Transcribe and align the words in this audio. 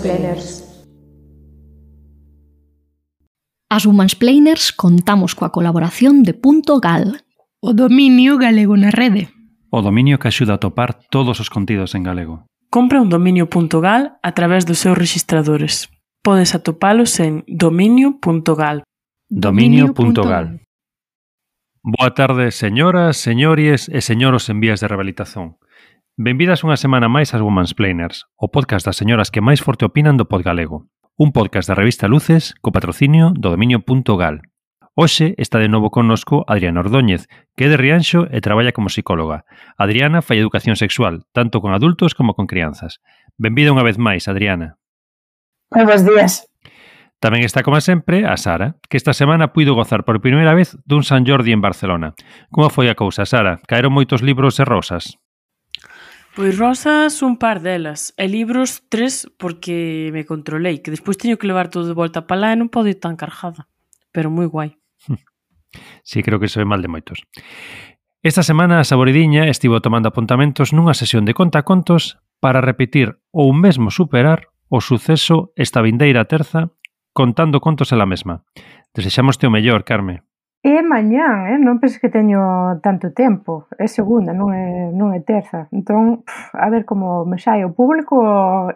Humansplainers. 0.00 0.64
As 3.68 3.84
Humansplainers 3.84 4.72
contamos 4.72 5.36
coa 5.36 5.52
colaboración 5.52 6.24
de 6.24 6.32
Punto 6.32 6.80
Gal. 6.80 7.20
O 7.60 7.76
dominio 7.76 8.40
galego 8.40 8.72
na 8.80 8.88
rede. 8.88 9.28
O 9.68 9.84
dominio 9.84 10.16
que 10.16 10.32
axuda 10.32 10.56
a 10.56 10.62
topar 10.62 10.96
todos 11.12 11.36
os 11.44 11.52
contidos 11.52 11.92
en 11.92 12.02
galego. 12.02 12.48
Compra 12.72 13.04
un 13.04 13.12
dominio.gal 13.12 14.16
a 14.24 14.32
través 14.32 14.64
dos 14.64 14.80
seus 14.80 14.96
registradores. 14.96 15.92
Podes 16.24 16.56
atopalos 16.56 17.20
en 17.20 17.44
dominio.gal. 17.46 18.82
Dominio.gal. 19.28 20.64
Boa 21.84 22.10
tarde, 22.16 22.50
señoras, 22.56 23.20
señores 23.20 23.92
e 23.92 24.00
señoros 24.00 24.48
en 24.48 24.64
vías 24.64 24.80
de 24.80 24.88
rehabilitación. 24.88 25.60
Benvidas 26.18 26.66
unha 26.66 26.74
semana 26.74 27.06
máis 27.06 27.30
ás 27.30 27.42
Womansplainers, 27.42 28.26
o 28.34 28.50
podcast 28.50 28.82
das 28.82 28.98
señoras 28.98 29.30
que 29.30 29.38
máis 29.38 29.62
forte 29.62 29.86
opinan 29.86 30.18
do 30.18 30.26
podgalego. 30.26 30.90
Un 31.14 31.30
podcast 31.30 31.70
da 31.70 31.78
revista 31.78 32.10
Luces 32.10 32.58
co 32.58 32.74
patrocinio 32.74 33.30
do 33.30 33.54
dominio.gal. 33.54 34.42
Hoxe 34.98 35.38
está 35.38 35.62
de 35.62 35.70
novo 35.70 35.94
connosco 35.94 36.42
Adriana 36.50 36.82
Ordóñez, 36.82 37.30
que 37.54 37.64
é 37.66 37.68
de 37.70 37.78
Rianxo 37.78 38.26
e 38.26 38.42
traballa 38.42 38.74
como 38.74 38.90
psicóloga. 38.90 39.46
Adriana 39.78 40.18
fai 40.18 40.42
educación 40.42 40.74
sexual, 40.74 41.24
tanto 41.30 41.62
con 41.62 41.70
adultos 41.72 42.18
como 42.18 42.34
con 42.34 42.50
crianzas. 42.50 42.98
Benvida 43.38 43.70
unha 43.70 43.86
vez 43.86 43.96
máis, 43.96 44.26
Adriana. 44.26 44.82
Buenos 45.70 46.02
días. 46.02 46.50
Tamén 47.22 47.46
está, 47.46 47.62
como 47.62 47.78
sempre, 47.78 48.26
a 48.26 48.34
Sara, 48.34 48.82
que 48.90 48.98
esta 48.98 49.14
semana 49.14 49.54
puido 49.54 49.78
gozar 49.78 50.02
por 50.02 50.18
primeira 50.18 50.58
vez 50.58 50.74
dun 50.82 51.06
San 51.06 51.22
Jordi 51.22 51.54
en 51.54 51.62
Barcelona. 51.62 52.18
Como 52.50 52.66
foi 52.68 52.90
a 52.90 52.98
cousa, 52.98 53.24
Sara? 53.24 53.62
Caeron 53.70 53.94
moitos 53.94 54.26
libros 54.26 54.58
e 54.58 54.66
rosas? 54.66 55.20
Pois 56.40 56.56
rosas 56.56 57.20
un 57.20 57.36
par 57.36 57.60
delas 57.60 58.16
e 58.16 58.24
libros 58.24 58.88
tres 58.88 59.28
porque 59.36 60.08
me 60.08 60.24
controlei, 60.24 60.80
que 60.80 60.88
despois 60.88 61.20
teño 61.20 61.36
que 61.36 61.44
levar 61.44 61.68
todo 61.68 61.84
de 61.84 61.92
volta 61.92 62.24
para 62.24 62.40
lá 62.40 62.48
e 62.48 62.56
non 62.56 62.72
podo 62.72 62.88
ir 62.88 62.96
tan 62.96 63.12
cargada, 63.12 63.68
pero 64.08 64.32
moi 64.32 64.48
guai. 64.48 64.80
Sí, 66.00 66.24
creo 66.24 66.40
que 66.40 66.48
se 66.48 66.56
ve 66.56 66.64
mal 66.64 66.80
de 66.80 66.88
moitos. 66.88 67.28
Esta 68.24 68.40
semana 68.40 68.80
a 68.80 68.88
Saboridiña 68.88 69.52
estivo 69.52 69.84
tomando 69.84 70.08
apuntamentos 70.08 70.72
nunha 70.72 70.96
sesión 70.96 71.28
de 71.28 71.36
contacontos 71.36 72.16
para 72.40 72.64
repetir 72.64 73.20
ou 73.36 73.52
mesmo 73.52 73.92
superar 73.92 74.48
o 74.72 74.80
suceso 74.80 75.52
esta 75.60 75.84
vindeira 75.84 76.24
terza 76.24 76.72
contando 77.12 77.60
contos 77.60 77.92
ela 77.92 78.08
mesma. 78.08 78.48
Desexamos 78.96 79.36
o 79.36 79.52
mellor, 79.52 79.84
Carme. 79.84 80.24
É 80.62 80.84
mañá, 80.84 81.48
eh, 81.48 81.56
non 81.56 81.80
penses 81.80 81.96
que 81.96 82.12
teño 82.12 82.76
tanto 82.84 83.16
tempo, 83.16 83.64
é 83.80 83.88
segunda, 83.88 84.36
non 84.36 84.52
é 84.52 84.92
non 84.92 85.16
é 85.16 85.24
terza, 85.24 85.72
entón 85.72 86.20
a 86.52 86.68
ver 86.68 86.84
como 86.84 87.24
me 87.24 87.40
sae, 87.40 87.64
o 87.64 87.72
público 87.72 88.20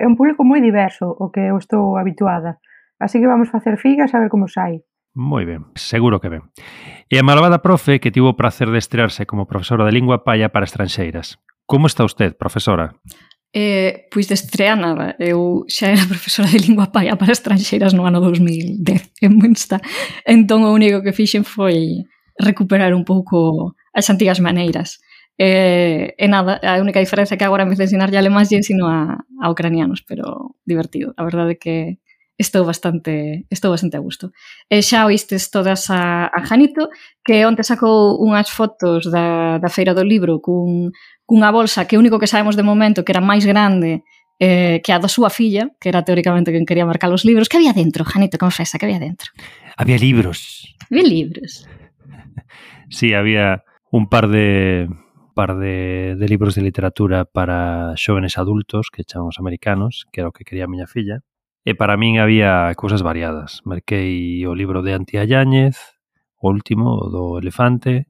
é 0.00 0.08
un 0.08 0.16
público 0.16 0.48
moi 0.48 0.64
diverso 0.64 1.04
o 1.04 1.28
que 1.28 1.44
eu 1.44 1.60
estou 1.60 2.00
habituada, 2.00 2.56
así 2.96 3.20
que 3.20 3.28
vamos 3.28 3.52
facer 3.52 3.76
figas 3.76 4.16
a 4.16 4.20
ver 4.24 4.32
como 4.32 4.48
sai. 4.48 4.80
Moi 5.12 5.44
ben, 5.44 5.68
seguro 5.76 6.24
que 6.24 6.32
ben. 6.32 6.48
E 7.12 7.20
a 7.20 7.26
malvada 7.26 7.60
profe 7.60 8.00
que 8.00 8.08
tivo 8.08 8.32
o 8.32 8.38
prazer 8.40 8.72
de 8.72 8.80
estrearse 8.80 9.28
como 9.28 9.44
profesora 9.44 9.84
de 9.84 9.92
lingua 9.92 10.24
palla 10.24 10.48
para 10.48 10.64
estranxeiras. 10.64 11.36
Como 11.68 11.84
está 11.84 12.00
usted, 12.08 12.32
profesora? 12.40 12.96
Eh, 13.56 14.08
pois 14.10 14.26
de 14.26 14.34
estrea 14.34 14.74
nada, 14.74 15.14
eu 15.22 15.62
xa 15.70 15.86
era 15.94 16.10
profesora 16.10 16.50
de 16.50 16.58
lingua 16.58 16.90
paia 16.90 17.14
para 17.14 17.30
estranxeiras 17.30 17.94
no 17.94 18.02
ano 18.02 18.18
2010 18.18 19.14
en 19.22 19.32
Münster, 19.38 19.78
Entón 20.26 20.66
o 20.66 20.74
único 20.74 21.06
que 21.06 21.14
fixen 21.14 21.46
foi 21.46 22.02
recuperar 22.34 22.90
un 22.98 23.04
pouco 23.06 23.78
as 23.94 24.10
antigas 24.10 24.42
maneiras. 24.42 24.98
Eh, 25.38 26.14
e 26.18 26.26
nada, 26.26 26.58
a 26.62 26.82
única 26.82 26.98
diferenza 26.98 27.34
é 27.34 27.38
que 27.38 27.46
agora 27.46 27.62
en 27.62 27.70
vez 27.70 27.78
de 27.78 27.86
ensinarlle 27.86 28.18
alemán 28.18 28.42
lle 28.42 28.58
ensino 28.58 28.90
a, 28.90 29.22
a 29.22 29.46
ucranianos, 29.50 30.02
pero 30.02 30.58
divertido. 30.66 31.14
A 31.14 31.22
verdade 31.22 31.54
é 31.54 31.60
que 31.62 31.76
estou 32.38 32.64
bastante 32.66 33.46
estou 33.50 33.70
bastante 33.70 33.96
a 33.96 34.02
gusto. 34.02 34.34
E 34.66 34.82
xa 34.82 35.06
oístes 35.06 35.50
todas 35.54 35.90
a, 35.90 36.26
a 36.26 36.40
Janito, 36.42 36.90
que 37.22 37.46
onte 37.46 37.62
sacou 37.62 38.18
unhas 38.18 38.50
fotos 38.50 39.06
da, 39.06 39.58
da 39.62 39.70
Feira 39.70 39.94
do 39.94 40.02
Libro 40.02 40.42
cun 40.42 40.90
cunha 41.24 41.50
bolsa 41.50 41.88
que 41.88 41.96
o 41.96 42.00
único 42.00 42.20
que 42.20 42.28
sabemos 42.28 42.56
de 42.56 42.64
momento 42.64 43.04
que 43.04 43.12
era 43.12 43.24
máis 43.24 43.48
grande 43.48 44.04
eh, 44.38 44.80
que 44.82 44.92
a 44.92 44.98
da 44.98 45.08
súa 45.08 45.30
filla, 45.30 45.70
que 45.80 45.88
era 45.88 46.02
teóricamente 46.02 46.50
quen 46.50 46.66
quería 46.66 46.86
marcar 46.86 47.10
os 47.12 47.24
libros. 47.24 47.48
Que 47.48 47.56
había 47.56 47.72
dentro, 47.72 48.04
Janito? 48.04 48.38
Confesa, 48.38 48.78
que 48.78 48.86
había 48.86 48.98
dentro? 48.98 49.30
Había 49.76 49.98
libros. 49.98 50.74
Había 50.90 51.04
libros. 51.04 51.68
sí, 52.90 53.14
había 53.14 53.62
un 53.90 54.08
par 54.08 54.28
de 54.28 54.88
par 55.34 55.58
de, 55.58 56.14
de 56.16 56.28
libros 56.28 56.54
de 56.54 56.62
literatura 56.62 57.24
para 57.24 57.96
xóvenes 57.96 58.38
adultos, 58.38 58.90
que 58.90 59.02
chamamos 59.02 59.38
americanos, 59.38 60.06
que 60.12 60.22
era 60.22 60.30
o 60.30 60.32
que 60.32 60.44
quería 60.44 60.66
a 60.66 60.70
miña 60.70 60.86
filla. 60.86 61.22
E 61.64 61.72
para 61.72 61.96
min 61.96 62.20
había 62.20 62.70
cousas 62.76 63.00
variadas. 63.00 63.64
Merquei 63.64 64.44
o 64.44 64.52
libro 64.52 64.84
de 64.84 64.92
Antía 64.92 65.24
Yáñez, 65.24 65.96
o 66.36 66.52
último, 66.52 66.92
o 66.92 67.08
do 67.08 67.24
elefante. 67.40 68.06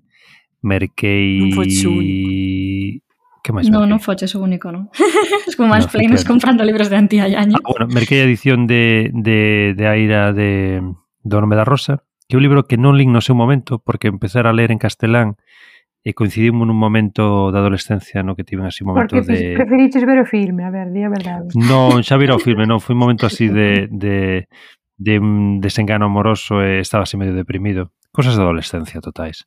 Merquei... 0.65 1.39
Non 1.39 1.55
foi 1.55 1.71
único 1.71 3.04
Que 3.45 3.53
máis 3.53 3.69
Non, 3.69 3.85
non 3.85 4.01
foches 4.01 4.33
o 4.33 4.41
único, 4.41 4.73
non. 4.73 4.89
es 5.45 5.53
como 5.53 5.69
máis 5.69 5.85
no, 5.85 5.93
plenos 5.93 6.25
comprando 6.25 6.65
libros 6.65 6.89
de 6.89 6.97
Antía 6.97 7.29
Iaño. 7.29 7.61
Ah, 7.61 7.77
bueno, 7.77 7.93
merquei 7.93 8.25
a 8.25 8.27
edición 8.27 8.65
de, 8.65 9.13
de, 9.13 9.77
de 9.77 9.85
Aira 9.85 10.33
de, 10.33 10.81
do 11.21 11.37
Nome 11.45 11.53
da 11.53 11.69
Rosa, 11.69 12.09
que 12.25 12.35
é 12.35 12.41
un 12.41 12.45
libro 12.49 12.65
que 12.65 12.81
non 12.81 12.97
lín 12.97 13.13
no 13.13 13.21
seu 13.21 13.37
momento, 13.37 13.85
porque 13.85 14.09
empezar 14.09 14.49
a 14.49 14.57
ler 14.57 14.73
en 14.73 14.81
castelán 14.81 15.37
eh, 15.37 16.17
e 16.17 16.17
coincidimos 16.17 16.65
nun 16.65 16.81
momento 16.81 17.53
da 17.53 17.61
adolescencia 17.61 18.25
no 18.25 18.33
que 18.33 18.49
tiven 18.49 18.65
así 18.65 18.81
momento 18.81 19.13
porque 19.13 19.29
de... 19.29 19.37
Porque 19.53 19.61
preferiches 19.61 20.09
ver 20.09 20.25
o 20.25 20.27
filme, 20.29 20.65
a 20.65 20.73
ver, 20.73 20.89
di 20.89 21.05
a 21.05 21.13
verdade. 21.13 21.53
Non, 21.53 22.01
xa 22.09 22.17
vira 22.17 22.33
o 22.33 22.41
filme, 22.41 22.65
non, 22.65 22.81
foi 22.81 22.97
un 22.97 23.05
momento 23.05 23.29
así 23.29 23.53
de, 23.53 23.93
de, 23.93 24.49
de 24.97 25.15
un 25.21 25.61
desengano 25.61 26.09
amoroso 26.09 26.65
e 26.65 26.81
estaba 26.81 27.05
así 27.05 27.21
medio 27.21 27.37
deprimido. 27.37 27.93
Cosas 28.09 28.41
da 28.41 28.49
adolescencia 28.49 29.05
totais. 29.05 29.45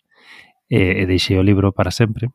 E, 0.69 1.01
e 1.01 1.03
deixei 1.09 1.41
o 1.41 1.41
libro 1.41 1.73
para 1.73 1.89
sempre 1.89 2.29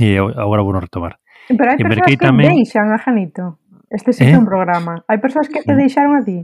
E 0.00 0.18
agora 0.18 0.62
vou 0.62 0.74
retomar. 0.74 1.20
Pero 1.48 1.68
hai 1.70 1.78
persoas 1.78 2.08
que 2.08 2.18
tamén... 2.18 2.56
deixan 2.56 2.90
a 2.90 2.98
Janito. 2.98 3.60
Este 3.92 4.10
sí 4.10 4.24
eh? 4.26 4.34
é 4.34 4.38
un 4.38 4.48
programa. 4.48 5.04
Hai 5.06 5.22
persoas 5.22 5.46
que 5.46 5.62
te 5.62 5.74
deixaron 5.76 6.18
a 6.18 6.22
ti. 6.24 6.42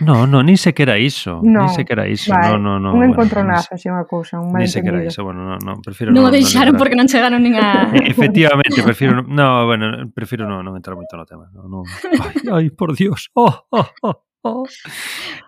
No, 0.00 0.26
no, 0.26 0.42
nin 0.42 0.58
sequera 0.58 0.98
iso, 0.98 1.40
no, 1.42 1.66
nin 1.66 1.70
sequera 1.70 2.08
iso. 2.08 2.32
Vale. 2.32 2.52
No, 2.52 2.58
no, 2.58 2.80
no. 2.80 2.92
Un 2.92 2.98
bueno, 2.98 3.12
encontronazo, 3.12 3.74
así 3.74 3.88
unha 3.88 4.04
cousa, 4.04 4.40
un 4.40 4.50
malentendido. 4.50 4.66
Nin 4.66 4.72
sequera 4.72 4.98
iso, 5.06 5.20
bueno, 5.24 5.40
no, 5.46 5.56
no, 5.62 5.72
prefiro 5.80 6.10
non. 6.10 6.26
Non 6.26 6.32
deixaron 6.34 6.74
no, 6.74 6.80
porque 6.80 6.96
non 6.98 7.06
chegaron 7.06 7.40
nin 7.40 7.54
a 7.56 7.90
Efectivamente, 7.94 8.82
prefiro 8.82 9.22
no, 9.22 9.64
bueno, 9.64 10.10
prefiro 10.12 10.44
non, 10.44 10.62
non 10.66 10.74
entrar 10.74 10.98
moito 10.98 11.14
no 11.16 11.24
tema. 11.24 11.48
No, 11.54 11.70
no. 11.70 11.80
Ai, 12.52 12.66
ai, 12.66 12.66
por 12.74 12.92
Dios. 12.98 13.30
Oh, 13.38 13.52
oh, 13.70 13.88
oh, 14.02 14.16
oh. 14.42 14.66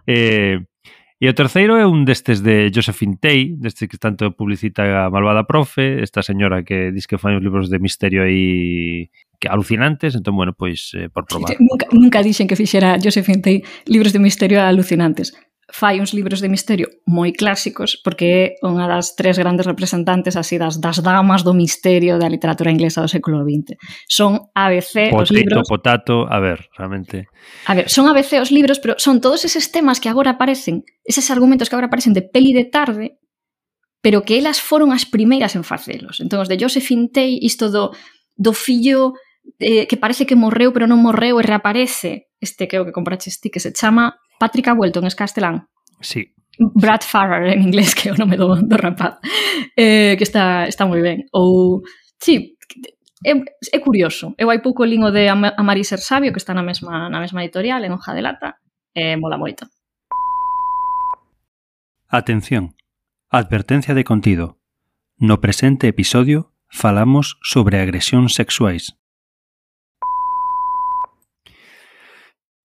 Eh, 0.06 0.62
E 1.19 1.27
o 1.27 1.34
terceiro 1.34 1.75
é 1.75 1.83
un 1.83 2.06
destes 2.06 2.47
de 2.47 2.71
Josephine 2.71 3.19
Tay, 3.19 3.59
deste 3.59 3.91
que 3.91 3.99
tanto 3.99 4.31
publicita 4.39 4.87
a 4.87 5.11
malvada 5.11 5.51
profe, 5.51 5.99
esta 5.99 6.23
señora 6.23 6.62
que 6.62 6.95
diz 6.95 7.11
que 7.11 7.19
fai 7.19 7.34
uns 7.34 7.43
libros 7.43 7.67
de 7.67 7.83
misterio 7.83 8.23
aí 8.23 9.11
que 9.43 9.51
alucinantes, 9.51 10.15
entón, 10.15 10.39
bueno, 10.39 10.55
pois, 10.55 10.95
eh, 10.95 11.11
por 11.11 11.27
probar. 11.27 11.59
Nunca, 11.59 11.91
nunca 11.91 12.23
dixen 12.23 12.47
que 12.47 12.55
fixera 12.55 13.03
Josephine 13.03 13.43
Tay 13.43 13.56
libros 13.91 14.15
de 14.15 14.23
misterio 14.23 14.62
alucinantes 14.62 15.34
fai 15.71 16.01
uns 16.01 16.15
libros 16.15 16.41
de 16.41 16.49
misterio 16.49 16.89
moi 17.05 17.29
clásicos 17.37 18.01
porque 18.01 18.56
é 18.56 18.65
unha 18.65 18.88
das 18.88 19.12
tres 19.12 19.37
grandes 19.37 19.69
representantes 19.69 20.32
así 20.32 20.56
das, 20.56 20.81
das 20.81 21.05
damas 21.05 21.44
do 21.44 21.53
misterio 21.53 22.17
da 22.17 22.32
literatura 22.32 22.73
inglesa 22.73 23.05
do 23.05 23.11
século 23.12 23.44
XX. 23.44 23.76
Son 24.09 24.49
ABC 24.56 25.12
Potito, 25.12 25.20
os 25.20 25.31
libros... 25.31 25.69
Potato, 25.69 26.25
a 26.25 26.41
ver, 26.41 26.73
realmente... 26.73 27.29
A 27.69 27.76
ver, 27.76 27.93
son 27.93 28.09
ABC 28.09 28.41
os 28.41 28.49
libros, 28.49 28.81
pero 28.81 28.97
son 28.97 29.20
todos 29.20 29.44
eses 29.44 29.69
temas 29.69 30.00
que 30.00 30.09
agora 30.09 30.41
aparecen, 30.41 30.88
eses 31.05 31.29
argumentos 31.29 31.69
que 31.69 31.76
agora 31.76 31.93
aparecen 31.93 32.17
de 32.17 32.25
peli 32.25 32.56
de 32.56 32.64
tarde, 32.64 33.21
pero 34.00 34.25
que 34.25 34.41
elas 34.41 34.64
foron 34.64 34.88
as 34.97 35.05
primeiras 35.05 35.53
en 35.53 35.69
facelos. 35.69 36.25
Entón, 36.25 36.41
os 36.41 36.49
de 36.49 36.56
Josephine 36.56 37.12
Tay, 37.12 37.37
isto 37.44 37.69
do, 37.69 37.93
do 38.41 38.56
fillo 38.56 39.12
eh, 39.61 39.85
que 39.85 40.00
parece 40.00 40.25
que 40.25 40.32
morreu 40.32 40.73
pero 40.73 40.88
non 40.88 41.05
morreu 41.05 41.37
e 41.37 41.44
reaparece, 41.44 42.32
este 42.41 42.64
creo 42.73 42.88
que 42.88 42.97
compraches 42.97 43.37
ti, 43.37 43.53
que 43.53 43.61
se 43.61 43.76
chama 43.76 44.17
Patrick 44.38 44.69
ha 44.69 44.75
vuelto 44.75 45.00
en 45.00 45.11
castelán. 45.11 45.69
Sí. 46.00 46.35
Brad 46.58 47.02
Farrar 47.02 47.46
en 47.46 47.62
inglés, 47.62 47.94
que 47.99 48.08
é 48.08 48.12
o 48.12 48.17
nome 48.17 48.37
do, 48.37 48.56
do 48.56 48.76
rapaz, 48.76 49.19
eh, 49.76 50.17
que 50.19 50.25
está, 50.25 50.67
está 50.67 50.87
moi 50.87 51.00
ben. 51.00 51.26
Ou, 51.32 51.82
sí, 52.19 52.58
eh, 53.25 53.32
é, 53.32 53.76
é 53.76 53.79
curioso. 53.81 54.35
Eu 54.38 54.50
hai 54.50 54.58
pouco 54.58 54.85
lingo 54.85 55.11
de 55.11 55.29
Amari 55.29 55.85
Ser 55.85 55.99
Sabio, 55.99 56.32
que 56.32 56.38
está 56.38 56.55
na 56.55 56.62
mesma, 56.62 57.08
na 57.08 57.20
mesma 57.20 57.43
editorial, 57.43 57.85
en 57.85 57.93
hoja 57.93 58.14
de 58.14 58.23
lata, 58.23 58.58
e 58.94 59.14
eh, 59.14 59.17
mola 59.17 59.38
moito. 59.38 59.67
Atención. 62.11 62.75
Advertencia 63.31 63.94
de 63.94 64.02
contido. 64.02 64.58
No 65.19 65.40
presente 65.40 65.87
episodio 65.87 66.55
falamos 66.70 67.38
sobre 67.43 67.81
agresións 67.81 68.35
sexuais. 68.35 68.96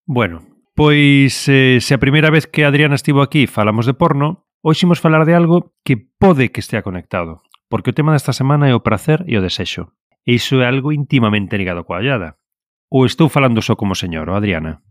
Bueno, 0.06 0.53
Pois, 0.74 1.46
eh, 1.46 1.78
se 1.78 1.94
a 1.94 2.02
primeira 2.02 2.34
vez 2.34 2.50
que 2.50 2.66
Adriana 2.66 2.98
estivo 2.98 3.22
aquí 3.22 3.46
falamos 3.46 3.86
de 3.86 3.94
porno, 3.94 4.50
hoxe 4.58 4.90
imos 4.90 4.98
falar 4.98 5.22
de 5.22 5.38
algo 5.38 5.70
que 5.86 5.94
pode 5.94 6.50
que 6.50 6.58
estea 6.58 6.82
conectado, 6.82 7.46
porque 7.70 7.94
o 7.94 7.96
tema 7.96 8.10
desta 8.10 8.34
semana 8.34 8.66
é 8.66 8.74
o 8.74 8.82
prazer 8.82 9.22
e 9.30 9.38
o 9.38 9.44
desexo. 9.44 9.94
E 10.26 10.34
iso 10.34 10.58
é 10.58 10.66
algo 10.66 10.90
intimamente 10.90 11.54
ligado 11.54 11.86
coa 11.86 12.02
hallada. 12.02 12.42
Ou 12.90 13.06
estou 13.06 13.30
falando 13.30 13.62
só 13.62 13.78
como 13.78 13.94
señor, 13.94 14.26
Adriana? 14.34 14.82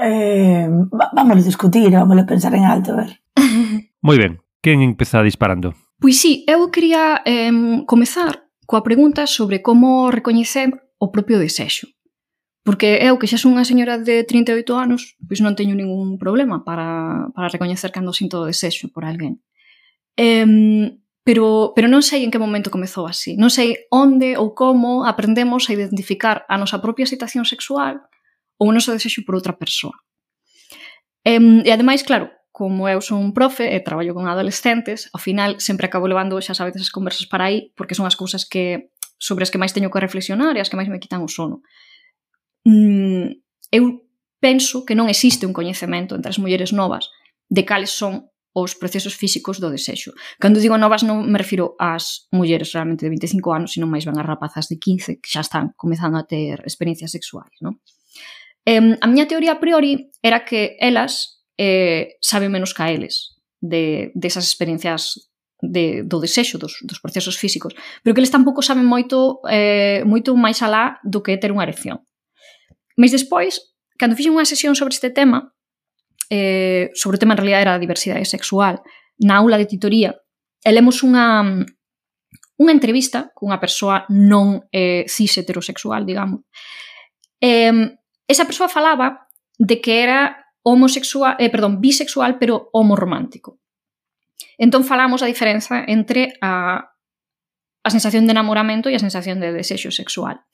Eh, 0.00 0.72
vámonos 1.12 1.44
discutir, 1.44 1.92
vámonos 1.92 2.24
pensar 2.24 2.56
en 2.56 2.64
alto, 2.64 2.96
a 2.96 3.04
ver. 3.04 3.20
Moi 4.00 4.16
ben, 4.16 4.40
quen 4.64 4.80
empeza 4.80 5.20
disparando? 5.20 5.76
Pois 6.00 6.16
sí, 6.16 6.48
eu 6.48 6.72
quería 6.72 7.20
eh, 7.28 7.52
comezar 7.84 8.48
coa 8.64 8.80
pregunta 8.80 9.28
sobre 9.28 9.60
como 9.60 10.08
recoñecer 10.08 10.72
o 10.96 11.12
propio 11.12 11.36
desexo. 11.36 11.92
Porque 12.64 13.04
eu, 13.04 13.20
que 13.20 13.28
xa 13.28 13.36
son 13.36 13.52
unha 13.54 13.68
señora 13.68 14.00
de 14.00 14.24
38 14.24 14.64
anos, 14.72 15.20
pois 15.20 15.44
non 15.44 15.52
teño 15.52 15.76
ningún 15.76 16.16
problema 16.16 16.64
para, 16.64 17.28
para 17.36 17.52
recoñecer 17.52 17.92
cando 17.92 18.16
sinto 18.16 18.48
desexo 18.48 18.88
por 18.88 19.04
alguén. 19.04 19.44
Eh, 20.16 20.96
pero, 21.24 21.72
pero 21.76 21.88
non 21.88 22.04
sei 22.04 22.20
en 22.24 22.32
que 22.32 22.40
momento 22.40 22.68
comezou 22.68 23.08
así. 23.08 23.32
Non 23.40 23.48
sei 23.48 23.88
onde 23.88 24.36
ou 24.36 24.52
como 24.52 25.08
aprendemos 25.08 25.68
a 25.68 25.76
identificar 25.76 26.44
a 26.48 26.60
nosa 26.60 26.84
propia 26.84 27.08
situación 27.08 27.48
sexual 27.48 28.04
ou 28.60 28.68
o 28.68 28.74
noso 28.76 28.92
desexo 28.92 29.24
por 29.24 29.36
outra 29.36 29.56
persoa. 29.56 29.96
E, 31.24 31.40
e 31.40 31.70
ademais, 31.72 32.04
claro, 32.04 32.28
como 32.52 32.88
eu 32.92 33.00
son 33.00 33.24
un 33.24 33.32
profe 33.32 33.72
e 33.72 33.80
traballo 33.80 34.12
con 34.12 34.28
adolescentes, 34.28 35.08
ao 35.16 35.18
final 35.18 35.60
sempre 35.64 35.88
acabo 35.88 36.04
levando, 36.04 36.36
xa 36.44 36.52
sabedes, 36.52 36.86
as 36.86 36.92
conversas 36.92 37.24
para 37.24 37.48
aí, 37.48 37.72
porque 37.72 37.96
son 37.96 38.04
as 38.04 38.20
cousas 38.20 38.44
que 38.44 38.92
sobre 39.16 39.48
as 39.48 39.50
que 39.50 39.56
máis 39.56 39.72
teño 39.72 39.88
que 39.88 40.04
reflexionar 40.04 40.52
e 40.56 40.60
as 40.60 40.68
que 40.68 40.76
máis 40.76 40.92
me 40.92 41.00
quitan 41.00 41.24
o 41.24 41.28
sono 41.32 41.64
mm, 42.64 43.28
eu 43.72 44.04
penso 44.40 44.84
que 44.84 44.96
non 44.96 45.08
existe 45.08 45.48
un 45.48 45.56
coñecemento 45.56 46.12
entre 46.12 46.28
as 46.28 46.40
mulleres 46.40 46.72
novas 46.76 47.08
de 47.48 47.64
cales 47.64 47.92
son 47.92 48.28
os 48.54 48.78
procesos 48.78 49.14
físicos 49.18 49.58
do 49.58 49.68
desexo. 49.68 50.14
Cando 50.38 50.62
digo 50.62 50.78
novas 50.78 51.02
non 51.02 51.26
me 51.26 51.40
refiro 51.42 51.74
ás 51.80 52.30
mulleres 52.30 52.70
realmente 52.70 53.02
de 53.02 53.10
25 53.10 53.50
anos, 53.50 53.74
sino 53.74 53.90
máis 53.90 54.06
ben 54.06 54.14
as 54.14 54.28
rapazas 54.28 54.70
de 54.70 54.78
15 54.78 55.18
que 55.18 55.28
xa 55.28 55.42
están 55.42 55.74
comezando 55.74 56.16
a 56.16 56.24
ter 56.28 56.62
experiencias 56.62 57.10
sexuais, 57.10 57.50
non? 57.58 57.82
Eh, 58.62 58.94
a 59.00 59.06
miña 59.10 59.26
teoría 59.26 59.58
a 59.58 59.60
priori 59.60 60.12
era 60.22 60.46
que 60.46 60.78
elas 60.78 61.42
eh, 61.58 62.14
saben 62.22 62.54
menos 62.54 62.72
ca 62.72 62.94
eles 62.94 63.34
de, 63.58 64.14
desas 64.14 64.46
de 64.46 64.50
experiencias 64.54 65.34
de, 65.58 66.06
do 66.06 66.22
desexo 66.22 66.54
dos, 66.54 66.78
dos 66.86 67.02
procesos 67.02 67.34
físicos, 67.34 67.74
pero 68.06 68.14
que 68.14 68.22
eles 68.22 68.30
tampouco 68.30 68.62
saben 68.62 68.86
moito 68.86 69.42
eh, 69.50 70.06
moito 70.06 70.38
máis 70.38 70.62
alá 70.62 71.02
do 71.02 71.26
que 71.26 71.34
ter 71.42 71.50
unha 71.50 71.66
erección. 71.66 72.06
Mas 72.96 73.10
despois, 73.10 73.74
cando 73.98 74.16
fixen 74.16 74.34
unha 74.34 74.46
sesión 74.46 74.78
sobre 74.78 74.94
este 74.94 75.10
tema, 75.10 75.54
eh, 76.30 76.90
sobre 76.94 77.16
o 77.16 77.22
tema 77.22 77.34
en 77.34 77.40
realidad 77.42 77.62
era 77.62 77.74
a 77.74 77.82
diversidade 77.82 78.24
sexual, 78.24 78.82
na 79.18 79.38
aula 79.38 79.58
de 79.58 79.66
titoría, 79.66 80.14
elemos 80.64 81.02
unha 81.02 81.42
unha 82.54 82.70
entrevista 82.70 83.34
cunha 83.34 83.58
persoa 83.58 84.06
non 84.10 84.70
eh, 84.70 85.02
cis 85.10 85.34
heterosexual, 85.34 86.06
digamos. 86.06 86.46
Eh, 87.42 87.98
esa 88.30 88.46
persoa 88.46 88.70
falaba 88.70 89.26
de 89.58 89.82
que 89.82 90.02
era 90.02 90.38
homosexual, 90.62 91.36
eh, 91.38 91.50
perdón, 91.50 91.80
bisexual, 91.80 92.38
pero 92.38 92.70
homoromántico. 92.72 93.60
Entón 94.56 94.84
falamos 94.84 95.22
a 95.22 95.26
diferenza 95.26 95.84
entre 95.86 96.38
a, 96.40 96.94
a 97.82 97.90
sensación 97.90 98.26
de 98.26 98.32
enamoramento 98.32 98.88
e 98.88 98.94
a 98.94 99.02
sensación 99.02 99.42
de 99.42 99.52
desexo 99.52 99.90
sexual. 99.90 100.46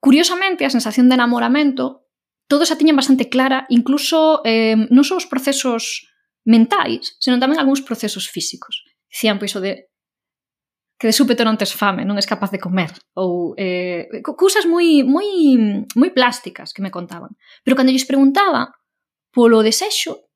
Curiosamente, 0.00 0.64
a 0.64 0.70
sensación 0.70 1.08
de 1.08 1.16
enamoramento 1.16 2.06
todos 2.46 2.70
a 2.70 2.78
tiñen 2.78 2.94
bastante 2.94 3.28
clara, 3.28 3.66
incluso 3.68 4.40
eh, 4.46 4.78
non 4.90 5.02
só 5.02 5.18
os 5.18 5.26
procesos 5.26 6.06
mentais, 6.46 7.18
senón 7.18 7.42
tamén 7.42 7.58
algúns 7.58 7.82
procesos 7.82 8.30
físicos. 8.30 8.86
Dicían, 9.10 9.42
pois, 9.42 9.50
o 9.58 9.60
de 9.60 9.90
que 10.96 11.10
de 11.10 11.16
súpeto 11.16 11.44
non 11.44 11.58
tes 11.58 11.74
fame, 11.74 12.06
non 12.08 12.16
es 12.16 12.24
capaz 12.24 12.54
de 12.54 12.62
comer, 12.62 12.88
ou 13.18 13.52
eh, 13.60 14.08
cousas 14.22 14.64
moi, 14.64 15.04
moi, 15.04 15.28
moi 15.92 16.10
plásticas 16.14 16.72
que 16.72 16.80
me 16.80 16.94
contaban. 16.94 17.34
Pero 17.66 17.76
cando 17.76 17.92
lles 17.92 18.08
preguntaba 18.08 18.72
polo 19.34 19.60
desexo, 19.60 20.30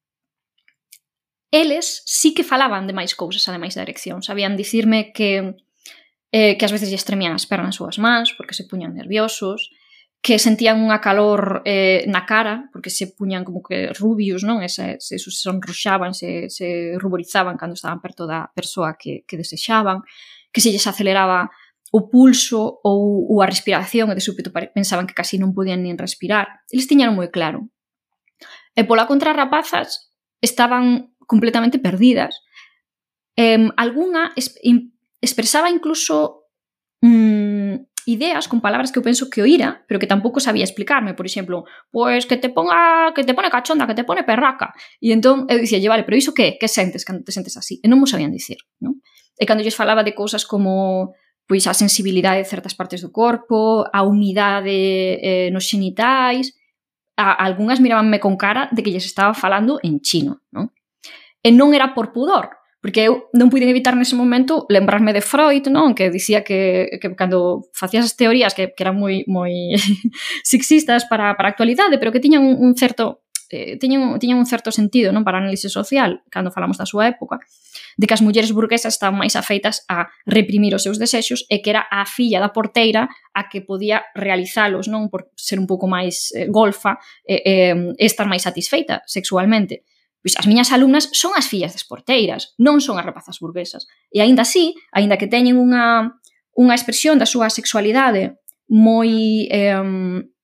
eles 1.54 2.02
sí 2.04 2.34
que 2.34 2.44
falaban 2.44 2.90
de 2.90 2.92
máis 2.92 3.14
cousas, 3.14 3.46
ademais 3.48 3.78
da 3.78 3.86
erección. 3.86 4.20
Sabían 4.20 4.58
dicirme 4.58 5.14
que 5.14 5.56
eh, 6.30 6.56
que 6.56 6.64
ás 6.64 6.72
veces 6.72 6.90
lles 6.90 7.04
tremían 7.04 7.34
as 7.34 7.46
pernas 7.46 7.78
ou 7.82 7.90
as 7.90 7.98
mans 7.98 8.34
porque 8.38 8.54
se 8.54 8.66
puñan 8.70 8.94
nerviosos, 8.94 9.70
que 10.20 10.36
sentían 10.36 10.84
unha 10.84 11.00
calor 11.00 11.64
eh, 11.64 12.04
na 12.04 12.28
cara, 12.28 12.68
porque 12.70 12.92
se 12.92 13.08
puñan 13.16 13.40
como 13.40 13.64
que 13.64 13.88
rubios, 13.96 14.44
non? 14.44 14.60
E 14.60 14.68
se, 14.68 15.00
se 15.00 15.16
sonruxaban, 15.16 16.12
se, 16.12 16.52
se 16.52 16.92
ruborizaban 17.00 17.56
cando 17.56 17.72
estaban 17.72 18.04
perto 18.04 18.28
da 18.28 18.52
persoa 18.52 19.00
que, 19.00 19.24
que 19.24 19.40
desexaban, 19.40 20.04
que 20.52 20.60
se 20.60 20.68
lles 20.68 20.84
aceleraba 20.84 21.48
o 21.90 22.06
pulso 22.12 22.78
ou, 22.84 23.26
ou 23.32 23.42
a 23.42 23.48
respiración 23.48 24.12
e 24.12 24.14
de 24.14 24.22
súpeto 24.22 24.52
pensaban 24.52 25.08
que 25.08 25.16
casi 25.16 25.40
non 25.40 25.56
podían 25.56 25.82
nin 25.82 25.96
respirar. 25.96 26.62
Eles 26.68 26.86
tiñan 26.86 27.16
moi 27.16 27.32
claro. 27.32 27.72
E 28.76 28.84
pola 28.84 29.08
contra 29.08 29.32
rapazas 29.32 30.12
estaban 30.44 31.16
completamente 31.24 31.80
perdidas. 31.80 32.44
Eh, 33.40 33.72
alguna 33.74 34.36
expresaba 35.20 35.70
incluso 35.70 36.48
mmm, 37.02 37.76
ideas 38.06 38.48
con 38.48 38.60
palabras 38.60 38.92
que 38.92 38.98
eu 38.98 39.06
penso 39.06 39.28
que 39.28 39.42
oíra, 39.42 39.84
pero 39.86 40.00
que 40.00 40.08
tampouco 40.08 40.40
sabía 40.40 40.64
explicarme, 40.64 41.14
por 41.14 41.26
exemplo, 41.26 41.64
pois 41.90 42.26
que 42.26 42.36
te 42.36 42.48
ponga, 42.48 43.12
que 43.14 43.24
te 43.24 43.34
pone 43.34 43.50
cachonda, 43.50 43.86
que 43.86 43.94
te 43.94 44.04
pone 44.04 44.24
perraca. 44.24 44.72
E 45.00 45.12
entón 45.12 45.46
eu 45.48 45.60
dicía, 45.60 45.80
vale, 45.88 46.04
pero 46.04 46.16
iso 46.16 46.32
que? 46.32 46.56
Que 46.56 46.68
sentes 46.68 47.04
cando 47.04 47.24
te 47.24 47.32
sentes 47.32 47.56
así? 47.56 47.78
E 47.84 47.86
non 47.88 48.00
mo 48.00 48.08
sabían 48.08 48.32
dicir, 48.32 48.58
non? 48.80 48.98
E 49.36 49.44
cando 49.44 49.62
lles 49.62 49.76
falaba 49.76 50.02
de 50.02 50.16
cousas 50.16 50.44
como 50.48 51.12
pois 51.50 51.66
a 51.66 51.74
sensibilidade 51.74 52.38
de 52.38 52.46
certas 52.46 52.78
partes 52.78 53.02
do 53.02 53.10
corpo, 53.10 53.82
a 53.90 54.06
humidade 54.06 55.18
eh, 55.18 55.48
nos 55.50 55.66
xenitais, 55.66 56.54
a, 57.18 57.34
algunhas 57.42 57.82
mirabanme 57.82 58.22
con 58.22 58.38
cara 58.38 58.70
de 58.70 58.86
que 58.86 58.94
lles 58.94 59.04
estaba 59.04 59.34
falando 59.34 59.82
en 59.82 59.98
chino, 60.00 60.46
non? 60.54 60.70
E 61.42 61.50
non 61.50 61.72
era 61.72 61.90
por 61.96 62.12
pudor, 62.14 62.59
Porque 62.80 63.04
eu 63.04 63.28
non 63.36 63.52
pude 63.52 63.68
evitar 63.68 63.92
nese 63.92 64.16
momento 64.16 64.64
lembrarme 64.72 65.12
de 65.12 65.20
Freud, 65.20 65.68
non? 65.68 65.92
Que 65.92 66.08
dicía 66.08 66.40
que, 66.40 66.96
que 66.96 67.12
cando 67.12 67.68
facías 67.76 68.08
as 68.08 68.16
teorías 68.16 68.56
que, 68.56 68.72
que 68.72 68.82
eran 68.82 68.96
moi 68.96 69.20
moi 69.28 69.76
sexistas 70.42 71.04
para, 71.04 71.36
para 71.36 71.48
a 71.48 71.52
actualidade, 71.52 72.00
pero 72.00 72.08
que 72.08 72.24
tiñan 72.24 72.40
un, 72.40 72.56
un 72.56 72.72
certo 72.72 73.20
eh, 73.50 73.76
tiñan, 73.76 74.18
tiñan 74.18 74.38
un 74.38 74.46
certo 74.46 74.70
sentido 74.72 75.12
non 75.12 75.26
para 75.26 75.36
a 75.36 75.42
análise 75.42 75.68
social, 75.68 76.22
cando 76.30 76.54
falamos 76.54 76.78
da 76.78 76.86
súa 76.86 77.10
época, 77.10 77.42
de 77.98 78.06
que 78.06 78.14
as 78.14 78.22
mulleres 78.22 78.54
burguesas 78.54 78.94
estaban 78.94 79.18
máis 79.18 79.34
afeitas 79.34 79.84
a 79.90 80.08
reprimir 80.24 80.72
os 80.72 80.86
seus 80.86 80.96
desexos 80.96 81.44
e 81.50 81.60
que 81.60 81.74
era 81.74 81.84
a 81.90 82.06
filla 82.06 82.38
da 82.38 82.54
porteira 82.54 83.10
a 83.34 83.50
que 83.50 83.60
podía 83.60 84.06
realizalos, 84.14 84.86
non 84.86 85.10
por 85.10 85.28
ser 85.34 85.58
un 85.58 85.66
pouco 85.66 85.90
máis 85.90 86.30
eh, 86.32 86.46
golfa 86.46 86.96
e 87.26 87.42
eh, 87.42 87.74
eh, 87.74 87.76
estar 87.98 88.24
máis 88.30 88.46
satisfeita 88.46 89.02
sexualmente. 89.04 89.82
Pois 90.20 90.36
as 90.36 90.44
miñas 90.44 90.68
alumnas 90.72 91.08
son 91.16 91.32
as 91.32 91.48
fillas 91.48 91.72
das 91.72 91.88
porteiras, 91.88 92.52
non 92.60 92.84
son 92.84 93.00
as 93.00 93.06
rapazas 93.08 93.40
burguesas. 93.40 93.88
E 94.12 94.20
aínda 94.20 94.44
así, 94.44 94.76
aínda 94.92 95.16
que 95.16 95.28
teñen 95.28 95.56
unha, 95.56 96.12
unha 96.52 96.76
expresión 96.76 97.16
da 97.16 97.28
súa 97.28 97.48
sexualidade 97.48 98.36
moi, 98.68 99.48
eh, 99.48 99.80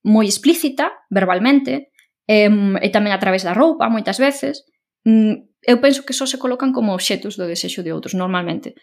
moi 0.02 0.26
explícita 0.26 0.90
verbalmente, 1.12 1.92
eh, 2.26 2.50
e 2.82 2.88
tamén 2.88 3.12
a 3.12 3.20
través 3.20 3.44
da 3.44 3.52
roupa, 3.52 3.92
moitas 3.92 4.16
veces, 4.16 4.64
mm, 5.04 5.60
eu 5.66 5.76
penso 5.78 6.08
que 6.08 6.16
só 6.16 6.24
se 6.24 6.40
colocan 6.40 6.72
como 6.72 6.96
obxetos 6.96 7.36
do 7.36 7.44
desexo 7.44 7.84
de 7.84 7.92
outros, 7.92 8.16
normalmente. 8.16 8.74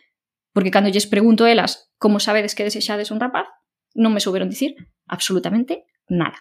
Porque 0.53 0.71
cando 0.71 0.93
lles 0.93 1.09
pregunto 1.09 1.49
elas 1.49 1.89
como 1.97 2.21
sabedes 2.21 2.53
que 2.53 2.63
desexades 2.63 3.09
un 3.09 3.19
rapaz, 3.19 3.49
non 3.97 4.13
me 4.13 4.21
souberon 4.21 4.49
dicir 4.51 4.77
absolutamente 5.09 5.89
nada. 6.05 6.37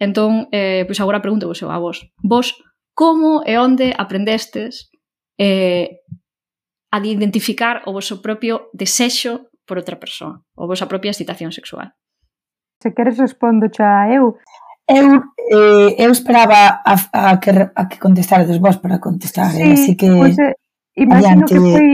Entón, 0.00 0.48
eh, 0.50 0.82
pois 0.88 0.98
agora 0.98 1.20
pregunto 1.22 1.46
vos 1.46 1.60
a 1.62 1.78
vos. 1.78 2.08
Vos 2.24 2.56
como 2.94 3.42
e 3.46 3.56
onde 3.56 3.94
aprendestes 3.96 4.90
eh, 5.38 6.02
a 6.90 6.98
identificar 6.98 7.82
o 7.86 7.94
vosso 7.94 8.20
propio 8.20 8.68
desexo 8.74 9.50
por 9.66 9.78
outra 9.78 9.96
persoa, 9.96 10.42
ou 10.58 10.66
vosa 10.66 10.90
propia 10.90 11.14
excitación 11.14 11.54
sexual. 11.54 11.94
Se 12.82 12.90
queres 12.90 13.16
respondo 13.18 13.70
xa 13.70 14.10
eu. 14.10 14.34
Eu, 14.90 15.22
eh, 15.54 15.94
eu 16.02 16.10
esperaba 16.10 16.82
a, 16.82 16.94
a, 17.14 17.38
que, 17.38 17.50
a 17.54 17.82
que 17.86 17.98
contestarades 18.02 18.58
vos 18.58 18.82
para 18.82 18.98
contestar, 18.98 19.54
eh, 19.54 19.62
sí, 19.62 19.62
eh? 19.62 19.72
así 19.72 19.92
que... 19.94 20.08
Pois 20.10 20.34
pues, 20.34 20.38
eh, 20.50 20.54
imagino 20.98 21.46
adiante. 21.46 21.54
que 21.54 21.60
foi, 21.60 21.90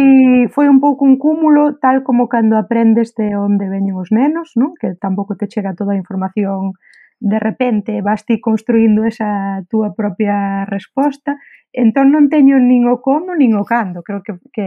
foi 0.48 0.66
un 0.72 0.80
pouco 0.80 1.04
un 1.04 1.20
cúmulo, 1.20 1.76
tal 1.76 2.00
como 2.00 2.32
cando 2.32 2.56
aprendes 2.56 3.12
de 3.12 3.36
onde 3.36 3.68
veñen 3.68 4.00
os 4.00 4.08
nenos, 4.08 4.56
non? 4.56 4.72
que 4.80 4.96
tampouco 4.96 5.36
te 5.36 5.44
chega 5.44 5.76
toda 5.76 5.92
a 5.92 6.00
información 6.00 6.72
de 7.20 7.38
repente 7.38 8.02
vas 8.02 8.25
ti 8.25 8.40
construindo 8.40 9.04
esa 9.04 9.64
túa 9.70 9.94
propia 9.96 10.64
resposta, 10.68 11.40
entón 11.73 12.12
non 12.12 12.28
teño 12.28 12.61
nin 12.61 12.85
o 12.88 13.00
como 13.00 13.32
nin 13.32 13.56
o 13.56 13.64
cando, 13.64 14.04
creo 14.04 14.20
que, 14.20 14.37
que 14.52 14.66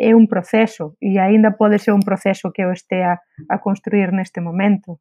é 0.00 0.16
un 0.16 0.28
proceso 0.28 0.96
e 1.00 1.20
aínda 1.20 1.56
pode 1.60 1.76
ser 1.76 1.92
un 1.92 2.04
proceso 2.04 2.52
que 2.52 2.64
eu 2.64 2.72
estea 2.72 3.20
a 3.48 3.56
construir 3.60 4.12
neste 4.16 4.40
momento. 4.40 5.00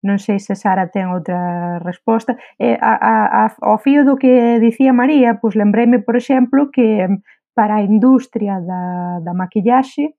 Non 0.00 0.16
sei 0.16 0.40
se 0.40 0.56
Sara 0.56 0.88
ten 0.88 1.12
outra 1.12 1.76
resposta. 1.80 2.36
E 2.56 2.76
a, 2.80 2.96
a, 2.96 3.14
a, 3.28 3.42
ao 3.60 3.76
fío 3.80 4.04
do 4.04 4.16
que 4.16 4.60
dicía 4.60 4.96
María, 4.96 5.40
pois 5.40 5.56
lembreime, 5.56 6.00
por 6.00 6.16
exemplo, 6.16 6.72
que 6.72 7.04
para 7.52 7.80
a 7.80 7.84
industria 7.84 8.60
da, 8.60 9.20
da 9.20 9.32
maquillaxe, 9.36 10.16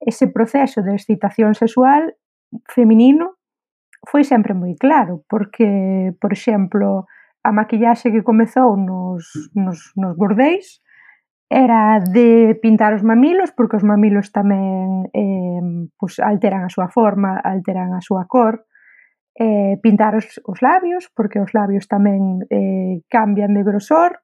ese 0.00 0.28
proceso 0.28 0.84
de 0.84 0.92
excitación 0.96 1.56
sexual 1.56 2.16
feminino 2.68 3.39
foi 4.06 4.24
sempre 4.24 4.54
moi 4.54 4.74
claro, 4.78 5.24
porque, 5.28 6.12
por 6.20 6.32
exemplo, 6.32 7.04
a 7.44 7.50
maquillaxe 7.52 8.10
que 8.10 8.22
comezou 8.22 8.76
nos, 8.76 9.24
nos, 9.54 9.92
nos 9.96 10.16
bordéis 10.16 10.80
era 11.50 11.98
de 11.98 12.54
pintar 12.62 12.94
os 12.94 13.02
mamilos, 13.02 13.50
porque 13.50 13.76
os 13.76 13.82
mamilos 13.82 14.30
tamén 14.30 15.10
eh, 15.10 15.90
pues, 15.98 16.22
alteran 16.22 16.62
a 16.62 16.70
súa 16.70 16.86
forma, 16.88 17.42
alteran 17.42 17.90
a 17.90 18.00
súa 18.00 18.30
cor, 18.30 18.64
eh, 19.34 19.74
pintar 19.82 20.14
os, 20.14 20.38
os 20.46 20.62
labios, 20.62 21.10
porque 21.10 21.42
os 21.42 21.50
labios 21.50 21.90
tamén 21.90 22.46
eh, 22.54 23.02
cambian 23.10 23.50
de 23.50 23.66
grosor, 23.66 24.22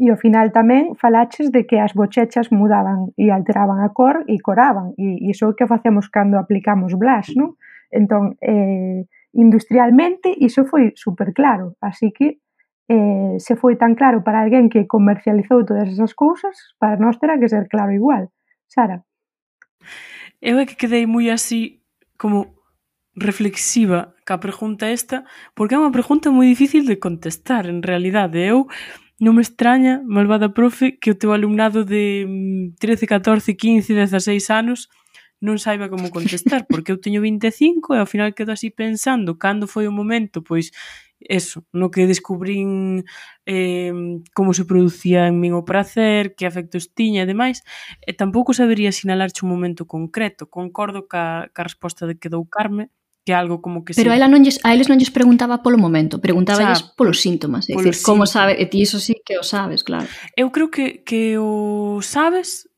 e 0.00 0.08
ao 0.08 0.20
final 0.20 0.52
tamén 0.52 0.96
falaches 0.96 1.52
de 1.52 1.64
que 1.68 1.80
as 1.80 1.92
bochechas 1.92 2.48
mudaban 2.52 3.12
e 3.16 3.32
alteraban 3.32 3.80
a 3.84 3.92
cor 3.92 4.24
e 4.28 4.36
coraban, 4.40 4.92
e, 5.00 5.28
e 5.28 5.32
iso 5.32 5.48
é 5.48 5.52
o 5.52 5.56
que 5.56 5.68
facemos 5.68 6.12
cando 6.12 6.36
aplicamos 6.36 6.92
blush, 6.92 7.36
non? 7.40 7.56
Entón, 7.90 8.38
eh, 8.40 9.06
industrialmente, 9.34 10.34
iso 10.38 10.64
foi 10.64 10.92
super 10.96 11.32
claro. 11.32 11.76
Así 11.80 12.10
que, 12.10 12.38
eh, 12.88 13.36
se 13.38 13.54
foi 13.54 13.76
tan 13.76 13.94
claro 13.94 14.22
para 14.22 14.42
alguén 14.42 14.70
que 14.70 14.86
comercializou 14.86 15.62
todas 15.62 15.86
esas 15.86 16.14
cousas, 16.14 16.54
para 16.78 16.98
nós 16.98 17.18
terá 17.18 17.38
que 17.38 17.50
ser 17.50 17.68
claro 17.68 17.92
igual. 17.92 18.30
Sara. 18.66 19.04
Eu 20.40 20.58
é 20.58 20.66
que 20.66 20.78
quedei 20.78 21.06
moi 21.06 21.30
así 21.30 21.82
como 22.18 22.58
reflexiva 23.16 24.14
ca 24.24 24.38
pregunta 24.38 24.86
esta, 24.86 25.26
porque 25.54 25.74
é 25.74 25.78
unha 25.78 25.94
pregunta 25.94 26.30
moi 26.30 26.46
difícil 26.50 26.86
de 26.86 26.98
contestar, 26.98 27.66
en 27.66 27.82
realidade. 27.82 28.38
Eu 28.40 28.66
non 29.20 29.36
me 29.36 29.44
extraña, 29.44 30.00
malvada 30.06 30.54
profe, 30.54 30.96
que 30.96 31.12
o 31.12 31.18
teu 31.18 31.30
alumnado 31.36 31.84
de 31.84 32.26
13, 32.80 33.06
14, 33.06 33.54
15, 33.54 33.92
16 33.92 34.50
anos 34.50 34.88
non 35.40 35.56
saiba 35.56 35.88
como 35.88 36.12
contestar, 36.12 36.68
porque 36.68 36.92
eu 36.92 37.00
teño 37.00 37.24
25 37.24 37.96
e 37.96 37.98
ao 37.98 38.08
final 38.08 38.36
quedo 38.36 38.52
así 38.52 38.68
pensando 38.68 39.40
cando 39.40 39.64
foi 39.66 39.88
o 39.88 39.92
momento, 39.92 40.44
pois 40.44 40.70
eso, 41.20 41.64
no 41.72 41.90
que 41.90 42.06
descubrín 42.06 43.04
eh, 43.44 43.92
como 44.32 44.54
se 44.54 44.64
producía 44.64 45.28
en 45.28 45.36
min 45.40 45.52
o 45.52 45.64
prazer, 45.64 46.32
que 46.32 46.48
afectos 46.48 46.96
tiña 46.96 47.24
e 47.24 47.28
demais, 47.28 47.60
e 48.00 48.16
tampouco 48.16 48.56
sabería 48.56 48.88
sinalarche 48.92 49.44
un 49.44 49.52
momento 49.52 49.84
concreto. 49.84 50.48
Concordo 50.48 51.04
ca, 51.04 51.52
ca 51.52 51.62
resposta 51.64 52.08
de 52.08 52.16
que 52.16 52.32
dou 52.32 52.48
Carme, 52.48 52.88
que 53.24 53.36
algo 53.36 53.60
como 53.60 53.84
que 53.84 53.92
Pero 53.92 54.10
sí. 54.10 54.16
ela 54.16 54.32
non 54.32 54.40
lles, 54.40 54.56
a 54.64 54.72
eles 54.72 54.88
non 54.88 54.96
lles 54.96 55.12
preguntaba 55.12 55.60
polo 55.60 55.76
momento, 55.76 56.24
preguntaba 56.24 56.72
xa, 56.72 56.96
polos 56.96 57.20
síntomas, 57.20 57.68
é 57.68 57.76
dicir, 57.76 58.00
como 58.00 58.24
sabe, 58.24 58.56
e 58.56 58.64
ti 58.64 58.80
iso 58.80 58.96
sí 58.96 59.20
que 59.20 59.36
o 59.36 59.44
sabes, 59.44 59.84
claro. 59.84 60.08
Eu 60.32 60.48
creo 60.48 60.72
que, 60.72 61.04
que 61.04 61.36
o 61.36 62.00
sabes 62.00 62.69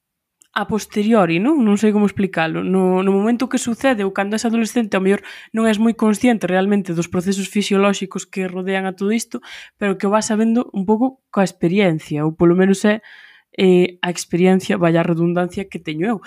a 0.52 0.68
posteriori, 0.68 1.40
non? 1.40 1.64
Non 1.64 1.80
sei 1.80 1.96
como 1.96 2.04
explicalo. 2.04 2.60
No, 2.60 3.00
no 3.00 3.10
momento 3.10 3.48
que 3.48 3.56
sucede 3.56 4.04
ou 4.04 4.12
cando 4.12 4.36
és 4.36 4.44
adolescente, 4.44 4.94
ao 4.94 5.04
mellor 5.04 5.24
non 5.56 5.64
és 5.64 5.80
moi 5.80 5.96
consciente 5.96 6.44
realmente 6.44 6.92
dos 6.92 7.08
procesos 7.08 7.48
fisiolóxicos 7.48 8.28
que 8.28 8.44
rodean 8.44 8.84
a 8.84 8.92
todo 8.92 9.16
isto, 9.16 9.40
pero 9.80 9.96
que 9.96 10.04
o 10.04 10.12
vas 10.12 10.28
sabendo 10.28 10.68
un 10.76 10.84
pouco 10.84 11.24
coa 11.32 11.48
experiencia, 11.48 12.28
ou 12.28 12.36
polo 12.36 12.52
menos 12.52 12.84
é 12.84 13.00
eh, 13.56 13.96
a 14.04 14.12
experiencia, 14.12 14.76
vai 14.76 14.92
a 15.00 15.02
redundancia 15.04 15.64
que 15.64 15.80
teño 15.80 16.04
eu. 16.04 16.18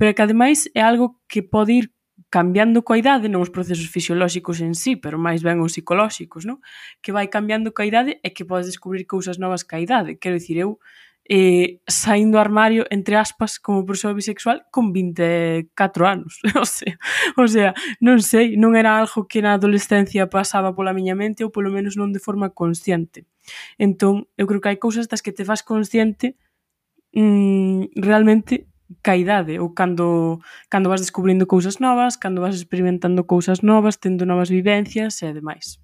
Pero 0.00 0.16
que 0.16 0.24
ademais 0.24 0.64
é 0.72 0.80
algo 0.80 1.20
que 1.28 1.44
pode 1.44 1.76
ir 1.76 1.86
cambiando 2.32 2.82
coa 2.82 2.98
idade, 2.98 3.28
non 3.28 3.44
os 3.44 3.52
procesos 3.52 3.86
fisiolóxicos 3.92 4.64
en 4.64 4.72
sí, 4.72 4.96
pero 4.96 5.20
máis 5.20 5.44
ben 5.44 5.60
os 5.60 5.76
psicolóxicos, 5.76 6.48
non? 6.48 6.58
Que 7.04 7.12
vai 7.12 7.28
cambiando 7.28 7.70
coa 7.76 7.84
idade 7.84 8.16
e 8.24 8.32
que 8.32 8.48
podes 8.48 8.66
descubrir 8.66 9.04
cousas 9.04 9.36
novas 9.36 9.62
coa 9.62 9.78
idade. 9.78 10.16
Quero 10.16 10.40
dicir, 10.40 10.56
eu 10.56 10.80
eh, 11.24 11.80
saindo 11.88 12.36
do 12.36 12.40
armario, 12.40 12.84
entre 12.90 13.16
aspas, 13.16 13.58
como 13.58 13.86
persoa 13.86 14.12
bisexual 14.12 14.66
con 14.70 14.92
24 14.92 16.06
anos. 16.06 16.40
o, 16.60 16.66
sea, 16.66 16.98
o 17.36 17.46
sea, 17.48 17.74
non 18.00 18.20
sei, 18.20 18.60
non 18.60 18.76
era 18.76 19.00
algo 19.00 19.24
que 19.24 19.40
na 19.40 19.56
adolescencia 19.56 20.28
pasaba 20.28 20.76
pola 20.76 20.92
miña 20.92 21.16
mente 21.16 21.40
ou 21.40 21.54
polo 21.54 21.72
menos 21.72 21.96
non 21.96 22.12
de 22.12 22.20
forma 22.20 22.52
consciente. 22.52 23.24
Entón, 23.80 24.28
eu 24.36 24.44
creo 24.44 24.60
que 24.60 24.68
hai 24.68 24.78
cousas 24.80 25.08
das 25.08 25.24
que 25.24 25.32
te 25.32 25.48
faz 25.48 25.64
consciente 25.64 26.36
mm, 27.16 27.96
realmente 27.96 28.68
ca 29.00 29.16
idade 29.16 29.56
ou 29.58 29.72
cando, 29.72 30.40
cando 30.68 30.92
vas 30.92 31.00
descubrindo 31.00 31.48
cousas 31.48 31.80
novas, 31.80 32.20
cando 32.20 32.44
vas 32.44 32.56
experimentando 32.56 33.24
cousas 33.24 33.64
novas, 33.64 33.96
tendo 33.96 34.28
novas 34.28 34.52
vivencias 34.52 35.22
e 35.24 35.32
demais. 35.32 35.80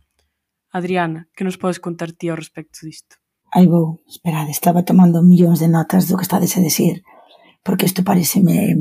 Adriana, 0.71 1.29
que 1.35 1.45
nos 1.45 1.57
podes 1.57 1.81
contar 1.81 2.13
ti 2.13 2.29
ao 2.29 2.37
respecto 2.37 2.85
disto? 2.85 3.17
Aí 3.53 3.67
vou, 3.67 4.01
esperade, 4.07 4.51
estaba 4.51 4.83
tomando 4.83 5.23
millóns 5.23 5.59
de 5.59 5.69
notas 5.69 6.07
do 6.07 6.17
que 6.17 6.23
estades 6.23 6.57
a 6.57 6.61
decir, 6.61 7.03
porque 7.65 7.87
isto 7.87 8.05
pareceme 8.05 8.77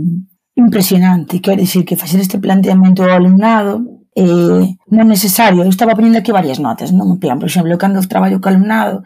impresionante, 0.56 1.42
quero 1.42 1.58
dicir 1.58 1.86
que 1.86 1.98
facer 1.98 2.20
este 2.22 2.38
planteamento 2.38 3.02
ao 3.02 3.18
alumnado 3.18 3.82
eh, 4.14 4.78
non 4.94 5.08
necesario, 5.10 5.64
eu 5.64 5.72
estaba 5.74 5.96
ponendo 5.98 6.22
aquí 6.22 6.30
varias 6.30 6.60
notas, 6.60 6.94
non? 6.94 7.18
Plan, 7.18 7.42
por 7.42 7.50
exemplo, 7.50 7.82
cando 7.82 8.04
traballo 8.06 8.38
co 8.38 8.50
alumnado, 8.50 9.02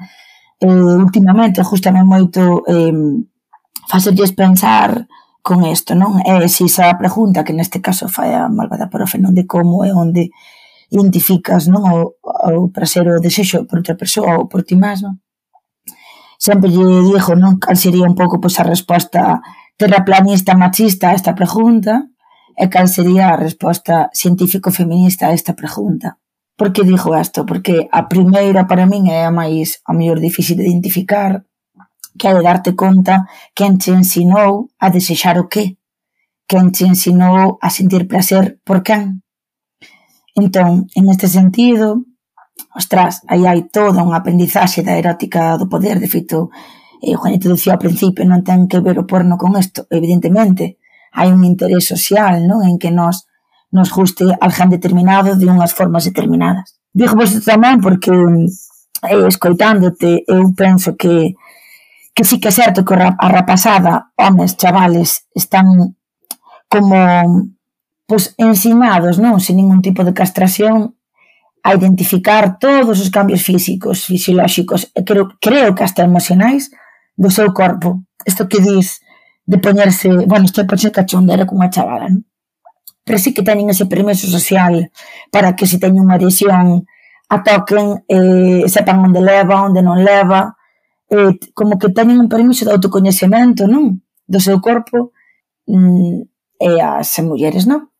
eh, 0.59 0.97
últimamente 0.99 1.63
justamente 1.63 2.11
moito 2.11 2.63
eh, 2.67 3.23
facerlles 3.87 4.35
pensar 4.35 5.07
con 5.39 5.63
isto, 5.63 5.95
non? 5.95 6.19
É 6.27 6.43
se 6.51 6.67
esa 6.67 6.91
pregunta 6.99 7.47
que 7.47 7.55
neste 7.55 7.79
caso 7.79 8.11
fai 8.11 8.35
a 8.35 8.51
malvada 8.51 8.91
profe, 8.91 9.15
non 9.15 9.31
de 9.31 9.47
como 9.47 9.87
e 9.87 9.95
onde 9.95 10.27
identificas 10.91 11.71
non 11.71 11.83
o, 11.87 12.01
o 12.51 12.67
prazer 12.67 13.07
ou 13.07 13.17
o 13.17 13.23
desexo 13.23 13.63
por 13.63 13.79
outra 13.79 13.95
persoa 13.95 14.43
ou 14.43 14.51
por 14.51 14.67
ti 14.67 14.75
mesmo 14.75 15.22
sempre 16.45 16.67
lle 16.73 16.85
dixo 17.07 17.33
non 17.43 17.53
cal 17.63 17.77
sería 17.83 18.09
un 18.11 18.15
pouco 18.19 18.35
pois, 18.43 18.55
a 18.59 18.67
resposta 18.73 19.39
terraplanista 19.79 20.59
machista 20.59 21.05
a 21.09 21.15
esta 21.19 21.31
pregunta 21.39 21.93
e 22.61 22.67
cal 22.73 22.87
sería 22.95 23.25
a 23.31 23.39
resposta 23.39 23.95
científico-feminista 24.11 25.23
a 25.27 25.33
esta 25.37 25.53
pregunta. 25.61 26.19
Por 26.59 26.69
que 26.73 26.83
dixo 26.83 27.15
isto? 27.15 27.39
Porque 27.49 27.87
a 27.99 28.01
primeira 28.11 28.67
para 28.69 28.85
min 28.91 29.07
é 29.07 29.23
a 29.23 29.31
máis 29.31 29.79
a 29.89 29.91
mellor 29.95 30.19
difícil 30.19 30.59
de 30.59 30.67
identificar 30.67 31.31
que 32.19 32.27
é 32.29 32.33
de 32.35 32.43
darte 32.43 32.71
conta 32.75 33.25
quen 33.57 33.79
te 33.81 33.89
ensinou 33.95 34.69
a 34.83 34.91
desexar 34.91 35.39
o 35.39 35.47
que? 35.47 35.79
quen 36.47 36.71
te 36.71 36.85
ensinou 36.85 37.57
a 37.61 37.69
sentir 37.69 38.07
placer 38.07 38.59
por 38.63 38.83
quen. 38.83 39.23
Entón, 40.35 40.87
en 40.95 41.09
este 41.09 41.27
sentido, 41.27 42.05
ostras, 42.73 43.21
aí 43.29 43.45
hai 43.45 43.69
toda 43.69 44.01
unha 44.01 44.19
aprendizaxe 44.19 44.81
da 44.81 44.97
erótica 44.97 45.57
do 45.57 45.69
poder, 45.69 45.99
de 46.01 46.09
feito, 46.09 46.49
eh, 47.01 47.13
Juanito 47.13 47.49
dicía 47.49 47.75
ao 47.75 47.83
principio, 47.83 48.25
non 48.25 48.41
ten 48.41 48.65
que 48.69 48.81
ver 48.81 48.97
o 48.97 49.07
porno 49.07 49.37
con 49.37 49.53
isto, 49.57 49.85
evidentemente, 49.89 50.81
hai 51.13 51.29
un 51.29 51.45
interés 51.45 51.85
social, 51.85 52.45
non, 52.45 52.65
en 52.65 52.81
que 52.81 52.89
nos 52.89 53.29
nos 53.73 53.89
guste 53.89 54.29
alguén 54.37 54.69
determinado 54.69 55.33
de 55.33 55.49
unhas 55.49 55.73
formas 55.73 56.05
determinadas. 56.05 56.77
Digo 56.93 57.17
vos 57.17 57.33
tamén 57.41 57.81
porque 57.81 58.13
eh, 58.13 59.25
escoitándote, 59.25 60.23
eu 60.29 60.53
penso 60.53 60.93
que 60.93 61.33
que 62.13 62.23
sí 62.23 62.37
que 62.37 62.49
é 62.49 62.53
certo 62.53 62.85
que 62.85 62.93
a 62.93 63.27
rapazada, 63.33 64.13
homes, 64.13 64.53
chavales, 64.53 65.25
están 65.33 65.97
como 66.69 67.01
pois, 68.05 68.33
pues, 68.33 68.35
ensinados, 68.37 69.17
non? 69.17 69.41
Sin 69.41 69.57
ningún 69.57 69.81
tipo 69.81 70.05
de 70.05 70.13
castración, 70.13 70.93
a 71.63 71.73
identificar 71.73 72.59
todos 72.59 72.99
os 72.99 73.09
cambios 73.09 73.41
físicos, 73.41 74.05
fisiolóxicos, 74.05 74.91
e 74.93 75.03
creo, 75.03 75.31
creo 75.39 75.73
que 75.73 75.83
hasta 75.83 76.03
emocionais, 76.03 76.69
do 77.15 77.29
seu 77.31 77.53
corpo. 77.53 78.03
Isto 78.25 78.47
que 78.47 78.59
dis 78.59 79.01
de 79.45 79.57
poñerse, 79.57 80.09
bueno, 80.27 80.45
isto 80.45 80.61
é 80.61 80.65
poñerse 80.65 80.91
cachondera 80.91 81.45
cunha 81.45 81.69
chavala, 81.69 82.09
non? 82.09 82.25
Pero 83.03 83.19
sí 83.19 83.33
que 83.35 83.43
teñen 83.43 83.69
ese 83.69 83.85
permiso 83.85 84.27
social 84.27 84.91
para 85.31 85.55
que 85.55 85.67
se 85.67 85.79
teñen 85.79 86.03
unha 86.03 86.15
adhesión 86.19 86.87
a 87.31 87.37
toquen, 87.43 88.03
eh, 88.07 88.63
sepan 88.67 89.03
onde 89.03 89.19
leva, 89.19 89.63
onde 89.63 89.83
non 89.83 90.03
leva, 90.03 90.55
eh, 91.11 91.35
como 91.53 91.79
que 91.79 91.91
teñen 91.91 92.19
un 92.19 92.31
permiso 92.31 92.63
de 92.63 92.75
autocoñecemento, 92.75 93.67
non? 93.67 94.03
Do 94.27 94.39
seu 94.39 94.59
corpo 94.63 95.11
mm, 95.67 96.27
e 96.59 96.69
as 96.79 97.11
mulleres, 97.23 97.67
non? 97.67 97.92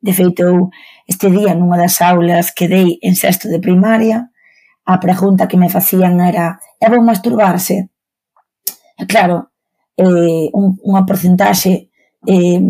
De 0.00 0.12
feito, 0.14 0.42
eu 0.42 0.70
este 1.06 1.30
día 1.30 1.54
nunha 1.54 1.78
das 1.78 1.98
aulas 2.02 2.54
que 2.54 2.70
dei 2.70 3.02
en 3.02 3.18
sexto 3.18 3.50
de 3.50 3.58
primaria, 3.58 4.30
a 4.86 4.96
pregunta 5.02 5.48
que 5.50 5.60
me 5.60 5.68
facían 5.68 6.20
era 6.22 6.62
é 6.80 6.86
bon 6.86 7.02
masturbarse? 7.02 7.90
E 8.98 9.04
claro, 9.06 9.50
eh, 9.98 10.48
un, 10.54 10.78
unha 10.82 11.02
porcentaxe 11.02 11.90
eh, 12.26 12.62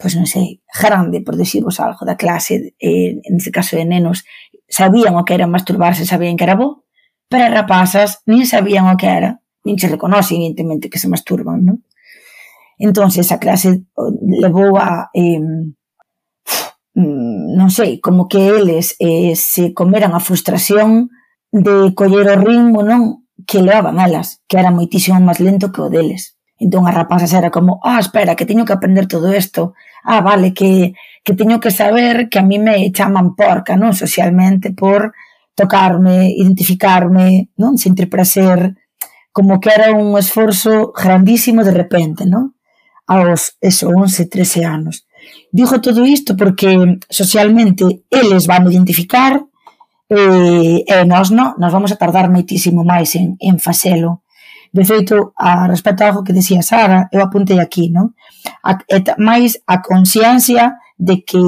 pois 0.00 0.16
non 0.16 0.24
sei, 0.24 0.64
grande, 0.72 1.20
por 1.20 1.36
decirvos 1.36 1.76
algo, 1.76 2.08
da 2.08 2.16
clase, 2.16 2.72
eh, 2.80 3.20
en 3.20 3.34
este 3.36 3.52
caso 3.52 3.76
de 3.76 3.84
nenos, 3.84 4.24
sabían 4.64 5.14
o 5.20 5.26
que 5.28 5.36
era 5.36 5.46
masturbarse, 5.46 6.08
sabían 6.08 6.40
que 6.40 6.48
era 6.48 6.56
bo, 6.56 6.88
pero 7.28 7.44
as 7.44 7.52
rapazas 7.52 8.24
nin 8.24 8.48
sabían 8.48 8.88
o 8.88 8.96
que 8.96 9.12
era, 9.12 9.44
nin 9.60 9.76
se 9.76 9.92
reconoce, 9.92 10.34
evidentemente, 10.34 10.88
que 10.88 10.96
se 10.96 11.12
masturban, 11.12 11.60
non? 11.60 11.84
Entón, 12.80 13.12
esa 13.12 13.36
clase 13.36 13.84
levou 14.24 14.80
a... 14.80 15.12
Eh, 15.12 15.36
Mm, 17.00 17.56
non 17.56 17.70
sei, 17.72 17.96
como 17.96 18.28
que 18.28 18.40
eles 18.60 18.92
eh, 19.00 19.32
se 19.32 19.72
comeran 19.72 20.12
a 20.12 20.20
frustración 20.20 21.08
de 21.48 21.94
coller 21.96 22.28
o 22.28 22.36
ritmo, 22.36 22.84
non? 22.84 23.24
Que 23.48 23.64
levaban 23.64 23.96
alas, 23.96 24.44
que 24.44 24.60
era 24.60 24.68
moitísimo 24.68 25.16
máis 25.16 25.40
lento 25.40 25.72
que 25.72 25.80
o 25.80 25.88
deles. 25.88 26.36
Entón 26.60 26.84
as 26.84 26.92
rapazas 26.92 27.32
era 27.32 27.48
como, 27.48 27.80
ah, 27.80 28.00
espera, 28.04 28.36
que 28.36 28.44
teño 28.44 28.68
que 28.68 28.76
aprender 28.76 29.08
todo 29.08 29.32
isto. 29.32 29.72
Ah, 30.04 30.20
vale, 30.20 30.52
que, 30.52 30.92
que 31.24 31.32
teño 31.32 31.56
que 31.56 31.72
saber 31.72 32.28
que 32.28 32.38
a 32.38 32.44
mí 32.44 32.60
me 32.60 32.92
chaman 32.92 33.32
porca, 33.32 33.80
non? 33.80 33.96
Socialmente 33.96 34.76
por 34.76 35.16
tocarme, 35.56 36.36
identificarme, 36.36 37.48
non? 37.56 37.80
Sentir 37.80 38.12
prazer, 38.12 38.76
como 39.32 39.56
que 39.56 39.72
era 39.72 39.96
un 39.96 40.20
esforzo 40.20 40.92
grandísimo 40.92 41.64
de 41.64 41.72
repente, 41.72 42.28
non? 42.28 42.52
Aos, 43.08 43.56
eso, 43.64 43.88
11, 43.88 44.28
13 44.28 44.68
anos. 44.68 45.08
Digo 45.52 45.80
todo 45.80 46.06
isto 46.06 46.36
porque 46.36 46.98
socialmente 47.08 48.04
eles 48.10 48.46
van 48.46 48.70
identificar 48.70 49.42
e, 50.10 50.84
e 50.86 50.96
nós 51.06 51.30
non, 51.30 51.54
nós 51.58 51.72
vamos 51.72 51.90
a 51.90 51.98
tardar 51.98 52.30
moitísimo 52.30 52.82
máis 52.82 53.14
en, 53.14 53.34
en 53.38 53.58
facelo. 53.58 54.22
De 54.70 54.86
feito, 54.86 55.34
a 55.34 55.66
respecto 55.66 56.06
algo 56.06 56.22
que 56.22 56.32
decía 56.32 56.62
Sara, 56.62 57.10
eu 57.10 57.22
apuntei 57.22 57.58
aquí, 57.58 57.90
non? 57.90 58.14
A, 58.62 58.78
e 58.86 59.02
máis 59.18 59.58
a 59.66 59.82
consciencia 59.82 60.78
de 60.94 61.26
que 61.26 61.42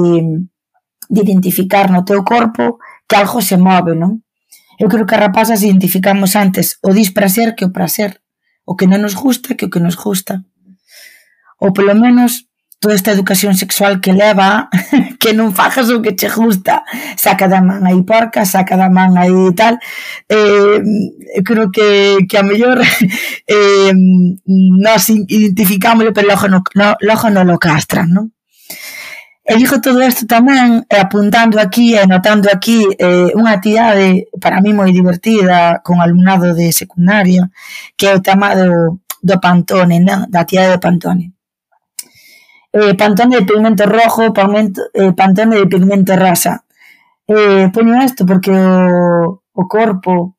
de 1.13 1.19
identificar 1.21 1.91
no 1.91 2.03
teu 2.03 2.23
corpo 2.23 2.79
que 3.07 3.15
algo 3.15 3.39
se 3.39 3.55
move, 3.55 3.95
non? 3.95 4.23
Eu 4.75 4.91
creo 4.91 5.07
que 5.07 5.15
a 5.15 5.23
rapazas 5.31 5.63
identificamos 5.63 6.35
antes 6.35 6.79
o 6.83 6.91
disprazer 6.91 7.55
que 7.55 7.63
o 7.63 7.71
prazer, 7.71 8.19
o 8.67 8.75
que 8.75 8.87
non 8.87 8.99
nos 8.99 9.15
gusta 9.15 9.55
que 9.55 9.67
o 9.67 9.71
que 9.71 9.79
nos 9.79 9.95
gusta. 9.95 10.43
Ou 11.63 11.71
polo 11.71 11.95
menos 11.95 12.51
toda 12.83 12.95
esta 12.95 13.11
educación 13.11 13.55
sexual 13.55 14.01
que 14.01 14.11
leva 14.11 14.67
que 15.23 15.31
non 15.31 15.55
fajas 15.55 15.87
o 15.87 16.03
que 16.03 16.19
che 16.19 16.27
gusta 16.27 16.83
saca 17.15 17.47
da 17.47 17.63
man 17.63 17.87
aí 17.87 18.03
porca 18.03 18.43
saca 18.43 18.75
da 18.75 18.91
man 18.91 19.15
aí 19.15 19.31
tal 19.55 19.79
eh, 20.27 20.83
creo 21.47 21.71
que, 21.71 22.27
que 22.27 22.35
a 22.35 22.43
mellor 22.43 22.83
eh, 23.47 23.95
nos 23.95 25.07
identificámoslo 25.07 26.11
pero 26.11 26.27
logo 26.27 26.51
no, 26.51 26.59
no, 26.75 26.99
logo 26.99 27.27
no 27.31 27.47
lo 27.47 27.55
castran 27.55 28.11
non? 28.11 28.35
E 29.43 29.55
digo 29.55 29.79
todo 29.79 30.03
isto 30.03 30.27
tamén 30.27 30.83
eh, 30.87 30.99
apuntando 30.99 31.59
aquí 31.63 31.95
e 31.95 32.03
notando 32.03 32.51
aquí 32.51 32.83
eh, 32.99 33.31
unha 33.31 33.59
actividade 33.59 34.27
para 34.43 34.59
mí 34.59 34.75
moi 34.75 34.91
divertida 34.91 35.79
con 35.87 36.03
alumnado 36.03 36.51
de 36.51 36.67
secundaria 36.75 37.47
que 37.95 38.11
é 38.11 38.15
o 38.15 38.23
tema 38.23 38.55
do, 38.59 38.99
do 39.23 39.35
Pantone, 39.39 40.03
non? 40.03 40.27
da 40.27 40.43
actividade 40.43 40.75
do 40.75 40.83
Pantone 40.83 41.32
eh, 42.73 42.95
pantone 42.95 43.37
de 43.37 43.45
pigmento 43.45 43.85
rojo, 43.85 44.33
pigmento, 44.33 44.81
eh, 44.93 45.13
pantone 45.13 45.57
de 45.57 45.67
pigmento 45.67 46.15
rasa. 46.15 46.65
Eh, 47.27 47.69
poño 47.71 48.03
isto 48.03 48.25
porque 48.25 48.51
o, 48.51 49.41
o 49.53 49.67
corpo 49.67 50.35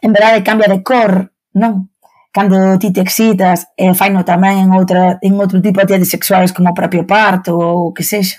en 0.00 0.12
verdade 0.12 0.42
cambia 0.42 0.68
de 0.68 0.82
cor, 0.82 1.32
non? 1.52 1.90
Cando 2.32 2.78
ti 2.78 2.92
te 2.92 3.00
excitas, 3.00 3.68
eh, 3.76 3.94
faino 3.94 4.24
tamén 4.24 4.62
en, 4.64 4.70
outra, 4.72 5.18
en 5.20 5.34
outro 5.40 5.58
tipo 5.60 5.80
de 5.80 5.84
actividades 5.84 6.12
sexuais 6.12 6.52
como 6.52 6.70
o 6.70 6.78
propio 6.78 7.04
parto 7.04 7.58
ou 7.58 7.90
o 7.90 7.92
que 7.92 8.04
sexa. 8.04 8.38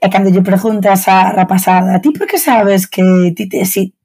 E 0.00 0.08
cando 0.08 0.32
lle 0.32 0.42
preguntas 0.42 1.06
a 1.08 1.30
rapazada, 1.30 2.00
ti 2.00 2.10
por 2.10 2.26
que 2.26 2.38
sabes 2.40 2.88
que 2.88 3.32
ti 3.36 3.46
te... 3.48 3.62
excitas? 3.62 3.96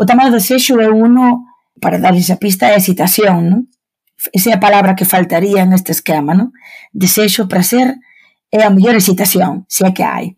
o 0.00 0.06
tamaño 0.06 0.32
do 0.32 0.40
sexo 0.40 0.80
é 0.80 0.88
uno 0.88 1.44
para 1.82 1.98
darlle 1.98 2.24
esa 2.24 2.36
pista 2.36 2.72
de 2.72 2.80
excitación, 2.80 3.50
non? 3.50 3.62
esa 4.32 4.50
é 4.50 4.54
a 4.54 4.60
palabra 4.60 4.94
que 4.94 5.08
faltaría 5.08 5.64
neste 5.64 5.92
esquema, 5.92 6.36
non? 6.36 6.52
Desexo, 6.92 7.48
prazer 7.48 7.96
é 8.52 8.60
a 8.62 8.70
mellor 8.70 8.94
excitación, 8.96 9.64
se 9.68 9.86
é 9.86 9.92
que 9.96 10.04
hai. 10.04 10.36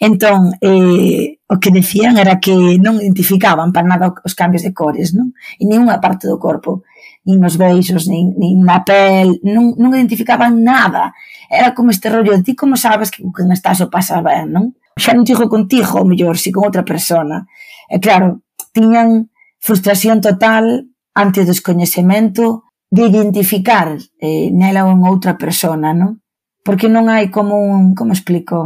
Entón, 0.00 0.52
eh, 0.60 1.38
o 1.48 1.56
que 1.58 1.70
decían 1.70 2.18
era 2.18 2.40
que 2.40 2.52
non 2.82 3.00
identificaban 3.00 3.72
para 3.72 3.86
nada 3.86 4.12
os 4.24 4.34
cambios 4.34 4.66
de 4.66 4.74
cores, 4.74 5.14
non? 5.14 5.32
En 5.56 5.70
ninguna 5.70 6.02
parte 6.02 6.28
do 6.28 6.36
corpo, 6.36 6.84
nin 7.24 7.40
nos 7.40 7.56
beixos, 7.56 8.04
nin, 8.10 8.34
nin 8.36 8.60
na 8.60 8.84
pel, 8.84 9.40
non, 9.40 9.72
non 9.78 9.94
identificaban 9.96 10.60
nada. 10.60 11.14
Era 11.48 11.72
como 11.72 11.94
este 11.94 12.10
rollo 12.10 12.34
de 12.36 12.42
ti 12.42 12.52
como 12.52 12.76
sabes 12.76 13.08
que 13.10 13.22
con 13.22 13.48
estás 13.54 13.80
o 13.80 13.88
pasa 13.88 14.20
ben, 14.20 14.52
non? 14.52 14.64
Xa 14.98 15.14
non 15.14 15.24
digo 15.24 15.48
contigo, 15.48 16.02
ou 16.02 16.06
mellor, 16.06 16.36
si 16.36 16.52
con 16.52 16.66
outra 16.66 16.84
persona. 16.84 17.46
E 17.88 17.96
claro, 18.02 18.44
tiñan 18.74 19.30
frustración 19.62 20.20
total 20.20 20.90
ante 21.14 21.40
o 21.40 21.48
descoñecemento 21.48 22.66
de 22.94 23.02
identificar 23.10 23.98
eh, 24.22 24.54
nela 24.54 24.86
ou 24.86 24.94
en 24.94 25.02
outra 25.02 25.34
persona, 25.34 25.90
non? 25.90 26.22
Porque 26.62 26.86
non 26.86 27.10
hai 27.10 27.26
como 27.26 27.58
un, 27.58 27.98
como 27.98 28.14
explico, 28.14 28.62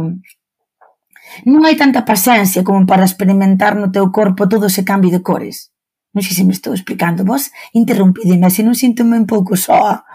non 1.49 1.61
hai 1.65 1.73
tanta 1.73 2.05
paciencia 2.05 2.61
como 2.61 2.85
para 2.85 3.09
experimentar 3.09 3.73
no 3.73 3.89
teu 3.89 4.13
corpo 4.13 4.45
todo 4.45 4.69
ese 4.69 4.85
cambio 4.85 5.09
de 5.09 5.25
cores. 5.25 5.73
Non 6.13 6.21
sei 6.21 6.37
se 6.37 6.45
me 6.45 6.53
estou 6.53 6.77
explicando, 6.77 7.25
vos 7.25 7.49
interrumpideme, 7.73 8.53
se 8.53 8.61
non 8.61 8.77
sinto-me 8.77 9.17
un 9.17 9.25
pouco 9.25 9.57
soa. 9.57 10.05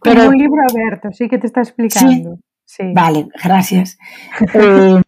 Pero... 0.00 0.24
Como 0.24 0.32
un 0.32 0.40
libro 0.40 0.64
aberto, 0.64 1.12
sí 1.12 1.28
que 1.28 1.36
te 1.36 1.48
está 1.48 1.60
explicando. 1.60 2.40
Sí. 2.40 2.48
Sí. 2.68 2.84
Vale, 2.92 3.28
gracias. 3.32 3.96
eh, 4.52 5.00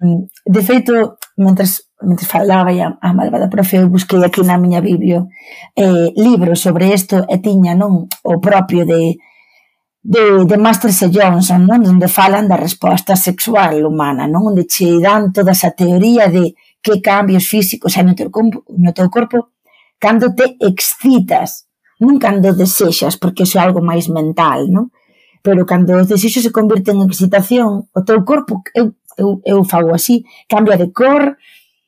de 0.44 0.62
feito, 0.64 1.20
mentres 1.37 1.89
mentre 2.02 2.26
falaba 2.26 2.70
a, 2.70 2.88
a 2.88 2.96
ah, 3.00 3.12
malvada 3.12 3.48
profe, 3.48 3.76
eu 3.76 3.88
busquei 3.88 4.24
aquí 4.24 4.42
na 4.42 4.56
miña 4.56 4.80
biblio 4.80 5.28
eh, 5.76 6.12
libros 6.16 6.60
sobre 6.60 6.92
isto 6.94 7.26
e 7.28 7.36
tiña 7.38 7.74
non 7.74 8.08
o 8.22 8.40
propio 8.40 8.84
de 8.84 9.18
de, 10.02 10.44
de 10.46 10.56
Masters 10.56 11.02
e 11.02 11.08
Johnson, 11.12 11.66
non? 11.66 11.84
onde 11.84 12.08
falan 12.08 12.48
da 12.48 12.56
resposta 12.56 13.16
sexual 13.16 13.84
humana, 13.84 14.24
non? 14.26 14.56
onde 14.56 14.64
che 14.64 14.96
dan 14.96 15.32
toda 15.32 15.52
esa 15.52 15.70
teoría 15.76 16.28
de 16.28 16.56
que 16.80 17.00
cambios 17.04 17.44
físicos 17.44 17.96
hai 17.96 18.04
no 18.04 18.16
teu 18.16 18.32
corpo, 18.32 18.64
no 18.72 18.92
teu 18.96 19.12
corpo 19.12 19.52
cando 20.00 20.32
te 20.32 20.56
excitas, 20.64 21.68
non 22.00 22.16
cando 22.16 22.56
desexas, 22.56 23.20
porque 23.20 23.44
iso 23.44 23.60
é 23.60 23.62
algo 23.62 23.84
máis 23.84 24.08
mental, 24.08 24.72
non? 24.72 24.88
Pero 25.44 25.68
cando 25.68 26.00
os 26.00 26.08
desexos 26.08 26.48
se 26.48 26.52
convirten 26.52 26.96
en 26.96 27.12
excitación, 27.12 27.92
o 27.92 28.00
teu 28.00 28.24
corpo, 28.24 28.64
eu, 28.72 28.96
eu, 29.20 29.44
eu 29.44 29.60
fago 29.68 29.92
así, 29.92 30.24
cambia 30.48 30.80
de 30.80 30.88
cor, 30.88 31.36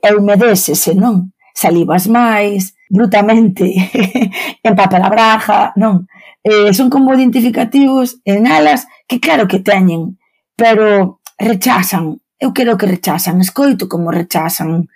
e 0.03 0.09
humedécese, 0.12 0.99
non? 0.99 1.31
Salivas 1.55 2.11
máis, 2.11 2.75
brutamente 2.91 3.71
empapel 4.67 5.03
a 5.03 5.09
braja, 5.09 5.73
non? 5.79 6.11
Eh, 6.43 6.75
son 6.75 6.91
como 6.91 7.15
identificativos 7.15 8.19
en 8.27 8.51
alas 8.51 8.91
que 9.07 9.23
claro 9.23 9.47
que 9.47 9.62
teñen, 9.62 10.19
pero 10.59 11.21
rechazan. 11.38 12.19
Eu 12.43 12.51
quero 12.51 12.75
que 12.77 12.91
rechazan, 12.91 13.38
escoito 13.41 13.87
como 13.87 14.11
rechazan. 14.11 14.91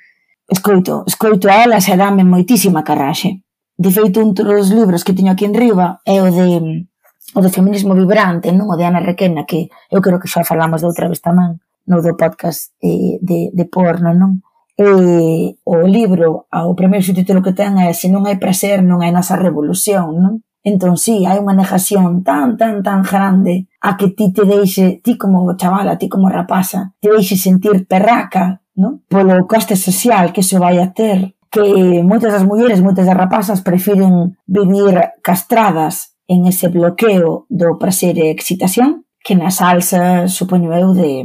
Escoito, 0.49 1.05
escoito 1.07 1.47
a 1.49 1.63
elas 1.63 1.87
e 1.87 1.95
dame 1.95 2.27
moitísima 2.27 2.83
carraxe. 2.83 3.47
De 3.79 3.91
feito, 3.91 4.19
un 4.19 4.35
dos 4.35 4.71
libros 4.75 5.05
que 5.07 5.15
teño 5.15 5.31
aquí 5.33 5.47
en 5.47 5.55
riba 5.55 6.03
é 6.03 6.19
o 6.19 6.27
de 6.27 6.87
o 7.35 7.43
do 7.43 7.51
feminismo 7.51 7.95
vibrante, 7.95 8.55
non 8.55 8.71
o 8.71 8.79
de 8.79 8.87
Ana 8.87 9.03
Requena, 9.03 9.45
que 9.45 9.69
eu 9.91 10.01
creo 10.01 10.19
que 10.19 10.31
xa 10.31 10.47
falamos 10.47 10.81
de 10.83 10.89
outra 10.91 11.11
vez 11.11 11.19
tamén, 11.21 11.59
no 11.87 11.99
do 12.01 12.15
podcast 12.15 12.71
eh, 12.83 13.19
de, 13.21 13.51
de 13.51 13.65
porno, 13.67 14.15
non? 14.15 14.46
E 14.79 15.57
o 15.65 15.77
libro, 15.89 16.47
o 16.53 16.75
primeiro 16.77 17.05
subtítulo 17.05 17.41
que 17.41 17.57
ten 17.57 17.81
é 17.81 17.97
Se 17.97 18.13
non 18.13 18.29
hai 18.29 18.37
prazer, 18.37 18.85
non 18.85 19.01
hai 19.01 19.09
nosa 19.09 19.41
revolución, 19.41 20.13
non? 20.21 20.35
Entón, 20.67 20.99
sí, 20.99 21.25
hai 21.25 21.39
unha 21.39 21.57
negación 21.57 22.27
tan, 22.27 22.59
tan, 22.61 22.83
tan 22.83 23.01
grande 23.01 23.71
a 23.81 23.97
que 23.97 24.13
ti 24.13 24.35
te 24.35 24.45
deixe, 24.45 24.99
ti 25.01 25.17
como 25.17 25.47
chavala, 25.55 25.97
ti 25.97 26.11
como 26.11 26.29
rapaza, 26.29 26.93
te 27.01 27.09
deixe 27.09 27.39
sentir 27.39 27.87
perraca, 27.87 28.61
non? 28.77 29.01
Polo 29.09 29.47
coste 29.49 29.79
social 29.79 30.35
que 30.35 30.43
iso 30.45 30.59
vai 30.59 30.77
a 30.83 30.93
ter, 30.93 31.39
que 31.49 32.03
moitas 32.03 32.35
das 32.35 32.45
mulleres, 32.45 32.83
moitas 32.83 33.07
das 33.07 33.17
rapazas 33.17 33.63
prefiren 33.63 34.37
vivir 34.45 35.23
castradas 35.23 36.19
en 36.29 36.45
ese 36.45 36.69
bloqueo 36.69 37.47
do 37.49 37.79
prazer 37.79 38.19
e 38.19 38.29
excitación 38.29 39.07
que 39.25 39.35
na 39.35 39.51
salsa, 39.51 40.29
supoño 40.29 40.75
eu, 40.75 40.93
de, 40.93 41.25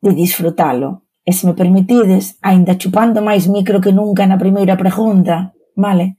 de 0.00 0.10
disfrutalo. 0.14 1.02
E 1.24 1.32
se 1.32 1.46
me 1.46 1.54
permitides, 1.54 2.36
aínda 2.42 2.78
chupando 2.80 3.22
máis 3.22 3.46
micro 3.46 3.78
que 3.78 3.94
nunca 3.94 4.26
na 4.26 4.40
primeira 4.42 4.74
pregunta, 4.74 5.54
vale? 5.78 6.18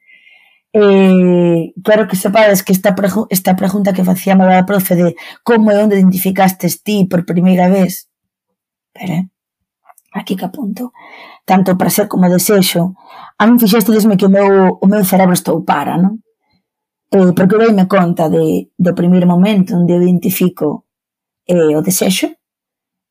Eh, 0.73 1.71
claro 1.83 2.07
que 2.07 2.15
sepades 2.15 2.63
que 2.63 2.73
esta, 2.73 2.95
pregu 2.95 3.27
esta 3.29 3.53
pregunta 3.55 3.93
que 3.93 4.03
facía 4.03 4.33
a 4.33 4.65
profe 4.65 4.95
de 4.95 5.15
como 5.43 5.69
e 5.69 5.77
onde 5.77 5.99
identificastes 5.99 6.81
ti 6.81 7.05
por 7.05 7.29
primeira 7.29 7.69
vez, 7.69 8.09
pero 8.89 9.29
aquí 10.17 10.33
que 10.35 10.45
apunto, 10.45 10.93
tanto 11.45 11.77
prazer 11.77 12.07
como 12.07 12.25
desexo, 12.25 12.95
a 13.37 13.45
min 13.45 13.61
fixestesme 13.61 14.17
que 14.17 14.25
o 14.25 14.33
meu, 14.33 14.79
o 14.81 14.87
meu 14.89 15.03
cerebro 15.05 15.37
estou 15.37 15.61
para, 15.61 15.93
non? 15.99 16.23
Eh, 17.13 17.33
porque 17.37 17.53
eu 17.53 17.69
me 17.69 17.85
conta 17.85 18.25
de, 18.29 18.73
do 18.73 18.97
primeiro 18.97 19.27
momento 19.27 19.77
onde 19.77 19.93
eu 19.93 20.01
identifico 20.01 20.89
eh, 21.45 21.77
o 21.77 21.85
desexo, 21.85 22.33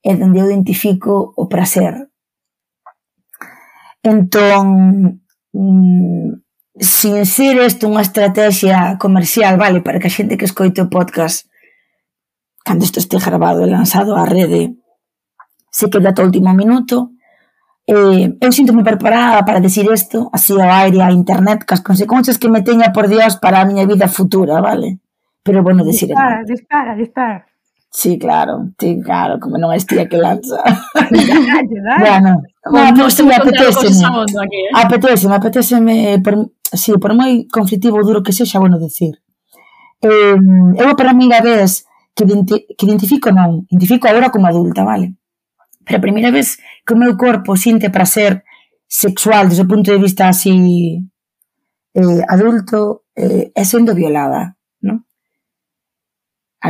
é 0.02 0.12
onde 0.14 0.38
eu 0.38 0.46
identifico 0.50 1.32
o 1.36 1.48
prazer. 1.48 2.10
Entón, 4.02 5.22
mm, 5.54 6.42
sin 6.80 7.22
ser 7.26 7.54
isto 7.62 7.86
unha 7.86 8.02
estrategia 8.02 8.98
comercial, 8.98 9.54
vale, 9.54 9.78
para 9.84 10.02
que 10.02 10.10
a 10.10 10.14
xente 10.14 10.34
que 10.34 10.48
escoite 10.48 10.82
o 10.82 10.90
podcast 10.90 11.46
cando 12.64 12.84
isto 12.84 12.98
este 12.98 13.18
grabado 13.18 13.62
e 13.62 13.70
lanzado 13.70 14.14
á 14.18 14.24
rede 14.24 14.74
se 15.70 15.90
queda 15.90 16.10
ata 16.10 16.22
o 16.22 16.26
último 16.26 16.52
minuto. 16.54 17.14
Eh, 17.86 18.38
eu 18.38 18.50
sinto 18.54 18.74
moi 18.74 18.86
preparada 18.86 19.42
para 19.42 19.58
decir 19.58 19.86
isto, 19.90 20.30
así 20.30 20.54
ao 20.54 20.70
aire, 20.70 21.02
á 21.02 21.10
internet, 21.10 21.66
cas 21.66 21.82
consecuencias 21.82 22.38
que 22.38 22.50
me 22.50 22.62
teña 22.62 22.94
por 22.94 23.06
Dios 23.10 23.36
para 23.42 23.60
a 23.60 23.66
miña 23.66 23.86
vida 23.86 24.06
futura, 24.06 24.60
vale? 24.62 25.02
Pero 25.42 25.62
bueno, 25.62 25.82
decir... 25.82 26.08
Dispara, 26.08 26.44
dispara, 26.46 26.94
dispara. 26.94 27.51
Sí, 27.94 28.18
claro, 28.18 28.70
sí, 28.78 28.98
claro, 29.04 29.38
como 29.38 29.60
non 29.60 29.76
estía 29.76 30.08
que 30.08 30.16
lanza. 30.16 30.64
bueno, 32.00 32.40
no, 32.40 32.94
pues, 32.96 33.12
sí, 33.12 33.28
apetéceme. 33.28 34.08
apetéseme, 34.72 35.34
apetéseme, 35.36 35.96
por, 36.24 36.56
sí, 36.72 36.96
por 36.96 37.12
moi 37.12 37.44
conflitivo 37.52 38.00
ou 38.00 38.06
duro 38.08 38.24
que 38.24 38.32
sexa, 38.32 38.64
bueno 38.64 38.80
decir. 38.80 39.20
Eh, 40.00 40.40
eu 40.80 40.88
a 40.88 40.96
primeira 40.96 41.44
vez 41.44 41.84
que, 42.16 42.24
identi 42.24 42.64
que 42.72 42.88
identifico, 42.88 43.28
non, 43.28 43.68
identifico 43.68 44.08
agora 44.08 44.32
como 44.32 44.48
adulta, 44.48 44.88
vale? 44.88 45.20
Pero 45.84 46.00
a 46.00 46.04
primeira 46.08 46.32
vez 46.32 46.56
que 46.88 46.96
o 46.96 47.00
meu 47.00 47.12
corpo 47.20 47.60
sinte 47.60 47.92
prazer 47.92 48.40
sexual 48.88 49.52
desde 49.52 49.68
o 49.68 49.70
punto 49.70 49.92
de 49.92 50.00
vista 50.00 50.32
así 50.32 50.96
eh, 51.92 52.24
adulto, 52.24 53.04
eh, 53.12 53.52
é 53.52 53.64
sendo 53.68 53.92
violada 53.92 54.56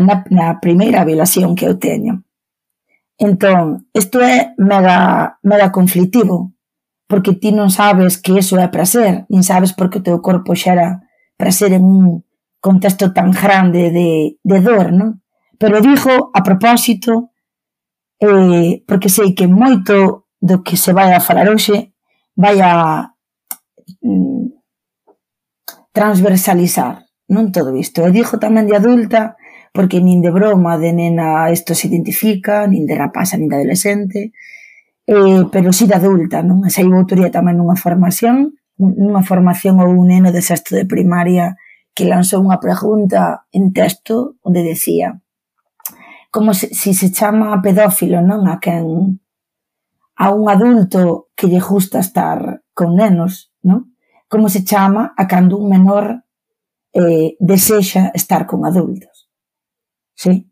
na, 0.01 0.25
na 0.31 0.61
primeira 0.63 1.05
violación 1.05 1.53
que 1.55 1.67
eu 1.67 1.77
teño. 1.77 2.25
Entón, 3.19 3.87
isto 3.93 4.21
é 4.21 4.55
mega, 4.57 5.39
mega 5.43 5.71
conflitivo, 5.71 6.55
porque 7.07 7.37
ti 7.37 7.53
non 7.53 7.69
sabes 7.69 8.17
que 8.17 8.41
eso 8.41 8.57
é 8.57 8.73
prazer, 8.73 9.29
nin 9.29 9.45
sabes 9.45 9.77
porque 9.77 10.01
o 10.01 10.05
teu 10.07 10.19
corpo 10.25 10.57
xera 10.57 11.05
prazer 11.37 11.77
en 11.77 11.85
un 11.85 12.25
contexto 12.63 13.13
tan 13.13 13.31
grande 13.31 13.93
de, 13.93 14.41
de 14.41 14.59
dor, 14.65 14.97
non? 14.97 15.21
Pero 15.61 15.85
digo 15.85 16.33
a 16.33 16.41
propósito, 16.41 17.31
eh, 18.17 18.83
porque 18.89 19.13
sei 19.13 19.37
que 19.37 19.47
moito 19.47 20.27
do 20.41 20.63
que 20.65 20.75
se 20.75 20.91
vai 20.97 21.13
a 21.13 21.21
falar 21.21 21.47
hoxe 21.53 21.93
vai 22.35 22.59
a 22.65 23.13
mm, 24.01 24.47
transversalizar, 25.93 27.07
non 27.29 27.53
todo 27.53 27.77
isto. 27.77 28.03
E 28.03 28.11
digo 28.11 28.41
tamén 28.41 28.65
de 28.67 28.75
adulta, 28.75 29.37
porque 29.73 30.01
nin 30.01 30.21
de 30.21 30.31
broma 30.31 30.79
de 30.79 30.93
nena 30.93 31.51
isto 31.51 31.75
se 31.75 31.89
identifica, 31.89 32.67
nin 32.69 32.87
de 32.87 32.95
rapaza, 32.95 33.37
nin 33.37 33.49
de 33.49 33.57
adolescente, 33.57 34.33
eh, 35.07 35.45
pero 35.51 35.73
si 35.73 35.85
sí 35.85 35.91
de 35.91 35.97
adulta, 35.97 36.45
non? 36.45 36.63
Esa 36.69 36.85
saiu 36.85 36.95
autoría 36.95 37.33
tamén 37.33 37.57
nunha 37.59 37.77
formación, 37.77 38.57
nunha 38.77 39.25
formación 39.25 39.81
ou 39.81 39.91
un 39.91 40.13
neno 40.13 40.31
de 40.31 40.45
sexto 40.45 40.77
de 40.77 40.85
primaria 40.85 41.57
que 41.97 42.09
lanzou 42.09 42.41
unha 42.45 42.61
pregunta 42.61 43.49
en 43.53 43.73
texto 43.73 44.37
onde 44.45 44.63
decía 44.65 45.23
como 46.33 46.55
se, 46.55 46.75
si 46.75 46.95
se 46.95 47.13
chama 47.13 47.61
pedófilo, 47.61 48.25
non? 48.25 48.49
A 48.49 48.57
quen 48.57 49.21
a 50.17 50.33
un 50.33 50.49
adulto 50.49 51.29
que 51.37 51.47
lle 51.47 51.61
gusta 51.61 52.01
estar 52.01 52.65
con 52.73 52.97
nenos, 52.97 53.53
non? 53.61 53.93
Como 54.33 54.49
se 54.49 54.65
chama 54.65 55.13
a 55.13 55.29
cando 55.29 55.61
un 55.61 55.69
menor 55.69 56.25
eh, 56.97 57.37
desexa 57.37 58.11
estar 58.17 58.49
con 58.49 58.65
adultos. 58.65 59.12
Sí. 60.15 60.49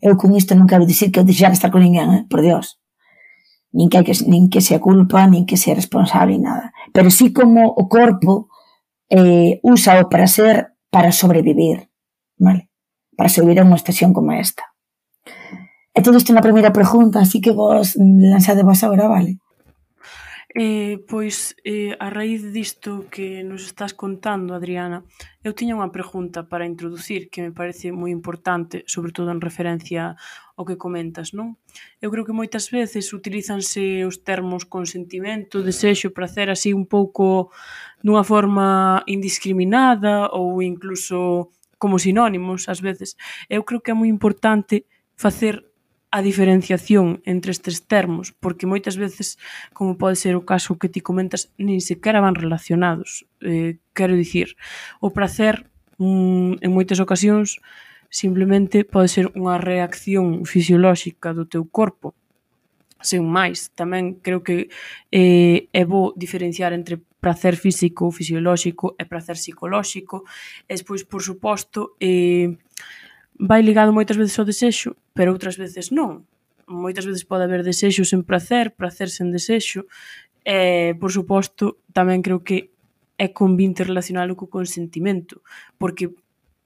Eu 0.00 0.14
con 0.14 0.34
isto 0.34 0.54
non 0.54 0.70
quero 0.70 0.86
dicir 0.86 1.10
que 1.10 1.18
eu 1.18 1.26
deixar 1.26 1.50
estar 1.50 1.74
con 1.74 1.82
ninguén, 1.82 2.10
eh? 2.14 2.24
por 2.30 2.40
Dios. 2.40 2.78
Nin 3.74 3.90
que, 3.90 4.00
nin 4.26 4.48
que 4.48 4.62
sea 4.62 4.78
culpa, 4.78 5.26
nin 5.26 5.44
que 5.44 5.58
sea 5.58 5.74
responsable, 5.74 6.38
nada. 6.38 6.72
Pero 6.94 7.10
sí 7.10 7.34
como 7.34 7.66
o 7.66 7.90
corpo 7.90 8.48
eh, 9.10 9.58
usa 9.62 10.00
o 10.00 10.08
para 10.08 10.26
ser 10.26 10.78
para 10.90 11.12
sobrevivir, 11.12 11.90
vale? 12.38 12.70
Para 13.16 13.28
sobrevivir 13.28 13.60
a 13.60 13.68
unha 13.68 13.76
estación 13.76 14.14
como 14.14 14.32
esta. 14.32 14.64
E 15.92 16.00
todo 16.00 16.16
isto 16.16 16.30
na 16.30 16.44
primeira 16.44 16.70
pregunta, 16.70 17.18
así 17.18 17.42
que 17.42 17.50
vos 17.50 17.98
lanzade 17.98 18.62
vos 18.62 18.80
agora, 18.86 19.10
vale? 19.10 19.42
Eh, 20.54 21.04
pois, 21.06 21.54
eh, 21.62 21.92
a 22.00 22.08
raíz 22.08 22.40
disto 22.54 23.04
que 23.10 23.44
nos 23.44 23.68
estás 23.68 23.92
contando, 23.92 24.56
Adriana, 24.56 25.04
eu 25.44 25.52
tiña 25.52 25.76
unha 25.76 25.92
pregunta 25.92 26.48
para 26.48 26.64
introducir 26.64 27.28
que 27.28 27.44
me 27.44 27.52
parece 27.52 27.92
moi 27.92 28.08
importante, 28.08 28.80
sobre 28.88 29.12
todo 29.12 29.28
en 29.28 29.44
referencia 29.44 30.16
ao 30.56 30.64
que 30.64 30.80
comentas, 30.80 31.36
non? 31.36 31.60
Eu 32.00 32.08
creo 32.08 32.24
que 32.24 32.32
moitas 32.32 32.72
veces 32.72 33.12
utilízanse 33.12 34.08
os 34.08 34.24
termos 34.24 34.64
consentimento, 34.64 35.60
desexo, 35.60 36.16
prazer, 36.16 36.48
así 36.48 36.72
un 36.72 36.88
pouco 36.88 37.52
dunha 38.00 38.24
forma 38.24 39.04
indiscriminada 39.04 40.32
ou 40.32 40.64
incluso 40.64 41.52
como 41.76 42.00
sinónimos 42.00 42.72
ás 42.72 42.80
veces. 42.80 43.20
Eu 43.52 43.68
creo 43.68 43.84
que 43.84 43.92
é 43.92 43.96
moi 43.96 44.08
importante 44.08 44.88
facer 45.12 45.67
a 46.10 46.22
diferenciación 46.22 47.20
entre 47.24 47.52
estes 47.52 47.84
termos, 47.84 48.32
porque 48.32 48.64
moitas 48.64 48.96
veces, 48.96 49.36
como 49.76 50.00
pode 50.00 50.16
ser 50.16 50.32
o 50.36 50.46
caso 50.48 50.80
que 50.80 50.88
ti 50.88 51.04
comentas, 51.04 51.52
nin 51.60 51.84
sequera 51.84 52.24
van 52.24 52.36
relacionados. 52.36 53.28
Eh, 53.44 53.76
quero 53.92 54.16
dicir, 54.16 54.56
o 55.04 55.12
prazer 55.12 55.68
mm, 56.00 56.64
en 56.64 56.70
moitas 56.72 57.00
ocasións 57.00 57.60
simplemente 58.08 58.88
pode 58.88 59.12
ser 59.12 59.28
unha 59.36 59.60
reacción 59.60 60.48
fisiolóxica 60.48 61.36
do 61.36 61.44
teu 61.44 61.68
corpo. 61.68 62.16
Sen 62.98 63.22
máis, 63.28 63.70
tamén 63.76 64.18
creo 64.24 64.40
que 64.40 64.72
eh, 65.12 65.68
é 65.70 65.84
bo 65.84 66.16
diferenciar 66.16 66.72
entre 66.72 66.98
prazer 67.20 67.54
físico, 67.60 68.10
fisiolóxico 68.10 68.96
e 68.96 69.04
prazer 69.04 69.36
psicolóxico. 69.36 70.24
E 70.66 70.72
despois, 70.72 71.04
por 71.04 71.22
suposto, 71.22 71.94
eh, 72.00 72.56
vai 73.38 73.62
ligado 73.62 73.94
moitas 73.94 74.18
veces 74.18 74.34
ao 74.38 74.44
desexo, 74.44 74.98
pero 75.14 75.30
outras 75.30 75.54
veces 75.54 75.94
non. 75.94 76.26
Moitas 76.66 77.06
veces 77.06 77.24
pode 77.24 77.46
haber 77.46 77.62
desexo 77.62 78.02
sen 78.04 78.26
prazer, 78.26 78.74
prazer 78.74 79.08
sen 79.08 79.30
desexo. 79.30 79.86
E, 80.42 80.92
por 80.98 81.14
suposto, 81.14 81.78
tamén 81.94 82.20
creo 82.20 82.42
que 82.42 82.74
é 83.16 83.30
convinte 83.30 83.86
relacionalo 83.86 84.34
co 84.34 84.50
consentimento, 84.50 85.40
porque 85.78 86.10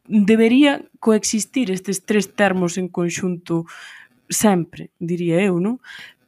debería 0.08 0.82
coexistir 0.98 1.70
estes 1.70 2.02
tres 2.02 2.32
termos 2.32 2.80
en 2.80 2.88
conxunto 2.88 3.68
sempre, 4.28 4.90
diría 4.96 5.44
eu, 5.44 5.60
non? 5.60 5.78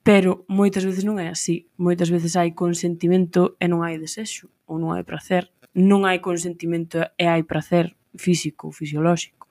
Pero 0.04 0.44
moitas 0.46 0.84
veces 0.84 1.08
non 1.08 1.16
é 1.16 1.32
así. 1.32 1.64
Moitas 1.80 2.12
veces 2.12 2.36
hai 2.36 2.52
consentimento 2.52 3.56
e 3.56 3.64
non 3.64 3.80
hai 3.80 3.96
desexo, 3.96 4.52
ou 4.68 4.76
non 4.76 4.92
hai 4.92 5.02
prazer. 5.02 5.48
Non 5.72 6.04
hai 6.04 6.20
consentimento 6.20 7.00
e 7.16 7.24
hai 7.24 7.42
prazer 7.48 7.96
físico, 8.14 8.70
fisiolóxico 8.70 9.43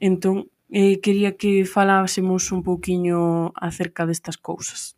Entón, 0.00 0.50
eh, 0.70 1.00
quería 1.00 1.36
que 1.36 1.64
falásemos 1.64 2.52
un 2.52 2.62
pouquiño 2.62 3.52
acerca 3.56 4.06
destas 4.06 4.36
cousas. 4.36 4.96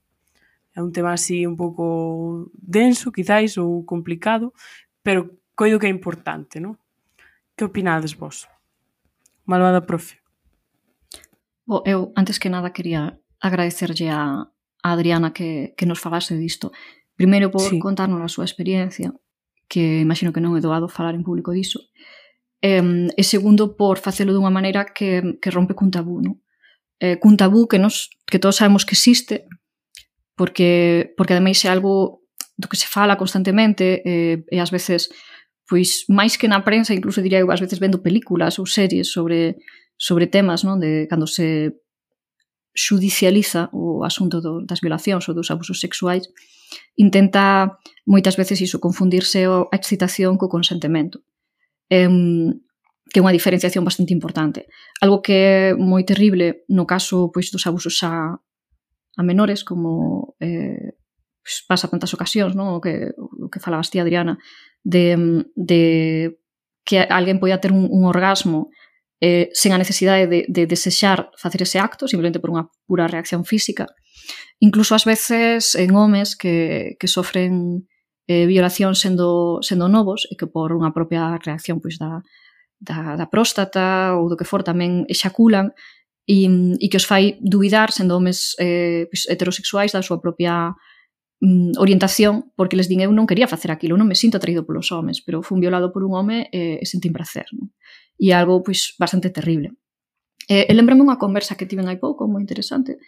É 0.74 0.82
un 0.82 0.92
tema 0.92 1.12
así 1.12 1.46
un 1.46 1.56
pouco 1.58 2.50
denso, 2.54 3.11
quizáis, 3.11 3.58
ou 3.58 3.82
complicado, 3.82 4.54
pero 5.02 5.34
coido 5.58 5.78
que 5.78 5.90
é 5.90 5.92
importante, 5.92 6.62
non? 6.62 6.78
Que 7.58 7.66
opinades 7.66 8.14
vos? 8.14 8.46
Malvada 9.42 9.82
profe. 9.82 10.22
Bo, 11.66 11.82
eu, 11.84 12.14
antes 12.14 12.38
que 12.38 12.48
nada, 12.48 12.70
quería 12.70 13.18
agradecerlle 13.42 14.08
a, 14.08 14.46
a 14.82 14.88
Adriana 14.94 15.34
que, 15.34 15.74
que 15.76 15.87
nos 15.87 15.98
falase 15.98 16.38
disto. 16.38 16.70
Primeiro 17.18 17.50
por 17.50 17.66
sí. 17.66 17.82
contarnos 17.82 18.22
a 18.22 18.30
súa 18.30 18.46
experiencia, 18.46 19.11
que 19.66 20.00
imagino 20.00 20.30
que 20.30 20.40
non 20.40 20.54
é 20.54 20.62
doado 20.62 20.87
falar 20.87 21.18
en 21.18 21.26
público 21.26 21.50
diso, 21.50 21.90
eh, 22.62 23.09
e 23.16 23.23
segundo 23.23 23.77
por 23.77 23.99
facelo 23.99 24.35
dunha 24.35 24.53
maneira 24.53 24.87
que, 24.90 25.38
que 25.42 25.51
rompe 25.51 25.75
cun 25.75 25.90
tabú, 25.90 26.21
non? 26.23 26.40
Eh, 26.99 27.16
cun 27.23 27.38
tabú 27.38 27.71
que, 27.71 27.79
nos, 27.79 28.11
que 28.27 28.38
todos 28.42 28.59
sabemos 28.59 28.83
que 28.83 28.99
existe, 28.99 29.47
porque, 30.35 31.14
porque 31.16 31.35
ademais 31.35 31.62
é 31.64 31.71
algo 31.71 32.23
do 32.59 32.66
que 32.66 32.77
se 32.77 32.90
fala 32.90 33.18
constantemente 33.18 34.03
eh, 34.03 34.42
e 34.51 34.59
ás 34.59 34.71
veces 34.71 35.11
pois 35.68 36.09
máis 36.09 36.40
que 36.40 36.49
na 36.49 36.64
prensa, 36.64 36.97
incluso 36.97 37.23
diría 37.23 37.44
eu 37.44 37.53
ás 37.53 37.61
veces 37.61 37.79
vendo 37.79 38.03
películas 38.03 38.59
ou 38.59 38.66
series 38.66 39.12
sobre 39.12 39.61
sobre 39.99 40.27
temas, 40.27 40.62
non, 40.62 40.79
de 40.79 41.07
cando 41.11 41.27
se 41.27 41.79
xudicializa 42.75 43.68
o 43.75 44.07
asunto 44.07 44.38
do, 44.40 44.62
das 44.62 44.79
violacións 44.81 45.27
ou 45.27 45.35
dos 45.35 45.51
abusos 45.51 45.83
sexuais, 45.83 46.31
intenta 46.94 47.77
moitas 48.07 48.38
veces 48.38 48.62
iso 48.62 48.79
confundirse 48.79 49.47
o, 49.51 49.66
a 49.71 49.77
excitación 49.77 50.38
co 50.38 50.49
consentemento 50.49 51.23
um, 51.90 52.53
que 53.09 53.20
é 53.20 53.24
unha 53.24 53.33
diferenciación 53.33 53.85
bastante 53.85 54.12
importante. 54.12 54.68
Algo 55.01 55.24
que 55.24 55.37
é 55.37 55.61
moi 55.74 56.05
terrible 56.05 56.68
no 56.68 56.85
caso 56.85 57.33
pois 57.33 57.48
dos 57.48 57.64
abusos 57.64 57.96
a, 58.05 58.37
a 59.16 59.22
menores, 59.24 59.64
como 59.64 60.37
eh, 60.40 60.96
pois, 61.40 61.64
pasa 61.64 61.88
tantas 61.88 62.12
ocasións, 62.12 62.53
non? 62.53 62.77
o 62.77 62.81
que, 62.85 63.16
o 63.16 63.48
que 63.48 63.64
falabas 63.64 63.88
ti, 63.88 63.96
Adriana, 63.98 64.37
de, 64.85 65.16
de 65.57 65.83
que 66.85 67.01
alguén 67.09 67.40
poida 67.40 67.61
ter 67.61 67.72
un, 67.72 67.88
un 67.88 68.05
orgasmo 68.05 68.68
eh, 69.20 69.51
sen 69.57 69.72
a 69.72 69.81
necesidade 69.81 70.29
de, 70.29 70.44
de 70.46 70.68
desexar 70.68 71.33
facer 71.40 71.64
ese 71.64 71.81
acto, 71.81 72.07
simplemente 72.07 72.38
por 72.38 72.53
unha 72.53 72.68
pura 72.85 73.09
reacción 73.09 73.42
física. 73.48 73.88
Incluso 74.61 74.94
ás 74.94 75.09
veces 75.09 75.74
en 75.74 75.96
homes 75.96 76.37
que, 76.37 76.94
que 77.01 77.09
sofren 77.09 77.88
eh, 78.29 78.47
violación 78.47 78.95
sendo, 78.95 79.59
sendo 79.64 79.88
novos 79.88 80.29
e 80.29 80.37
que 80.37 80.47
por 80.47 80.77
unha 80.77 80.93
propia 80.93 81.41
reacción 81.41 81.81
pois, 81.81 81.97
da, 81.97 82.21
da, 82.77 83.17
da 83.17 83.27
próstata 83.27 84.14
ou 84.21 84.29
do 84.29 84.37
que 84.37 84.45
for 84.45 84.61
tamén 84.61 85.09
exaculan 85.09 85.73
e, 86.29 86.45
e 86.77 86.87
que 86.93 87.01
os 87.01 87.09
fai 87.09 87.41
duvidar 87.41 87.88
sendo 87.88 88.21
homes 88.21 88.53
eh, 88.61 89.09
pois, 89.09 89.25
heterosexuais 89.33 89.97
da 89.97 90.05
súa 90.05 90.21
propia 90.21 90.77
mm, 91.41 91.81
orientación 91.81 92.53
porque 92.53 92.77
les 92.77 92.87
din 92.87 93.01
eu 93.01 93.11
non 93.17 93.25
quería 93.25 93.49
facer 93.49 93.73
aquilo, 93.73 93.97
non 93.97 94.05
me 94.05 94.14
sinto 94.14 94.37
atraído 94.37 94.69
polos 94.69 94.93
homes, 94.93 95.25
pero 95.25 95.41
fun 95.41 95.59
violado 95.59 95.88
por 95.88 96.05
un 96.05 96.12
home 96.12 96.53
eh, 96.53 96.79
e 96.79 96.85
sentín 96.85 97.17
prazer. 97.17 97.49
Non? 97.57 97.73
E 98.21 98.37
algo 98.37 98.61
pois 98.61 98.93
bastante 99.01 99.33
terrible. 99.33 99.73
Eh, 100.53 100.69
e 100.69 100.73
lembrame 100.77 101.01
unha 101.01 101.17
conversa 101.17 101.57
que 101.57 101.64
tiven 101.64 101.88
hai 101.88 101.97
pouco, 101.97 102.29
moi 102.29 102.45
interesante, 102.45 103.01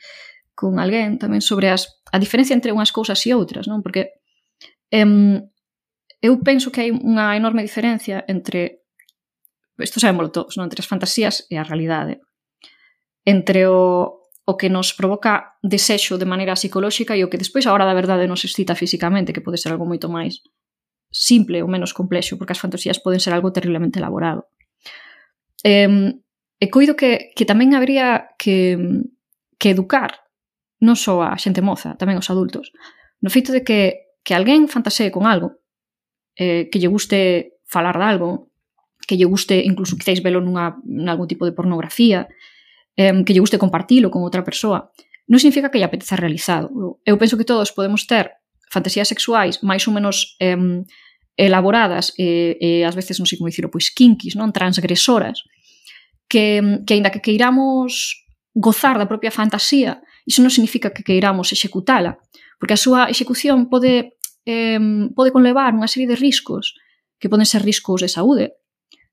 con 0.57 0.81
alguén 0.81 1.21
tamén 1.21 1.45
sobre 1.45 1.69
as, 1.69 2.01
a 2.13 2.17
diferencia 2.17 2.57
entre 2.57 2.73
unhas 2.73 2.93
cousas 2.93 3.21
e 3.25 3.37
outras, 3.37 3.69
non? 3.69 3.85
Porque 3.85 4.20
Um, 4.93 5.51
eu 6.21 6.39
penso 6.43 6.71
que 6.71 6.83
hai 6.83 6.91
unha 6.91 7.39
enorme 7.39 7.63
diferencia 7.63 8.27
entre 8.29 8.85
isto 9.81 9.97
sabemos 10.03 10.29
todos, 10.35 10.59
non? 10.59 10.69
entre 10.69 10.83
as 10.85 10.91
fantasías 10.91 11.47
e 11.49 11.57
a 11.57 11.65
realidade 11.65 12.21
entre 13.25 13.65
o, 13.71 14.21
o 14.45 14.53
que 14.59 14.69
nos 14.69 14.93
provoca 14.93 15.57
desexo 15.63 16.19
de 16.19 16.29
maneira 16.29 16.59
psicolóxica 16.59 17.17
e 17.17 17.25
o 17.25 17.31
que 17.31 17.41
despois 17.41 17.65
a 17.65 17.73
hora 17.73 17.89
da 17.89 17.97
verdade 17.97 18.29
nos 18.29 18.45
excita 18.45 18.77
físicamente 18.77 19.33
que 19.33 19.41
pode 19.41 19.57
ser 19.57 19.73
algo 19.73 19.89
moito 19.89 20.11
máis 20.13 20.45
simple 21.09 21.63
ou 21.63 21.71
menos 21.71 21.95
complexo 21.97 22.37
porque 22.37 22.53
as 22.53 22.63
fantasías 22.63 23.01
poden 23.01 23.23
ser 23.23 23.33
algo 23.33 23.55
terriblemente 23.55 24.03
elaborado 24.03 24.51
um, 25.65 26.13
e 26.61 26.67
coido 26.69 26.93
que, 26.93 27.33
que 27.33 27.49
tamén 27.49 27.73
habría 27.73 28.37
que, 28.37 28.77
que 29.57 29.73
educar 29.73 30.21
non 30.81 30.97
só 30.97 31.21
a 31.25 31.37
xente 31.37 31.61
moza, 31.61 31.97
tamén 31.97 32.17
os 32.17 32.29
adultos, 32.33 32.73
no 33.21 33.29
feito 33.29 33.53
de 33.53 33.61
que 33.65 34.10
que 34.23 34.35
alguén 34.35 34.69
fantasee 34.69 35.11
con 35.11 35.27
algo, 35.27 35.61
eh, 36.37 36.69
que 36.71 36.79
lle 36.79 36.89
guste 36.89 37.61
falar 37.67 37.97
de 37.99 38.05
algo, 38.05 38.51
que 39.07 39.17
lle 39.17 39.27
guste 39.27 39.63
incluso 39.65 39.97
quizáis 39.97 40.23
velo 40.23 40.41
nunha, 40.41 40.77
nalgún 40.85 41.29
tipo 41.29 41.45
de 41.45 41.57
pornografía, 41.57 42.29
eh, 42.97 43.25
que 43.25 43.33
lle 43.33 43.43
guste 43.43 43.59
compartilo 43.59 44.11
con 44.11 44.23
outra 44.23 44.45
persoa, 44.45 44.93
non 45.31 45.39
significa 45.39 45.71
que 45.71 45.79
lle 45.79 45.89
apeteza 45.89 46.19
realizado. 46.19 46.99
Eu 47.07 47.17
penso 47.17 47.39
que 47.39 47.47
todos 47.47 47.71
podemos 47.71 48.05
ter 48.07 48.35
fantasías 48.71 49.11
sexuais 49.11 49.63
máis 49.63 49.87
ou 49.87 49.95
menos 49.95 50.37
eh, 50.43 50.59
elaboradas 51.41 52.13
e, 52.19 52.59
eh, 52.61 52.83
eh, 52.83 52.87
ás 52.87 52.95
veces 52.95 53.19
non 53.19 53.27
sei 53.27 53.39
como 53.39 53.49
dicirlo, 53.49 53.73
pois 53.73 53.89
kinkis, 53.91 54.37
non 54.37 54.53
transgresoras, 54.53 55.43
que, 56.29 56.61
que 56.87 56.95
aínda 56.95 57.11
que 57.11 57.25
queiramos 57.25 58.27
gozar 58.55 59.01
da 59.01 59.09
propia 59.11 59.33
fantasía, 59.33 60.03
iso 60.31 60.47
non 60.47 60.55
significa 60.55 60.95
que 60.95 61.03
queiramos 61.03 61.51
executala, 61.51 62.23
porque 62.63 62.79
a 62.79 62.81
súa 62.81 63.11
execución 63.11 63.67
pode, 63.67 64.15
eh, 64.47 64.79
pode 65.11 65.35
conlevar 65.35 65.75
unha 65.75 65.91
serie 65.91 66.07
de 66.07 66.15
riscos, 66.15 66.79
que 67.19 67.27
poden 67.27 67.45
ser 67.45 67.67
riscos 67.67 68.01
de 68.01 68.09
saúde, 68.09 68.55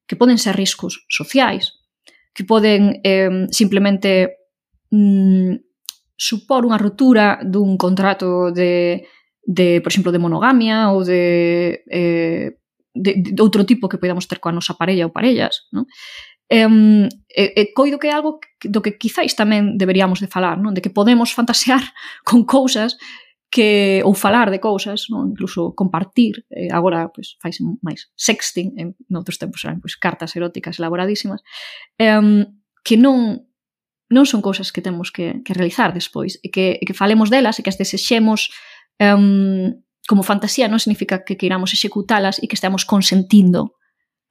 que 0.06 0.16
poden 0.16 0.38
ser 0.38 0.54
riscos 0.54 1.04
sociais, 1.10 1.82
que 2.32 2.46
poden 2.46 3.02
eh, 3.02 3.50
simplemente 3.50 4.46
mm, 4.94 5.58
supor 6.18 6.66
unha 6.66 6.78
ruptura 6.78 7.42
dun 7.42 7.78
contrato 7.78 8.54
de, 8.54 9.06
de, 9.42 9.82
por 9.82 9.90
exemplo, 9.90 10.14
de 10.14 10.22
monogamia 10.22 10.90
ou 10.94 11.02
de, 11.02 11.82
eh, 11.90 12.58
de, 12.94 13.12
de 13.34 13.42
outro 13.42 13.66
tipo 13.66 13.90
que 13.90 14.02
podamos 14.02 14.26
ter 14.26 14.42
coa 14.42 14.56
nosa 14.56 14.74
parella 14.74 15.06
ou 15.06 15.14
parellas, 15.14 15.70
non? 15.74 15.86
Um, 16.48 17.12
e, 17.28 17.44
e 17.60 17.74
coido 17.76 18.00
que 18.00 18.08
é 18.08 18.16
algo 18.16 18.40
do 18.64 18.80
que 18.80 18.96
quizáis 18.96 19.36
tamén 19.36 19.76
deberíamos 19.76 20.24
de 20.24 20.32
falar, 20.32 20.56
non? 20.56 20.72
De 20.72 20.80
que 20.80 20.94
podemos 20.94 21.36
fantasear 21.36 21.84
con 22.28 22.48
cousas 22.48 22.96
que 23.52 24.04
ou 24.04 24.16
falar 24.16 24.52
de 24.52 24.60
cousas, 24.60 25.08
non? 25.12 25.32
incluso 25.32 25.76
compartir, 25.76 26.48
eh, 26.52 26.72
agora 26.72 27.12
pois, 27.12 27.36
faise 27.40 27.64
máis 27.84 28.12
sexting, 28.16 28.76
en 28.80 28.88
noutros 29.12 29.40
tempos 29.40 29.64
eran 29.64 29.80
pois, 29.80 29.96
cartas 29.96 30.36
eróticas 30.36 30.80
elaboradísimas, 30.80 31.44
um, 32.00 32.44
que 32.84 32.96
non 32.96 33.48
non 34.08 34.24
son 34.24 34.40
cousas 34.40 34.72
que 34.72 34.80
temos 34.80 35.12
que, 35.12 35.44
que 35.44 35.52
realizar 35.52 35.92
despois, 35.92 36.40
e 36.40 36.48
que, 36.48 36.80
e 36.80 36.84
que 36.88 36.96
falemos 36.96 37.28
delas 37.28 37.60
e 37.60 37.64
que 37.64 37.72
as 37.72 37.80
desexemos 37.80 38.56
um, 39.04 39.84
como 40.08 40.24
fantasía 40.24 40.72
non 40.72 40.80
significa 40.80 41.28
que 41.28 41.36
queiramos 41.36 41.76
executalas 41.76 42.40
e 42.40 42.48
que 42.48 42.56
estamos 42.56 42.88
consentindo 42.88 43.76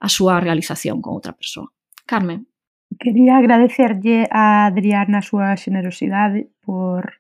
a 0.01 0.09
súa 0.09 0.41
realización 0.41 1.05
con 1.05 1.13
outra 1.13 1.37
persoa. 1.37 1.69
Carmen. 2.07 2.47
Quería 2.99 3.37
agradecerlle 3.37 4.29
a 4.31 4.65
Adriana 4.71 5.19
a 5.21 5.27
súa 5.27 5.59
xenerosidade 5.59 6.49
por 6.65 7.19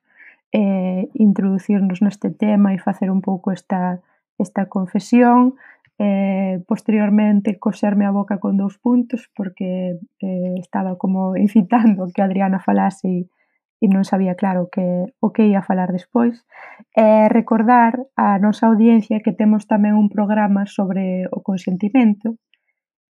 eh, 0.54 1.10
introducirnos 1.18 2.00
neste 2.00 2.30
tema 2.30 2.72
e 2.72 2.78
facer 2.78 3.10
un 3.10 3.20
pouco 3.20 3.50
esta, 3.52 4.00
esta 4.38 4.70
confesión. 4.70 5.58
Eh, 5.98 6.62
posteriormente 6.68 7.58
coserme 7.58 8.04
a 8.06 8.12
boca 8.12 8.36
con 8.38 8.60
dous 8.60 8.76
puntos 8.76 9.32
porque 9.32 9.98
eh, 10.20 10.54
estaba 10.60 10.96
como 10.96 11.36
incitando 11.44 12.08
que 12.14 12.22
Adriana 12.22 12.62
falase 12.62 13.08
e, 13.10 13.84
e 13.84 13.86
non 13.92 14.06
sabía 14.08 14.38
claro 14.38 14.72
que 14.72 15.12
o 15.20 15.34
que 15.34 15.50
ia 15.50 15.66
falar 15.66 15.90
despois. 15.92 16.46
Eh, 16.94 17.28
recordar 17.28 18.06
a 18.16 18.38
nosa 18.38 18.70
audiencia 18.70 19.20
que 19.24 19.36
temos 19.36 19.66
tamén 19.66 19.98
un 19.98 20.08
programa 20.08 20.64
sobre 20.64 21.26
o 21.34 21.42
consentimento 21.42 22.38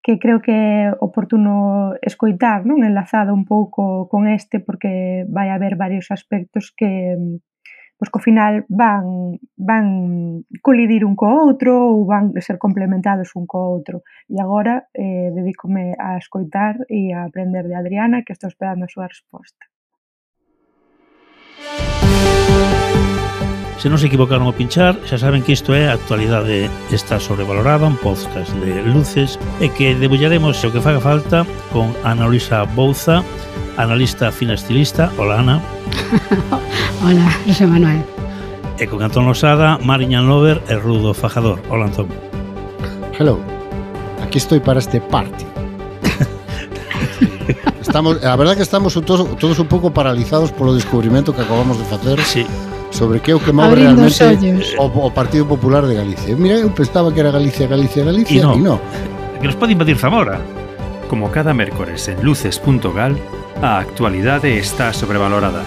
que 0.03 0.19
creo 0.19 0.43
que 0.43 0.53
é 0.53 0.93
oportuno 0.99 1.95
escoitar, 2.03 2.67
non 2.67 2.83
enlazado 2.83 3.31
un 3.31 3.47
pouco 3.47 4.11
con 4.11 4.27
este, 4.27 4.59
porque 4.59 5.25
vai 5.31 5.49
haber 5.55 5.79
varios 5.79 6.11
aspectos 6.11 6.75
que 6.75 7.15
mm, 7.15 7.39
pois 8.03 8.11
que 8.11 8.19
ao 8.19 8.27
final 8.27 8.55
van, 8.67 9.39
van 9.55 9.87
colidir 10.67 11.07
un 11.07 11.15
co 11.15 11.31
outro 11.31 11.71
ou 11.87 12.03
van 12.03 12.35
ser 12.43 12.59
complementados 12.59 13.31
un 13.39 13.47
co 13.47 13.63
outro. 13.63 14.03
E 14.27 14.43
agora 14.43 14.91
eh, 14.91 15.31
dedícome 15.31 15.95
a 15.95 16.19
escoitar 16.19 16.83
e 16.91 17.15
a 17.15 17.23
aprender 17.23 17.65
de 17.71 17.79
Adriana, 17.79 18.27
que 18.27 18.35
estou 18.35 18.51
esperando 18.51 18.83
a 18.85 18.93
súa 18.93 19.07
resposta. 19.07 19.72
Se 23.79 23.91
non 23.91 23.99
se 23.99 24.07
equivocaron 24.07 24.47
ao 24.47 24.55
pinchar, 24.55 24.95
xa 25.09 25.19
saben 25.19 25.43
que 25.43 25.57
isto 25.57 25.75
é 25.75 25.91
a 25.91 25.97
actualidade 25.99 26.71
está 26.95 27.19
sobrevalorada, 27.19 27.89
un 27.89 27.99
podcast 27.99 28.55
de 28.63 28.79
luces, 28.87 29.41
e 29.59 29.73
que 29.75 29.99
debullaremos 29.99 30.61
o 30.63 30.71
que 30.71 30.79
faga 30.79 31.03
falta 31.03 31.43
con 31.75 31.91
Ana 32.07 32.31
Luisa 32.31 32.63
Bouza, 32.63 33.27
analista 33.77 34.31
finestilista. 34.31 35.11
Hola, 35.19 35.41
Ana. 35.41 35.57
Hola, 37.05 37.27
José 37.43 37.67
Manuel. 37.67 38.07
E 38.79 38.87
con 38.87 39.03
Antón 39.03 39.27
Losada, 39.27 39.79
Mariñan 39.83 40.31
Lover 40.31 40.63
e 40.71 40.79
Rudo 40.79 41.11
Fajador. 41.11 41.59
Hola, 41.67 41.91
Antón. 41.91 42.07
Hello. 43.19 43.39
Aquí 44.23 44.39
estoy 44.39 44.61
para 44.61 44.79
este 44.79 45.01
party. 45.01 45.45
estamos, 47.81 48.23
a 48.23 48.37
verdad 48.37 48.57
que 48.57 48.63
estamos 48.63 48.95
todos, 48.95 49.37
todos 49.39 49.59
un 49.59 49.67
pouco 49.67 49.91
paralizados 49.91 50.53
polo 50.53 50.75
descubrimento 50.75 51.35
que 51.35 51.43
acabamos 51.43 51.79
de 51.79 51.85
facer. 51.85 52.21
Sí 52.23 52.47
sobre 52.93 53.21
que 53.21 53.33
é 53.33 53.35
o 53.35 53.41
que 53.41 53.53
move 53.53 53.75
realmente 53.75 54.23
o, 54.79 54.85
o 54.85 55.11
Partido 55.11 55.47
Popular 55.47 55.87
de 55.87 55.95
Galicia. 55.95 56.37
Mira, 56.37 56.61
eu 56.61 56.71
pensaba 56.71 57.11
que 57.13 57.21
era 57.21 57.33
Galicia, 57.33 57.67
Galicia, 57.67 58.05
Galicia, 58.05 58.39
e 58.39 58.41
no. 58.41 58.57
No. 58.57 58.81
Que 59.41 59.47
nos 59.47 59.57
pode 59.57 59.73
invadir 59.73 59.97
Zamora. 59.97 60.41
Como 61.09 61.31
cada 61.31 61.53
mércores 61.53 62.09
en 62.09 62.23
luces.gal, 62.23 63.17
a 63.61 63.79
actualidade 63.79 64.57
está 64.57 64.93
sobrevalorada. 64.93 65.65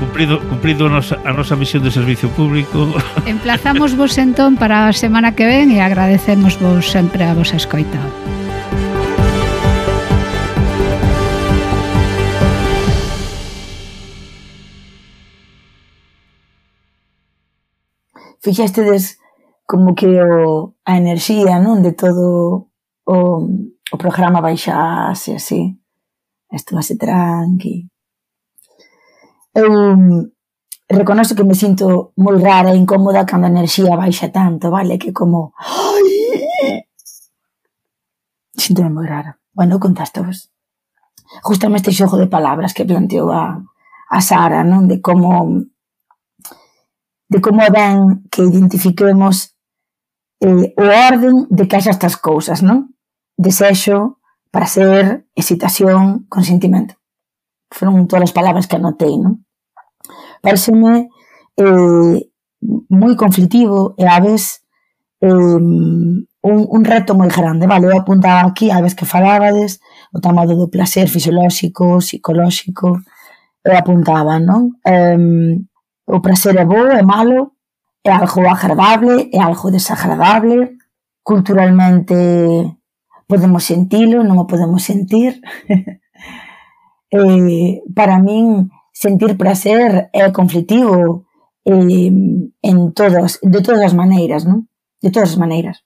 Cumprido, 0.00 0.40
cumprido 0.48 0.88
nos, 0.88 1.12
a 1.12 1.32
nosa 1.32 1.54
misión 1.54 1.84
de 1.84 1.90
servicio 1.90 2.28
público. 2.30 2.90
Emplazamos 3.26 3.94
vos 3.94 4.18
entón 4.18 4.56
para 4.56 4.88
a 4.88 4.92
semana 4.92 5.34
que 5.34 5.46
ven 5.46 5.70
e 5.70 5.78
agradecemos 5.78 6.58
vos 6.58 6.90
sempre 6.90 7.22
a 7.22 7.34
vos 7.34 7.54
escoitado. 7.54 8.10
Fixestedes 18.44 19.18
como 19.64 19.94
que 19.96 20.20
o, 20.20 20.76
a 20.84 20.92
enerxía 21.00 21.56
non 21.56 21.80
de 21.80 21.96
todo 21.96 22.68
o, 23.08 23.16
o 23.88 23.96
programa 23.96 24.44
baixase 24.44 25.40
así. 25.40 25.72
Estuvase 26.52 27.00
tranqui. 27.00 27.88
Eu 29.56 29.72
reconoce 30.84 31.32
que 31.32 31.48
me 31.48 31.56
sinto 31.56 32.12
moi 32.20 32.36
rara 32.36 32.76
e 32.76 32.78
incómoda 32.78 33.24
cando 33.24 33.48
a 33.48 33.54
enerxía 33.54 33.96
baixa 33.96 34.28
tanto, 34.28 34.68
vale? 34.68 35.00
Que 35.00 35.16
como 35.16 35.56
ai, 35.56 36.84
sinto 38.52 38.84
moi 38.92 39.08
rara. 39.08 39.40
Bueno, 39.56 39.80
contaste 39.80 40.20
vos 40.20 40.54
justamente 41.42 41.90
este 41.90 42.04
xogo 42.04 42.16
de 42.16 42.26
palabras 42.26 42.74
que 42.74 42.84
planteou 42.84 43.32
a, 43.32 43.62
a 44.10 44.20
Sara, 44.20 44.62
non? 44.62 44.86
De 44.86 45.00
como 45.00 45.64
de 47.28 47.40
como 47.40 47.62
é 47.62 47.70
ben 47.70 48.24
que 48.30 48.42
identifiquemos 48.42 49.54
eh, 50.40 50.74
o 50.76 50.84
orden 50.84 51.46
de 51.50 51.66
que 51.68 51.76
haxa 51.76 51.90
estas 51.90 52.16
cousas, 52.16 52.60
non? 52.60 52.92
Desexo, 53.36 54.20
prazer, 54.50 55.26
excitación, 55.34 56.26
consentimento. 56.28 56.94
Foron 57.72 58.06
todas 58.06 58.30
as 58.30 58.36
palabras 58.36 58.66
que 58.68 58.76
anotei, 58.76 59.16
non? 59.18 59.42
Pareceme 60.44 61.08
eh, 61.56 62.16
moi 62.90 63.14
conflitivo 63.16 63.96
e 63.96 64.04
a 64.04 64.20
vez 64.20 64.62
eh, 65.20 65.58
un, 66.44 66.58
un 66.76 66.82
reto 66.84 67.16
moi 67.16 67.28
grande, 67.32 67.66
vale? 67.66 67.88
Eu 67.88 67.98
apuntaba 67.98 68.46
aquí 68.46 68.70
a 68.70 68.84
vez 68.84 68.94
que 68.94 69.08
falabades 69.08 69.80
o 70.12 70.20
tema 70.20 70.46
do 70.46 70.68
placer 70.68 71.08
fisiolóxico, 71.08 71.98
psicolóxico, 71.98 73.00
eu 73.64 73.72
apuntaba, 73.72 74.38
non? 74.38 74.76
Eh, 74.84 75.18
O 76.06 76.20
prazer 76.20 76.56
é 76.56 76.64
bo, 76.64 76.86
é 76.86 77.02
malo, 77.02 77.52
é 78.04 78.12
algo 78.12 78.46
agradable, 78.46 79.30
é 79.32 79.40
algo 79.40 79.70
desagradable, 79.70 80.76
culturalmente 81.22 82.14
podemos 83.26 83.64
sentilo, 83.64 84.22
non 84.22 84.36
o 84.36 84.44
podemos 84.44 84.84
sentir. 84.84 85.40
eh, 87.10 87.80
para 87.96 88.20
min, 88.20 88.68
sentir 88.92 89.36
prazer 89.40 90.12
é 90.12 90.28
conflitivo 90.30 91.24
eh, 91.64 92.12
en 92.60 92.76
todas, 92.92 93.40
de 93.40 93.60
todas 93.64 93.80
as 93.80 93.94
maneiras, 93.96 94.44
non? 94.44 94.68
De 95.00 95.08
todas 95.08 95.32
as 95.32 95.40
maneiras. 95.40 95.80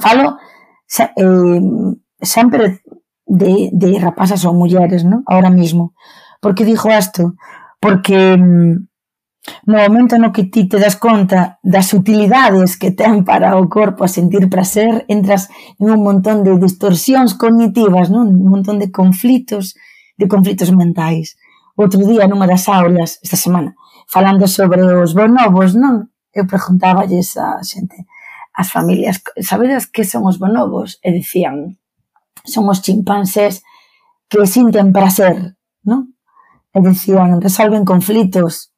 Falo 0.00 0.40
eh, 0.88 1.60
sempre 2.24 2.80
de, 3.28 3.68
de 3.72 3.88
rapazas 4.00 4.44
ou 4.48 4.56
mulleres, 4.56 5.04
non? 5.04 5.20
Ahora 5.28 5.52
mismo. 5.52 5.92
Por 6.40 6.56
que 6.56 6.64
digo 6.64 6.88
isto? 6.88 7.36
Porque 7.76 8.36
mm, 8.40 8.88
No 9.66 9.78
momento 9.78 10.18
no 10.18 10.30
que 10.30 10.44
ti 10.44 10.68
te 10.68 10.78
das 10.78 10.94
conta 10.94 11.58
das 11.62 11.92
utilidades 11.94 12.78
que 12.78 12.94
ten 12.94 13.26
para 13.26 13.58
o 13.58 13.66
corpo 13.66 14.04
a 14.04 14.08
sentir 14.08 14.46
prazer, 14.46 15.04
entras 15.08 15.50
en 15.82 15.90
un 15.90 16.02
montón 16.02 16.46
de 16.46 16.54
distorsións 16.58 17.34
cognitivas, 17.34 18.06
non? 18.06 18.30
un 18.30 18.46
montón 18.46 18.78
de 18.78 18.94
conflitos, 18.94 19.74
de 20.14 20.30
conflitos 20.30 20.70
mentais. 20.70 21.34
Outro 21.74 22.06
día, 22.06 22.30
nunha 22.30 22.46
das 22.46 22.70
aulas, 22.70 23.18
esta 23.18 23.34
semana, 23.34 23.74
falando 24.06 24.46
sobre 24.46 24.82
os 24.82 25.14
bonobos, 25.14 25.74
non? 25.74 26.14
Eu 26.30 26.46
preguntaballes 26.46 27.34
a 27.34 27.58
xente, 27.66 27.98
as 28.54 28.70
familias, 28.70 29.22
sabedes 29.42 29.90
que 29.90 30.06
son 30.06 30.22
os 30.22 30.38
bonobos? 30.38 31.02
E 31.02 31.10
dicían, 31.10 31.78
son 32.46 32.70
os 32.70 32.78
chimpancés 32.78 33.66
que 34.30 34.38
sinten 34.46 34.94
prazer, 34.94 35.58
non? 35.82 36.14
E 36.70 36.78
dicían, 36.78 37.42
resolven 37.42 37.82
conflitos, 37.82 38.71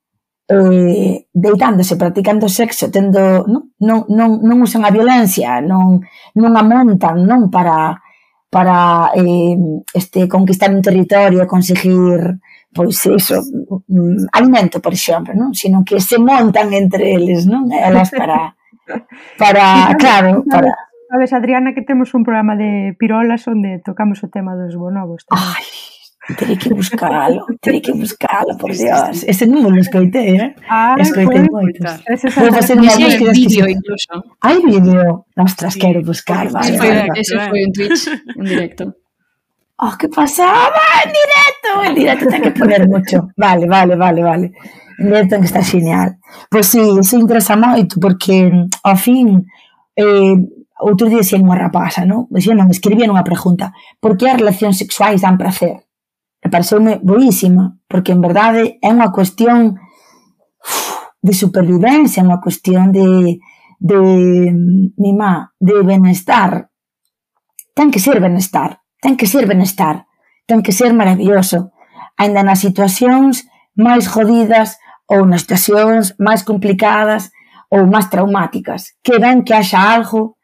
eh, 0.48 1.26
deitándose, 1.33 1.96
practicando 1.96 2.48
sexo, 2.48 2.90
tendo, 2.90 3.44
non, 3.48 3.72
non, 3.80 4.04
non, 4.09 4.30
non 4.44 4.57
usan 4.61 4.85
a 4.85 4.92
violencia, 4.92 5.61
non, 5.61 6.00
non 6.37 6.52
a 6.57 6.62
montan, 6.62 7.24
non 7.24 7.48
para 7.48 8.00
para 8.54 9.11
eh, 9.18 9.59
este 9.90 10.28
conquistar 10.28 10.70
un 10.70 10.78
territorio, 10.78 11.42
conseguir 11.46 12.38
pois 12.70 13.07
iso, 13.07 13.42
mm, 13.88 14.30
alimento, 14.30 14.78
por 14.78 14.92
exemplo, 14.94 15.35
non? 15.35 15.54
Sino 15.54 15.83
que 15.83 15.98
se 15.98 16.18
montan 16.18 16.70
entre 16.74 17.18
eles, 17.18 17.46
non? 17.46 17.66
Elas 17.70 18.11
para 18.14 18.54
para, 19.42 19.90
claro, 19.98 20.44
para 20.46 20.70
Sabes, 21.14 21.33
Adriana, 21.33 21.74
que 21.74 21.83
temos 21.83 22.12
un 22.14 22.24
programa 22.24 22.57
de 22.57 22.96
pirolas 22.98 23.46
onde 23.46 23.78
tocamos 23.78 24.24
o 24.24 24.28
tema 24.28 24.59
dos 24.59 24.74
bonobos. 24.74 25.22
Tamén. 25.30 25.46
Ai, 25.46 25.93
Terei 26.37 26.57
que 26.57 26.73
buscalo, 26.73 27.45
terei 27.61 27.81
que 27.81 27.93
buscalo, 27.93 28.57
por 28.57 28.73
Dios. 28.73 29.25
Ese 29.29 29.45
non 29.47 29.69
lo 29.69 29.81
escoitei, 29.81 30.41
eh? 30.41 30.55
Ah, 30.69 30.97
escoitei 30.99 31.45
moitos. 31.53 32.01
Vou 32.41 32.49
facer 32.49 32.81
unha 32.81 32.97
búsquedas 32.97 33.37
que... 33.37 33.45
Vídeo, 33.45 33.69
incluso. 33.69 34.13
Hai 34.41 34.57
vídeo? 34.65 35.29
Ostras, 35.37 35.77
sí. 35.77 35.81
quero 35.85 36.01
buscar, 36.01 36.49
vale. 36.49 36.73
Ese 36.73 36.81
foi, 36.81 36.89
vale, 36.89 37.21
ese 37.21 37.37
foi 37.37 37.61
en 37.69 37.73
Twitch, 37.77 38.09
en 38.41 38.45
directo. 38.49 38.85
Ah, 39.77 39.93
oh, 39.93 39.93
que 40.01 40.09
pasaba 40.09 40.85
en 41.05 41.13
directo. 41.13 41.71
En 41.85 41.93
directo 41.93 42.25
ten 42.33 42.41
que 42.41 42.53
poner 42.57 42.89
mucho. 42.95 43.29
Vale, 43.37 43.69
vale, 43.69 43.93
vale, 43.93 44.21
vale. 44.25 44.47
En 44.97 45.05
directo 45.13 45.37
ten 45.37 45.45
que 45.45 45.51
estar 45.53 45.65
genial. 45.65 46.17
Pois 46.49 46.65
pues, 46.65 46.67
sí, 46.73 46.81
iso 46.81 47.21
interesa 47.21 47.53
moito, 47.53 48.01
porque 48.01 48.49
mm, 48.49 48.81
ao 48.81 48.97
fin... 48.97 49.45
Eh, 49.93 50.41
outro 50.81 51.07
día 51.07 51.21
dixen 51.21 51.45
unha 51.45 51.61
rapaza, 51.61 52.09
non? 52.09 52.27
Dixen, 52.33 52.57
non, 52.57 52.73
escribían 52.73 53.13
unha 53.13 53.25
pregunta. 53.25 53.77
Por 54.01 54.17
que 54.17 54.27
as 54.33 54.41
relacións 54.41 54.81
sexuais 54.81 55.21
dan 55.21 55.37
placer? 55.37 55.84
E 56.44 56.48
pareceume 56.52 57.00
boísima, 57.00 57.80
porque 57.88 58.12
en 58.12 58.20
verdade 58.20 58.76
é 58.85 58.92
unha 58.92 59.09
cuestión 59.09 59.80
de 61.24 61.33
supervivencia, 61.33 62.20
é 62.20 62.28
unha 62.28 62.44
cuestión 62.44 62.92
de, 62.92 63.40
de, 63.80 63.98
mi 65.00 65.12
de 65.57 65.76
benestar. 65.80 66.68
Ten 67.72 67.88
que 67.88 67.96
ser 67.98 68.20
benestar, 68.20 68.85
ten 69.00 69.16
que 69.16 69.24
ser 69.24 69.48
benestar, 69.48 70.04
ten 70.44 70.61
que 70.61 70.76
ser 70.76 70.92
maravilloso. 70.92 71.72
Ainda 72.20 72.44
nas 72.44 72.61
situacións 72.61 73.48
máis 73.72 74.04
jodidas 74.04 74.76
ou 75.09 75.24
nas 75.24 75.48
situacións 75.48 76.12
máis 76.20 76.44
complicadas 76.44 77.33
ou 77.72 77.88
máis 77.88 78.12
traumáticas. 78.12 78.92
Que 79.00 79.16
ben 79.16 79.42
que 79.42 79.57
haxa 79.57 79.80
algo 79.80 80.37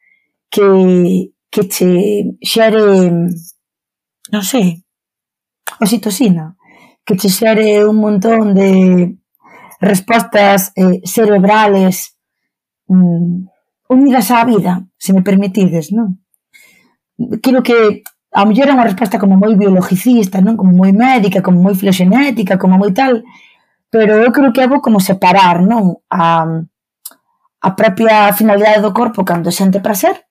que, 0.48 1.30
que 1.52 1.68
che 1.68 1.90
xere, 2.40 3.12
non 4.32 4.42
sei, 4.42 4.82
oxitocina, 5.80 6.56
que 7.04 7.16
che 7.16 7.28
xere 7.28 7.84
un 7.84 7.96
montón 7.96 8.54
de 8.54 9.16
respostas 9.80 10.72
eh, 10.76 11.00
cerebrales 11.04 12.16
mm, 12.86 13.48
unidas 13.88 14.30
á 14.30 14.44
vida, 14.44 14.86
se 14.98 15.12
me 15.12 15.22
permitides, 15.22 15.90
non? 15.90 16.20
Quero 17.42 17.62
que 17.64 18.04
a 18.32 18.46
mellor 18.46 18.70
é 18.70 18.76
unha 18.76 18.86
resposta 18.86 19.18
como 19.18 19.34
moi 19.34 19.56
biologicista, 19.58 20.38
non? 20.38 20.54
Como 20.54 20.70
moi 20.70 20.92
médica, 20.94 21.42
como 21.42 21.58
moi 21.58 21.74
filoxenética, 21.74 22.60
como 22.60 22.78
moi 22.78 22.92
tal, 22.94 23.24
pero 23.90 24.22
eu 24.22 24.30
creo 24.30 24.52
que 24.54 24.62
é 24.62 24.70
bo 24.70 24.78
como 24.78 25.02
separar, 25.02 25.64
non? 25.66 25.98
A, 26.06 26.46
a 27.60 27.70
propia 27.74 28.30
finalidade 28.32 28.84
do 28.84 28.94
corpo 28.94 29.26
cando 29.26 29.50
sente 29.50 29.82
prazer, 29.82 30.30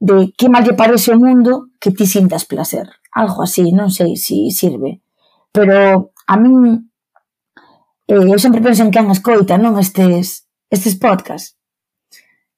de 0.00 0.32
que 0.32 0.48
mal 0.48 0.64
lle 0.64 0.72
parece 0.72 1.12
o 1.12 1.20
mundo 1.20 1.68
que 1.76 1.92
ti 1.92 2.06
sintas 2.06 2.48
placer 2.48 2.88
algo 3.12 3.42
así, 3.42 3.72
non 3.72 3.90
sei 3.90 4.16
se 4.16 4.34
si 4.34 4.50
sirve. 4.50 5.00
Pero 5.52 6.12
a 6.26 6.34
min 6.36 6.88
eh, 8.08 8.28
eu 8.32 8.38
sempre 8.38 8.60
penso 8.60 8.82
en 8.82 8.92
quen 8.92 9.08
escoita, 9.10 9.56
non 9.60 9.76
estes 9.80 10.48
estes 10.70 10.96
podcast. 10.96 11.56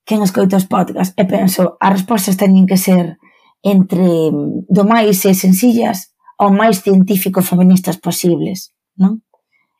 Quen 0.06 0.22
escoita 0.22 0.58
os 0.58 0.66
podcast 0.66 1.14
e 1.14 1.24
penso, 1.26 1.78
as 1.78 1.92
respostas 1.94 2.38
teñen 2.38 2.66
que 2.66 2.78
ser 2.78 3.18
entre 3.62 4.32
do 4.66 4.82
máis 4.86 5.22
e 5.24 5.32
sencillas 5.34 6.10
ao 6.40 6.50
máis 6.50 6.80
científico 6.80 7.44
feministas 7.44 8.00
posibles, 8.00 8.72
non? 8.96 9.20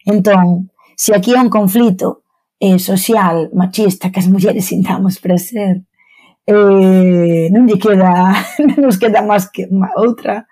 Entón, 0.05 0.71
se 0.97 1.17
aquí 1.17 1.33
é 1.33 1.41
un 1.41 1.49
conflito 1.49 2.23
eh, 2.61 2.79
social, 2.79 3.49
machista, 3.57 4.13
que 4.13 4.21
as 4.21 4.29
mulleres 4.29 4.69
sintamos 4.69 5.19
prazer, 5.19 5.83
eh, 6.45 7.49
non 7.49 7.65
lle 7.65 7.81
queda, 7.81 8.37
non 8.69 8.79
nos 8.85 9.01
queda 9.01 9.25
máis 9.25 9.49
que 9.49 9.65
má, 9.73 9.89
outra 9.97 10.50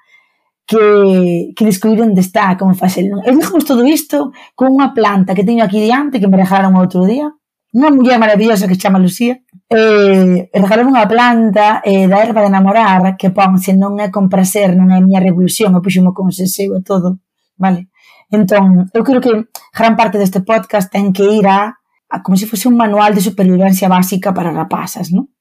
que, 0.69 1.55
que 1.57 1.65
descubrir 1.65 2.03
onde 2.03 2.21
está, 2.21 2.55
como 2.59 2.75
facelo. 2.77 3.25
Eu 3.25 3.33
dixemos 3.33 3.65
todo 3.65 3.83
isto 3.89 4.37
con 4.53 4.77
unha 4.77 4.93
planta 4.93 5.33
que 5.33 5.41
teño 5.41 5.65
aquí 5.65 5.81
diante, 5.81 6.21
que 6.21 6.29
me 6.29 6.37
regalaron 6.37 6.77
outro 6.77 7.09
día, 7.09 7.33
unha 7.73 7.89
muller 7.89 8.21
maravillosa 8.21 8.69
que 8.69 8.77
se 8.77 8.85
chama 8.85 9.01
Lucía, 9.01 9.41
eh, 9.73 10.53
regalaron 10.53 10.93
unha 10.93 11.09
planta 11.09 11.81
eh, 11.81 12.05
da 12.05 12.21
erva 12.21 12.45
de 12.45 12.53
namorar 12.53 13.17
que 13.17 13.33
pon, 13.33 13.57
se 13.57 13.73
non 13.73 13.97
é 13.97 14.13
con 14.13 14.29
prazer, 14.29 14.77
non 14.77 14.93
é 14.93 15.01
a 15.01 15.05
miña 15.05 15.25
revolución, 15.25 15.73
eu 15.73 15.81
puxo 15.81 16.05
con 16.13 16.29
seseo 16.37 16.77
e 16.77 16.85
todo, 16.85 17.25
vale? 17.57 17.89
Entón, 18.29 18.93
eu 18.93 19.01
creo 19.01 19.25
que 19.25 19.49
gran 19.73 19.97
parte 19.97 20.21
deste 20.21 20.45
podcast 20.45 20.93
ten 20.93 21.17
que 21.17 21.25
ir 21.25 21.49
a, 21.49 21.81
a 22.13 22.17
como 22.21 22.37
se 22.37 22.45
fose 22.45 22.69
un 22.69 22.77
manual 22.77 23.17
de 23.17 23.25
supervivencia 23.25 23.89
básica 23.89 24.37
para 24.37 24.53
rapazas, 24.53 25.09
non? 25.17 25.33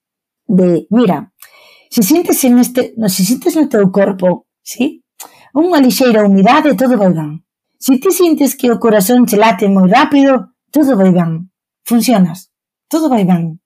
De, 0.48 0.88
mira, 0.88 1.36
se 1.92 2.00
sientes 2.00 2.40
en 2.48 2.56
este, 2.64 2.96
no, 2.96 3.12
se 3.12 3.28
sientes 3.28 3.52
no 3.60 3.68
teu 3.68 3.92
corpo, 3.92 4.48
sí? 4.64 5.04
unha 5.54 5.78
lixeira 5.80 6.26
humidade, 6.26 6.76
todo 6.76 6.98
vai 6.98 7.12
ben. 7.12 7.44
Se 7.78 7.96
ti 8.02 8.10
sintes 8.10 8.58
que 8.58 8.72
o 8.72 8.80
corazón 8.82 9.24
che 9.24 9.38
late 9.38 9.68
moi 9.68 9.86
rápido, 9.88 10.56
todo 10.72 10.96
vai 10.96 11.12
ben. 11.14 11.52
Funcionas. 11.84 12.50
Todo 12.88 13.08
vai 13.08 13.24
ben. 13.24 13.60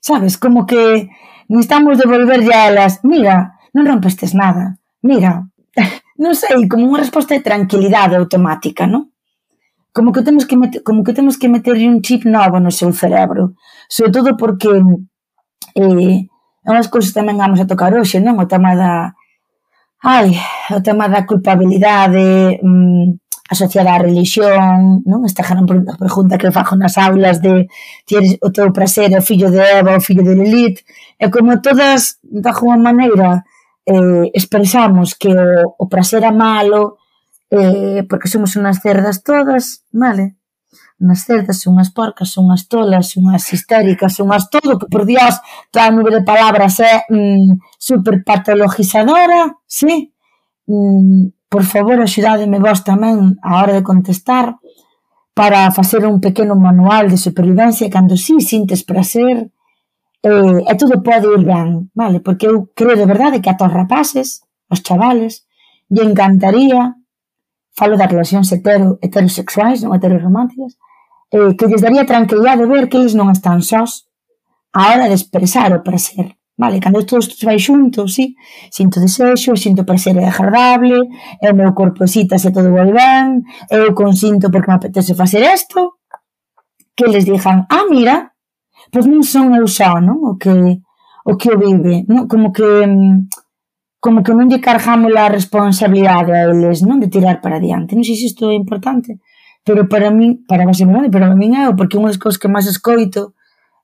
Sabes, 0.00 0.38
como 0.38 0.66
que 0.66 1.10
estamos 1.48 1.98
devolverlle 1.98 2.54
a 2.54 2.66
elas, 2.68 3.00
mira, 3.02 3.58
non 3.74 3.86
rompestes 3.86 4.34
nada, 4.34 4.78
mira, 5.02 5.46
non 6.22 6.32
sei, 6.32 6.64
como 6.64 6.88
unha 6.88 7.04
resposta 7.04 7.36
de 7.36 7.44
tranquilidade 7.44 8.16
automática, 8.16 8.88
non? 8.88 9.12
Como 9.92 10.12
que 10.12 10.24
temos 10.24 10.44
que 10.44 10.56
meter, 10.56 10.80
como 10.80 11.04
que 11.04 11.12
temos 11.12 11.36
que 11.36 11.48
meterlle 11.48 11.88
un 11.88 12.00
chip 12.00 12.24
novo 12.24 12.56
no 12.60 12.72
seu 12.72 12.92
cerebro, 12.92 13.56
sobre 13.88 14.12
todo 14.12 14.36
porque 14.36 14.68
eh, 15.76 16.28
unhas 16.66 16.88
cousas 16.88 17.12
tamén 17.12 17.36
vamos 17.36 17.60
a 17.60 17.68
tocar 17.68 17.92
hoxe, 17.92 18.18
non? 18.18 18.40
O 18.40 18.48
tema 18.48 18.72
da, 18.72 19.12
ai, 20.06 20.30
o 20.70 20.80
tema 20.80 21.08
da 21.08 21.26
culpabilidade 21.26 22.60
mm, 22.62 23.18
asociada 23.50 23.90
á 23.94 23.98
religión, 23.98 25.02
non? 25.02 25.26
Esta 25.26 25.42
gran 25.42 25.66
pregunta 25.66 26.38
que 26.38 26.54
fajo 26.54 26.78
nas 26.78 26.94
aulas 26.94 27.42
de 27.42 27.66
tienes 28.06 28.38
o 28.38 28.54
teu 28.54 28.70
prazer, 28.70 29.10
o 29.18 29.26
fillo 29.28 29.50
de 29.50 29.58
Eva, 29.58 29.98
o 29.98 30.04
fillo 30.06 30.22
de 30.22 30.38
Lilith, 30.38 30.78
e 31.18 31.26
como 31.26 31.58
todas, 31.58 32.22
da 32.22 32.54
unha 32.54 32.78
maneira, 32.78 33.42
eh, 33.82 34.30
expresamos 34.30 35.18
que 35.18 35.30
o, 35.34 35.74
o 35.74 35.84
prazer 35.90 36.22
é 36.22 36.30
malo, 36.30 37.02
eh, 37.50 38.06
porque 38.06 38.30
somos 38.30 38.54
unas 38.54 38.78
cerdas 38.78 39.26
todas, 39.26 39.82
vale? 39.90 40.38
unhas 41.00 41.24
cerdas, 41.24 41.66
unhas 41.66 41.90
porcas, 41.90 42.36
unhas 42.36 42.68
tolas, 42.68 43.16
unhas 43.16 43.44
histéricas, 43.52 44.18
unhas 44.20 44.48
todo, 44.48 44.78
que 44.78 44.86
por 44.88 45.04
dios, 45.04 45.36
toda 45.70 45.86
a 45.86 45.90
nube 45.92 46.10
de 46.10 46.24
palabras 46.24 46.80
é 46.80 47.04
mm, 47.10 47.60
super 47.78 48.24
patologizadora, 48.24 49.56
sí? 49.66 50.12
Mm, 50.66 51.36
por 51.48 51.64
favor, 51.64 52.00
axudádeme 52.00 52.58
vos 52.58 52.80
tamén 52.82 53.36
a 53.44 53.60
hora 53.60 53.76
de 53.76 53.86
contestar 53.86 54.56
para 55.36 55.68
facer 55.70 56.08
un 56.08 56.18
pequeno 56.18 56.56
manual 56.56 57.12
de 57.12 57.20
supervivencia 57.20 57.92
cando 57.92 58.16
si 58.16 58.40
sí, 58.40 58.56
sintes 58.56 58.82
prazer 58.82 59.52
eh, 60.24 60.60
e 60.64 60.72
todo 60.80 61.02
pode 61.04 61.28
ir 61.28 61.44
ben, 61.44 61.92
vale? 61.94 62.24
Porque 62.24 62.48
eu 62.48 62.72
creo 62.74 62.96
de 62.96 63.04
verdade 63.04 63.40
que 63.44 63.50
a 63.52 63.56
tos 63.60 63.70
rapaces, 63.70 64.42
os 64.72 64.80
chavales, 64.80 65.44
lle 65.92 66.02
encantaría 66.08 66.96
falo 67.76 67.94
das 68.00 68.08
relacións 68.08 68.48
hetero, 68.50 68.98
heterosexuais, 69.04 69.84
non 69.84 69.92
heterorománticas, 69.92 70.80
eh, 71.30 71.52
que 71.54 71.68
lles 71.68 71.84
daría 71.84 72.08
tranquilidade 72.08 72.64
ver 72.64 72.88
que 72.88 72.96
eles 72.96 73.12
non 73.12 73.28
están 73.28 73.60
sós 73.60 74.08
a 74.72 74.96
hora 74.96 75.06
de 75.06 75.14
expresar 75.14 75.70
o 75.76 75.84
prazer. 75.84 76.34
Vale, 76.56 76.80
cando 76.80 77.04
todos 77.04 77.28
isto 77.28 77.44
vai 77.44 77.60
xunto, 77.60 78.08
sí, 78.08 78.32
sinto 78.72 78.96
desexo, 78.96 79.52
sinto 79.60 79.84
prazer 79.84 80.16
agradable, 80.24 81.04
e 81.36 81.44
o 81.52 81.54
meu 81.54 81.76
corpo 81.76 82.08
excita 82.08 82.40
se 82.40 82.48
todo 82.48 82.72
vai 82.72 82.88
ben, 82.88 83.44
eu 83.68 83.92
consinto 83.92 84.48
porque 84.48 84.72
me 84.72 84.80
apetece 84.80 85.12
facer 85.12 85.44
isto, 85.44 86.00
que 86.96 87.04
les 87.12 87.28
dixan, 87.28 87.68
ah, 87.68 87.84
mira, 87.92 88.32
pois 88.88 89.04
non 89.04 89.20
son 89.20 89.52
eu 89.52 89.68
só, 89.68 90.00
non? 90.00 90.16
O 90.24 90.40
que 90.40 90.80
o 91.28 91.36
que 91.36 91.52
o 91.52 91.58
vive, 91.60 92.08
non? 92.08 92.24
como 92.24 92.48
que 92.56 92.64
mm, 92.64 93.28
como 94.00 94.22
que 94.22 94.32
non 94.32 94.48
lle 94.48 94.60
cargamos 94.60 95.12
a 95.16 95.32
responsabilidade 95.32 96.32
a 96.32 96.52
eles, 96.52 96.84
non 96.84 97.00
de 97.00 97.08
tirar 97.08 97.40
para 97.40 97.58
diante. 97.58 97.96
Non 97.96 98.04
sei 98.06 98.16
se 98.16 98.28
isto 98.30 98.52
é 98.52 98.56
importante, 98.56 99.18
pero 99.66 99.88
para 99.90 100.14
min, 100.14 100.46
para 100.46 100.62
vos 100.62 100.78
é 100.78 100.86
pero 100.86 101.26
para 101.26 101.34
min 101.34 101.58
é, 101.58 101.74
porque 101.74 101.98
unha 101.98 102.14
das 102.14 102.20
cousas 102.22 102.38
que 102.38 102.52
máis 102.52 102.70
escoito 102.70 103.34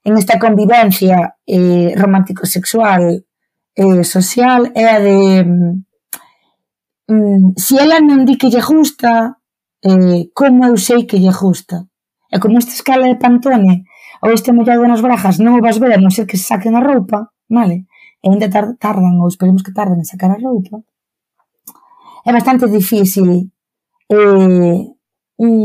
en 0.05 0.19
esta 0.19 0.39
convivencia 0.39 1.39
eh, 1.47 1.95
romántico-sexual 1.97 3.23
eh, 3.75 4.05
social 4.05 4.71
é 4.75 4.85
a 4.87 4.99
de 4.99 5.45
mm, 5.45 5.75
mm, 7.09 7.55
si 7.57 7.79
ela 7.79 7.99
non 8.01 8.27
di 8.27 8.37
que 8.37 8.51
lle 8.51 8.63
gusta 8.63 9.39
eh, 9.83 10.31
como 10.35 10.67
eu 10.67 10.77
sei 10.77 11.07
que 11.07 11.19
lle 11.19 11.33
gusta 11.33 11.87
e 12.31 12.39
como 12.39 12.59
esta 12.59 12.75
escala 12.75 13.07
de 13.07 13.19
Pantone 13.19 13.87
ou 14.23 14.31
este 14.31 14.53
mollado 14.53 14.87
nas 14.87 15.03
brajas 15.03 15.39
non 15.39 15.59
o 15.59 15.65
vas 15.65 15.79
ver 15.79 15.95
a 15.95 16.03
non 16.03 16.11
ser 16.11 16.27
que 16.27 16.39
se 16.39 16.51
saquen 16.51 16.75
a 16.75 16.83
roupa 16.83 17.31
vale? 17.49 17.87
e 18.23 18.31
ainda 18.31 18.49
tardan, 18.79 19.19
ou 19.19 19.29
esperemos 19.29 19.63
que 19.67 19.75
tarden 19.75 19.99
en 19.99 20.07
sacar 20.07 20.31
a 20.31 20.39
roupa, 20.39 20.79
é 22.25 22.31
bastante 22.33 22.71
difícil 22.71 23.51
eh, 24.09 24.79
un, 25.37 25.59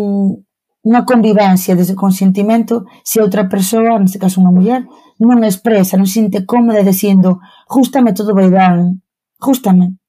unha 0.88 1.02
convivencia 1.06 1.78
desde 1.78 1.94
consentimento 1.94 2.88
se 3.06 3.22
outra 3.22 3.46
persoa, 3.46 4.02
neste 4.02 4.18
caso 4.18 4.42
unha 4.42 4.56
muller, 4.56 4.82
non 5.22 5.46
expresa, 5.46 6.00
non 6.00 6.10
se 6.10 6.24
sinte 6.24 6.48
cómoda 6.50 6.82
dicindo 6.82 7.44
justame 7.70 8.16
todo 8.18 8.34
vai 8.34 8.50
ben, 8.50 9.04
justame, 9.38 10.02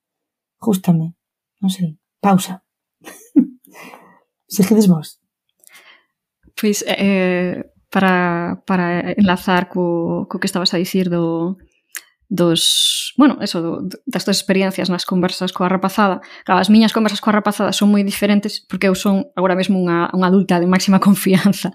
justame, 0.57 1.19
non 1.61 1.69
sei, 1.69 2.01
pausa. 2.23 2.65
Seguides 4.49 4.89
vos. 4.89 5.21
Pois, 6.57 6.83
eh, 6.87 7.61
para, 7.91 8.63
para 8.67 9.13
enlazar 9.13 9.69
co, 9.69 10.27
co 10.29 10.39
que 10.41 10.49
estabas 10.49 10.73
a 10.73 10.81
dicir 10.81 11.09
do, 11.11 11.57
dos, 12.29 13.15
bueno, 13.17 13.39
eso, 13.41 13.63
do, 13.63 13.89
das 14.05 14.25
túas 14.25 14.37
experiencias 14.37 14.93
nas 14.93 15.09
conversas 15.09 15.49
coa 15.49 15.73
rapazada. 15.73 16.21
Claro, 16.45 16.61
as 16.61 16.69
miñas 16.69 16.93
conversas 16.93 17.25
coa 17.25 17.33
rapazada 17.33 17.73
son 17.73 17.89
moi 17.89 18.05
diferentes 18.05 18.61
porque 18.69 18.93
eu 18.93 18.95
son 18.95 19.33
agora 19.33 19.57
mesmo 19.57 19.81
unha, 19.81 20.13
unha 20.13 20.29
adulta 20.29 20.61
de 20.61 20.69
máxima 20.69 21.01
confianza 21.09 21.73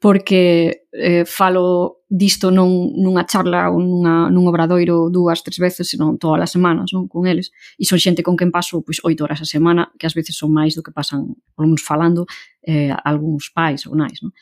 porque 0.00 0.88
eh, 0.96 1.28
falo 1.28 2.00
disto 2.08 2.48
non 2.48 2.96
nunha 2.96 3.28
charla 3.28 3.68
ou 3.68 3.76
nunha, 3.76 4.32
nun 4.32 4.48
obradoiro 4.48 5.12
dúas, 5.12 5.44
tres 5.44 5.60
veces, 5.60 5.92
senón 5.92 6.16
todas 6.16 6.48
as 6.48 6.50
semanas 6.56 6.96
non 6.96 7.04
con 7.04 7.28
eles. 7.28 7.52
E 7.76 7.84
son 7.84 8.00
xente 8.00 8.24
con 8.24 8.40
quen 8.40 8.48
paso 8.48 8.80
pois, 8.80 9.04
oito 9.04 9.28
horas 9.28 9.44
a 9.44 9.46
semana, 9.46 9.92
que 10.00 10.08
ás 10.08 10.16
veces 10.16 10.32
son 10.32 10.48
máis 10.48 10.72
do 10.72 10.80
que 10.80 10.96
pasan, 10.96 11.36
polo 11.52 11.68
menos 11.68 11.84
falando, 11.84 12.24
eh, 12.64 12.88
algúns 13.04 13.52
pais 13.52 13.84
ou 13.84 13.92
nais. 13.92 14.16
Non? 14.24 14.32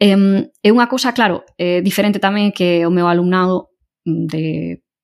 Eh, 0.00 0.48
é 0.64 0.68
unha 0.72 0.88
cousa, 0.88 1.12
claro, 1.12 1.44
eh, 1.60 1.84
diferente 1.84 2.16
tamén 2.16 2.56
que 2.56 2.88
o 2.88 2.90
meu 2.90 3.04
alumnado 3.04 3.68
mm, 4.08 4.24
de 4.32 4.44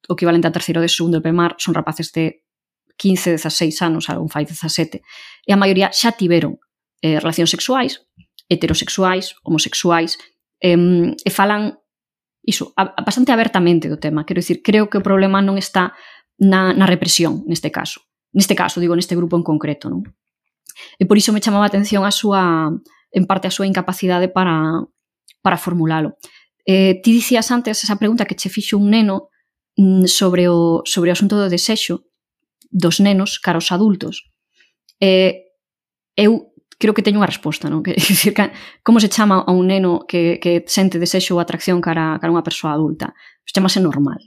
o 0.08 0.14
equivalente 0.14 0.48
a 0.48 0.54
terceiro 0.54 0.80
de 0.80 0.88
segundo 0.88 1.18
de 1.18 1.26
primar 1.26 1.56
son 1.58 1.74
rapaces 1.74 2.12
de 2.12 2.44
15, 2.96 3.36
16 3.40 3.82
anos, 3.82 4.08
algún 4.08 4.28
fai 4.28 4.44
17, 4.44 5.00
e 5.00 5.50
a 5.52 5.60
maioría 5.60 5.88
xa 5.92 6.12
tiveron 6.12 6.60
eh, 7.00 7.16
relacións 7.20 7.48
sexuais, 7.48 8.04
heterosexuais, 8.48 9.36
homosexuais, 9.44 10.20
eh, 10.60 10.76
e 11.16 11.30
falan 11.32 11.80
iso, 12.44 12.72
a, 12.76 12.92
a, 12.96 13.02
bastante 13.02 13.32
abertamente 13.32 13.88
do 13.88 14.00
tema. 14.00 14.24
Quero 14.24 14.40
dicir, 14.40 14.60
creo 14.60 14.88
que 14.88 15.00
o 15.00 15.04
problema 15.04 15.40
non 15.40 15.56
está 15.56 15.96
na, 16.40 16.72
na 16.72 16.86
represión, 16.88 17.44
neste 17.48 17.68
caso. 17.72 18.04
Neste 18.32 18.54
caso, 18.56 18.80
digo, 18.80 18.96
neste 18.96 19.16
grupo 19.16 19.36
en 19.36 19.44
concreto, 19.44 19.88
non? 19.88 20.04
E 20.96 21.04
por 21.04 21.18
iso 21.18 21.32
me 21.32 21.42
chamaba 21.42 21.68
a 21.68 21.72
atención 21.72 22.04
a 22.04 22.12
súa, 22.12 22.72
en 23.12 23.24
parte 23.28 23.48
a 23.48 23.54
súa 23.54 23.68
incapacidade 23.68 24.28
para, 24.32 24.84
para 25.44 25.60
formulalo. 25.60 26.16
Eh, 26.64 27.00
ti 27.00 27.12
dicías 27.12 27.50
antes 27.50 27.82
esa 27.82 27.96
pregunta 27.96 28.24
que 28.24 28.36
che 28.36 28.48
fixo 28.48 28.78
un 28.78 28.92
neno 28.92 29.32
Mm, 29.76 30.06
sobre 30.06 30.48
o, 30.48 30.82
sobre 30.84 31.10
o 31.10 31.14
asunto 31.14 31.36
do 31.38 31.48
desexo 31.48 32.06
dos 32.70 32.98
nenos 33.00 33.38
cara 33.38 33.58
aos 33.58 33.70
adultos. 33.70 34.30
Eh, 35.00 35.50
eu 36.16 36.50
creo 36.78 36.94
que 36.94 37.02
teño 37.02 37.20
unha 37.20 37.30
resposta, 37.30 37.68
non? 37.68 37.82
Que, 37.86 37.94
que, 37.94 38.44
como 38.82 38.98
se 38.98 39.12
chama 39.12 39.44
a 39.44 39.52
un 39.52 39.68
neno 39.68 40.06
que, 40.06 40.40
que 40.42 40.64
sente 40.66 40.98
desexo 40.98 41.36
ou 41.36 41.42
atracción 41.42 41.78
cara, 41.78 42.18
cara 42.18 42.30
a 42.30 42.36
unha 42.36 42.46
persoa 42.46 42.74
adulta? 42.74 43.12
Pois 43.14 43.50
pues 43.50 43.54
chamase 43.54 43.78
normal. 43.78 44.18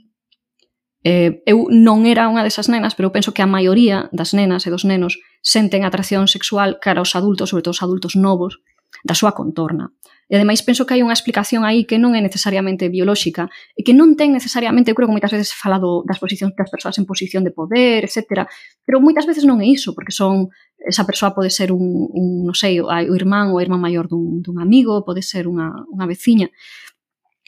Eh, 1.04 1.44
eu 1.44 1.68
non 1.68 2.08
era 2.08 2.30
unha 2.32 2.40
desas 2.40 2.72
nenas, 2.72 2.96
pero 2.96 3.12
eu 3.12 3.14
penso 3.16 3.36
que 3.36 3.44
a 3.44 3.50
maioría 3.50 4.08
das 4.08 4.32
nenas 4.32 4.64
e 4.64 4.72
dos 4.72 4.88
nenos 4.88 5.20
senten 5.44 5.84
atracción 5.84 6.24
sexual 6.30 6.80
cara 6.80 7.04
aos 7.04 7.12
adultos, 7.12 7.52
sobre 7.52 7.60
todo 7.60 7.76
os 7.76 7.84
adultos 7.84 8.16
novos, 8.16 8.64
da 9.04 9.12
súa 9.12 9.36
contorna. 9.36 9.92
E 10.28 10.40
ademais 10.40 10.64
penso 10.64 10.88
que 10.88 10.96
hai 10.96 11.04
unha 11.04 11.12
explicación 11.12 11.68
aí 11.68 11.84
que 11.84 12.00
non 12.00 12.16
é 12.16 12.20
necesariamente 12.24 12.88
biolóxica 12.88 13.52
e 13.76 13.84
que 13.84 13.92
non 13.92 14.16
ten 14.16 14.32
necesariamente, 14.32 14.88
eu 14.88 14.96
creo 14.96 15.08
que 15.08 15.16
moitas 15.16 15.32
veces 15.32 15.52
se 15.52 15.58
falado 15.60 16.00
das 16.08 16.16
posicións 16.16 16.56
das 16.56 16.72
persoas 16.72 16.96
en 16.96 17.04
posición 17.04 17.44
de 17.44 17.52
poder, 17.52 18.08
etc. 18.08 18.48
Pero 18.84 19.04
moitas 19.04 19.28
veces 19.28 19.44
non 19.44 19.60
é 19.60 19.68
iso, 19.68 19.92
porque 19.92 20.16
son 20.16 20.48
esa 20.80 21.04
persoa 21.04 21.36
pode 21.36 21.52
ser 21.52 21.72
un, 21.72 22.08
un 22.08 22.48
non 22.48 22.56
sei, 22.56 22.80
o 22.80 23.14
irmán 23.16 23.52
ou 23.52 23.60
a 23.60 23.64
irmán 23.64 23.80
maior 23.80 24.08
dun, 24.08 24.40
dun 24.40 24.60
amigo, 24.60 25.04
pode 25.04 25.20
ser 25.20 25.44
unha, 25.44 25.84
unha 25.92 26.08
veciña. 26.08 26.48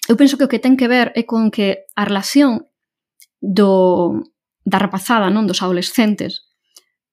Eu 0.08 0.20
penso 0.20 0.36
que 0.36 0.44
o 0.44 0.50
que 0.52 0.60
ten 0.60 0.76
que 0.76 0.88
ver 0.88 1.16
é 1.16 1.24
con 1.24 1.48
que 1.48 1.88
a 1.96 2.04
relación 2.04 2.68
do, 3.40 4.20
da 4.64 4.78
rapazada, 4.78 5.32
non 5.32 5.48
dos 5.48 5.64
adolescentes, 5.64 6.46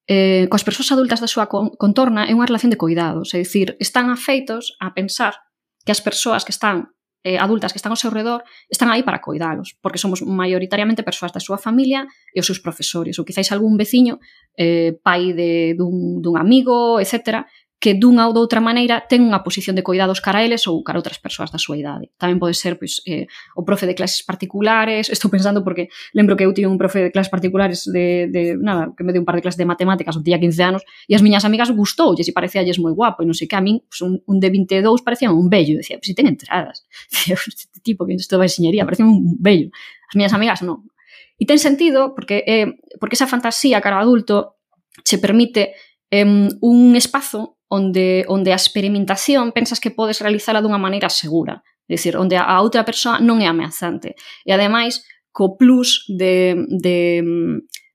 eh, 0.07 0.47
coas 0.51 0.68
persoas 0.68 0.91
adultas 0.91 1.24
da 1.24 1.32
súa 1.32 1.47
contorna 1.47 2.28
é 2.28 2.36
unha 2.36 2.47
relación 2.47 2.72
de 2.72 2.80
cuidados, 2.80 3.32
é 3.32 3.39
dicir, 3.39 3.80
están 3.80 4.11
afeitos 4.11 4.76
a 4.84 4.91
pensar 4.91 5.39
que 5.86 5.92
as 5.92 6.02
persoas 6.02 6.44
que 6.44 6.52
están 6.52 6.90
eh, 7.24 7.40
adultas 7.40 7.72
que 7.72 7.80
están 7.80 7.92
ao 7.92 8.00
seu 8.00 8.12
redor 8.12 8.44
están 8.68 8.92
aí 8.92 9.02
para 9.02 9.24
coidalos, 9.24 9.80
porque 9.80 9.98
somos 9.98 10.20
maioritariamente 10.22 11.08
persoas 11.08 11.32
da 11.32 11.40
súa 11.40 11.56
familia 11.56 12.04
e 12.36 12.40
os 12.40 12.46
seus 12.46 12.60
profesores, 12.60 13.16
ou 13.16 13.24
quizáis 13.24 13.48
algún 13.56 13.80
veciño, 13.80 14.20
eh, 14.60 15.00
pai 15.00 15.32
de, 15.32 15.74
dun, 15.80 16.20
dun 16.20 16.36
amigo, 16.36 17.00
etc., 17.00 17.48
que 17.84 18.00
dunha 18.00 18.24
ou 18.24 18.32
doutra 18.32 18.64
maneira 18.64 19.04
ten 19.04 19.28
unha 19.28 19.44
posición 19.44 19.76
de 19.76 19.84
cuidados 19.84 20.24
cara 20.24 20.40
a 20.40 20.44
eles 20.48 20.72
ou 20.72 20.80
cara 20.88 20.96
a 20.96 21.04
outras 21.04 21.20
persoas 21.20 21.52
da 21.52 21.60
súa 21.60 21.76
idade. 21.76 22.08
Tamén 22.16 22.40
pode 22.40 22.56
ser 22.56 22.80
pois, 22.80 23.04
eh, 23.04 23.28
o 23.60 23.68
profe 23.68 23.84
de 23.84 23.92
clases 23.92 24.24
particulares, 24.24 25.12
estou 25.12 25.28
pensando 25.28 25.68
porque 25.68 25.92
lembro 26.16 26.40
que 26.40 26.48
eu 26.48 26.56
tive 26.56 26.72
un 26.72 26.80
profe 26.80 27.04
de 27.04 27.12
clases 27.12 27.28
particulares 27.28 27.84
de, 27.84 28.32
de 28.32 28.56
nada, 28.56 28.96
que 28.96 29.04
me 29.04 29.12
deu 29.12 29.20
un 29.20 29.28
par 29.28 29.36
de 29.36 29.44
clases 29.44 29.60
de 29.60 29.68
matemáticas, 29.68 30.16
un 30.16 30.24
día 30.24 30.40
15 30.40 30.64
anos, 30.64 30.82
e 31.12 31.12
as 31.12 31.20
miñas 31.20 31.44
amigas 31.44 31.76
gustoulles 31.76 32.24
e 32.24 32.32
parecíalles 32.32 32.80
moi 32.80 32.96
guapo, 32.96 33.20
e 33.20 33.28
non 33.28 33.36
sei 33.36 33.52
que 33.52 33.60
a 33.60 33.64
min 33.64 33.84
pues, 33.84 34.00
un, 34.00 34.24
un 34.24 34.38
de 34.40 34.48
22 34.48 35.04
parecía 35.04 35.28
un 35.28 35.52
bello, 35.52 35.76
decía, 35.76 36.00
pois 36.00 36.08
pues, 36.08 36.16
si 36.16 36.16
ten 36.16 36.32
entradas, 36.32 36.88
este 37.28 37.84
tipo 37.84 38.08
que 38.08 38.16
isto 38.16 38.40
vai 38.40 38.48
enxeñería, 38.48 38.88
parecía 38.88 39.04
un 39.04 39.36
bello. 39.44 39.76
As 40.08 40.16
miñas 40.16 40.32
amigas 40.32 40.64
non. 40.64 40.88
E 41.36 41.44
ten 41.44 41.60
sentido 41.60 42.16
porque, 42.16 42.48
eh, 42.48 42.80
porque 42.96 43.20
esa 43.20 43.28
fantasía 43.28 43.84
cara 43.84 44.00
ao 44.00 44.08
adulto 44.08 44.56
che 45.04 45.20
permite 45.20 45.76
um, 46.22 46.49
un 46.61 46.95
espazo 46.95 47.57
onde, 47.74 48.26
onde 48.30 48.53
a 48.53 48.59
experimentación 48.59 49.51
pensas 49.51 49.82
que 49.82 49.89
podes 49.89 50.22
realizala 50.22 50.61
dunha 50.61 50.78
maneira 50.78 51.09
segura, 51.09 51.66
é 51.89 51.97
dicir, 51.97 52.14
onde 52.16 52.38
a 52.38 52.61
outra 52.61 52.86
persoa 52.86 53.18
non 53.18 53.41
é 53.41 53.49
ameazante. 53.49 54.14
E 54.45 54.53
ademais, 54.53 55.01
co 55.34 55.57
plus 55.57 56.05
de, 56.05 56.53
de, 56.70 57.24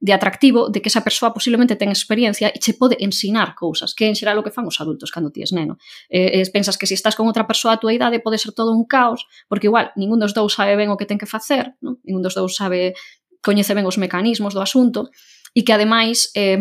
de 0.02 0.12
atractivo 0.12 0.68
de 0.68 0.82
que 0.82 0.90
esa 0.90 1.06
persoa 1.06 1.30
posiblemente 1.32 1.78
ten 1.78 1.94
experiencia 1.94 2.50
e 2.50 2.58
che 2.58 2.74
pode 2.74 2.98
ensinar 2.98 3.54
cousas, 3.54 3.94
que 3.94 4.10
en 4.10 4.18
xeral 4.18 4.38
o 4.38 4.44
que 4.44 4.50
fan 4.50 4.66
os 4.66 4.82
adultos 4.82 5.14
cando 5.14 5.30
ti 5.30 5.46
es 5.46 5.54
neno. 5.54 5.78
Eh, 6.10 6.42
pensas 6.50 6.74
que 6.74 6.90
se 6.90 6.94
si 6.94 6.98
estás 6.98 7.14
con 7.14 7.30
outra 7.30 7.46
persoa 7.46 7.78
a 7.78 7.80
tua 7.80 7.94
idade 7.94 8.18
pode 8.18 8.42
ser 8.42 8.50
todo 8.50 8.74
un 8.74 8.82
caos, 8.90 9.26
porque 9.46 9.70
igual 9.70 9.94
ningún 9.94 10.18
dos 10.18 10.34
dous 10.34 10.58
sabe 10.58 10.74
ben 10.74 10.90
o 10.90 10.98
que 10.98 11.06
ten 11.06 11.22
que 11.22 11.30
facer, 11.30 11.78
non? 11.78 12.02
ningún 12.02 12.26
dos 12.26 12.34
dous 12.34 12.58
sabe 12.58 12.98
coñece 13.38 13.78
ben 13.78 13.86
os 13.86 13.96
mecanismos 14.02 14.52
do 14.54 14.60
asunto, 14.60 15.06
e 15.54 15.62
que 15.62 15.70
ademais 15.70 16.34
eh, 16.34 16.58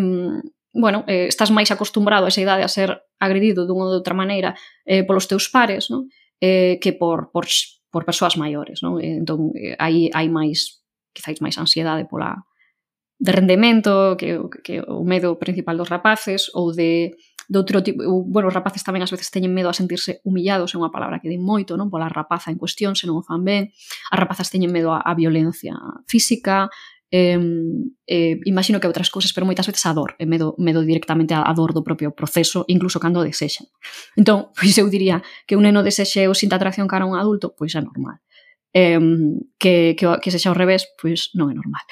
bueno, 0.78 1.04
eh, 1.10 1.26
estás 1.26 1.50
máis 1.50 1.74
acostumbrado 1.74 2.30
a 2.30 2.32
esa 2.32 2.46
idade 2.46 2.62
a 2.62 2.70
ser 2.72 3.02
agredido 3.18 3.66
dunha 3.66 3.90
ou 3.90 3.98
outra 3.98 4.14
maneira 4.14 4.54
eh, 4.86 5.02
polos 5.02 5.26
teus 5.26 5.50
pares, 5.50 5.90
non? 5.90 6.08
Eh, 6.38 6.78
que 6.78 6.94
por, 6.94 7.34
por, 7.34 7.50
por 7.90 8.06
persoas 8.06 8.38
maiores, 8.38 8.86
non? 8.86 9.02
Eh, 9.02 9.18
entón, 9.18 9.52
eh, 9.58 9.74
aí 9.82 10.14
hai 10.14 10.30
máis, 10.30 10.86
quizáis 11.18 11.42
máis 11.42 11.58
ansiedade 11.58 12.06
pola 12.06 12.46
de 13.18 13.32
rendemento, 13.34 14.16
que, 14.16 14.38
que, 14.38 14.60
que 14.62 14.76
o 14.86 15.02
medo 15.02 15.42
principal 15.42 15.74
dos 15.74 15.90
rapaces, 15.90 16.54
ou 16.54 16.70
de, 16.70 17.18
de 17.50 17.58
outro 17.58 17.82
tipo, 17.82 18.06
ou, 18.06 18.22
bueno, 18.22 18.46
os 18.52 18.54
rapaces 18.54 18.86
tamén 18.86 19.02
ás 19.02 19.10
veces 19.10 19.34
teñen 19.34 19.56
medo 19.56 19.74
a 19.74 19.78
sentirse 19.78 20.22
humillados, 20.22 20.76
é 20.76 20.78
unha 20.78 20.94
palabra 20.94 21.18
que 21.18 21.32
di 21.32 21.42
moito, 21.42 21.74
non? 21.74 21.90
Pola 21.90 22.12
rapaza 22.12 22.54
en 22.54 22.62
cuestión, 22.62 22.94
se 22.94 23.10
non 23.10 23.18
o 23.18 23.26
fan 23.26 23.42
ben, 23.42 23.74
as 24.14 24.18
rapazas 24.22 24.54
teñen 24.54 24.70
medo 24.70 24.94
á 24.94 25.12
violencia 25.18 25.74
física, 26.06 26.70
eh, 27.12 27.40
eh, 28.08 28.40
imagino 28.46 28.80
que 28.80 28.88
outras 28.88 29.10
cousas, 29.10 29.32
pero 29.32 29.48
moitas 29.48 29.68
veces 29.68 29.86
a 29.88 29.96
dor, 29.96 30.16
e 30.20 30.28
medo, 30.28 30.56
medo 30.60 30.84
directamente 30.84 31.32
a, 31.32 31.48
a 31.48 31.54
dor 31.56 31.72
do 31.72 31.84
propio 31.84 32.12
proceso, 32.12 32.68
incluso 32.68 33.00
cando 33.00 33.24
desexan. 33.24 33.68
Entón, 34.20 34.52
pois 34.58 34.76
eu 34.76 34.88
diría 34.92 35.24
que 35.48 35.56
un 35.56 35.64
neno 35.64 35.84
desexe 35.84 36.28
ou 36.28 36.36
sinta 36.36 36.60
atracción 36.60 36.88
cara 36.92 37.08
a 37.08 37.10
un 37.10 37.16
adulto, 37.16 37.56
pois 37.56 37.72
é 37.76 37.82
normal. 37.82 38.20
Eh, 38.76 39.00
que, 39.58 39.96
que, 39.96 40.06
que 40.22 40.32
sexa 40.32 40.52
ao 40.52 40.58
revés, 40.60 40.86
pois 41.00 41.32
non 41.34 41.48
é 41.48 41.56
normal. 41.56 41.84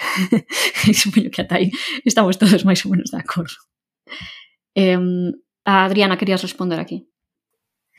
Supoño 0.91 1.31
que 1.31 1.41
ata 1.41 1.63
aí 1.63 1.71
estamos 2.03 2.35
todos 2.35 2.67
máis 2.67 2.83
ou 2.83 2.91
menos 2.91 3.09
de 3.09 3.19
acordo. 3.19 3.55
Eh, 4.75 4.99
a 5.65 5.85
Adriana, 5.87 6.19
querías 6.19 6.43
responder 6.43 6.77
aquí? 6.77 7.07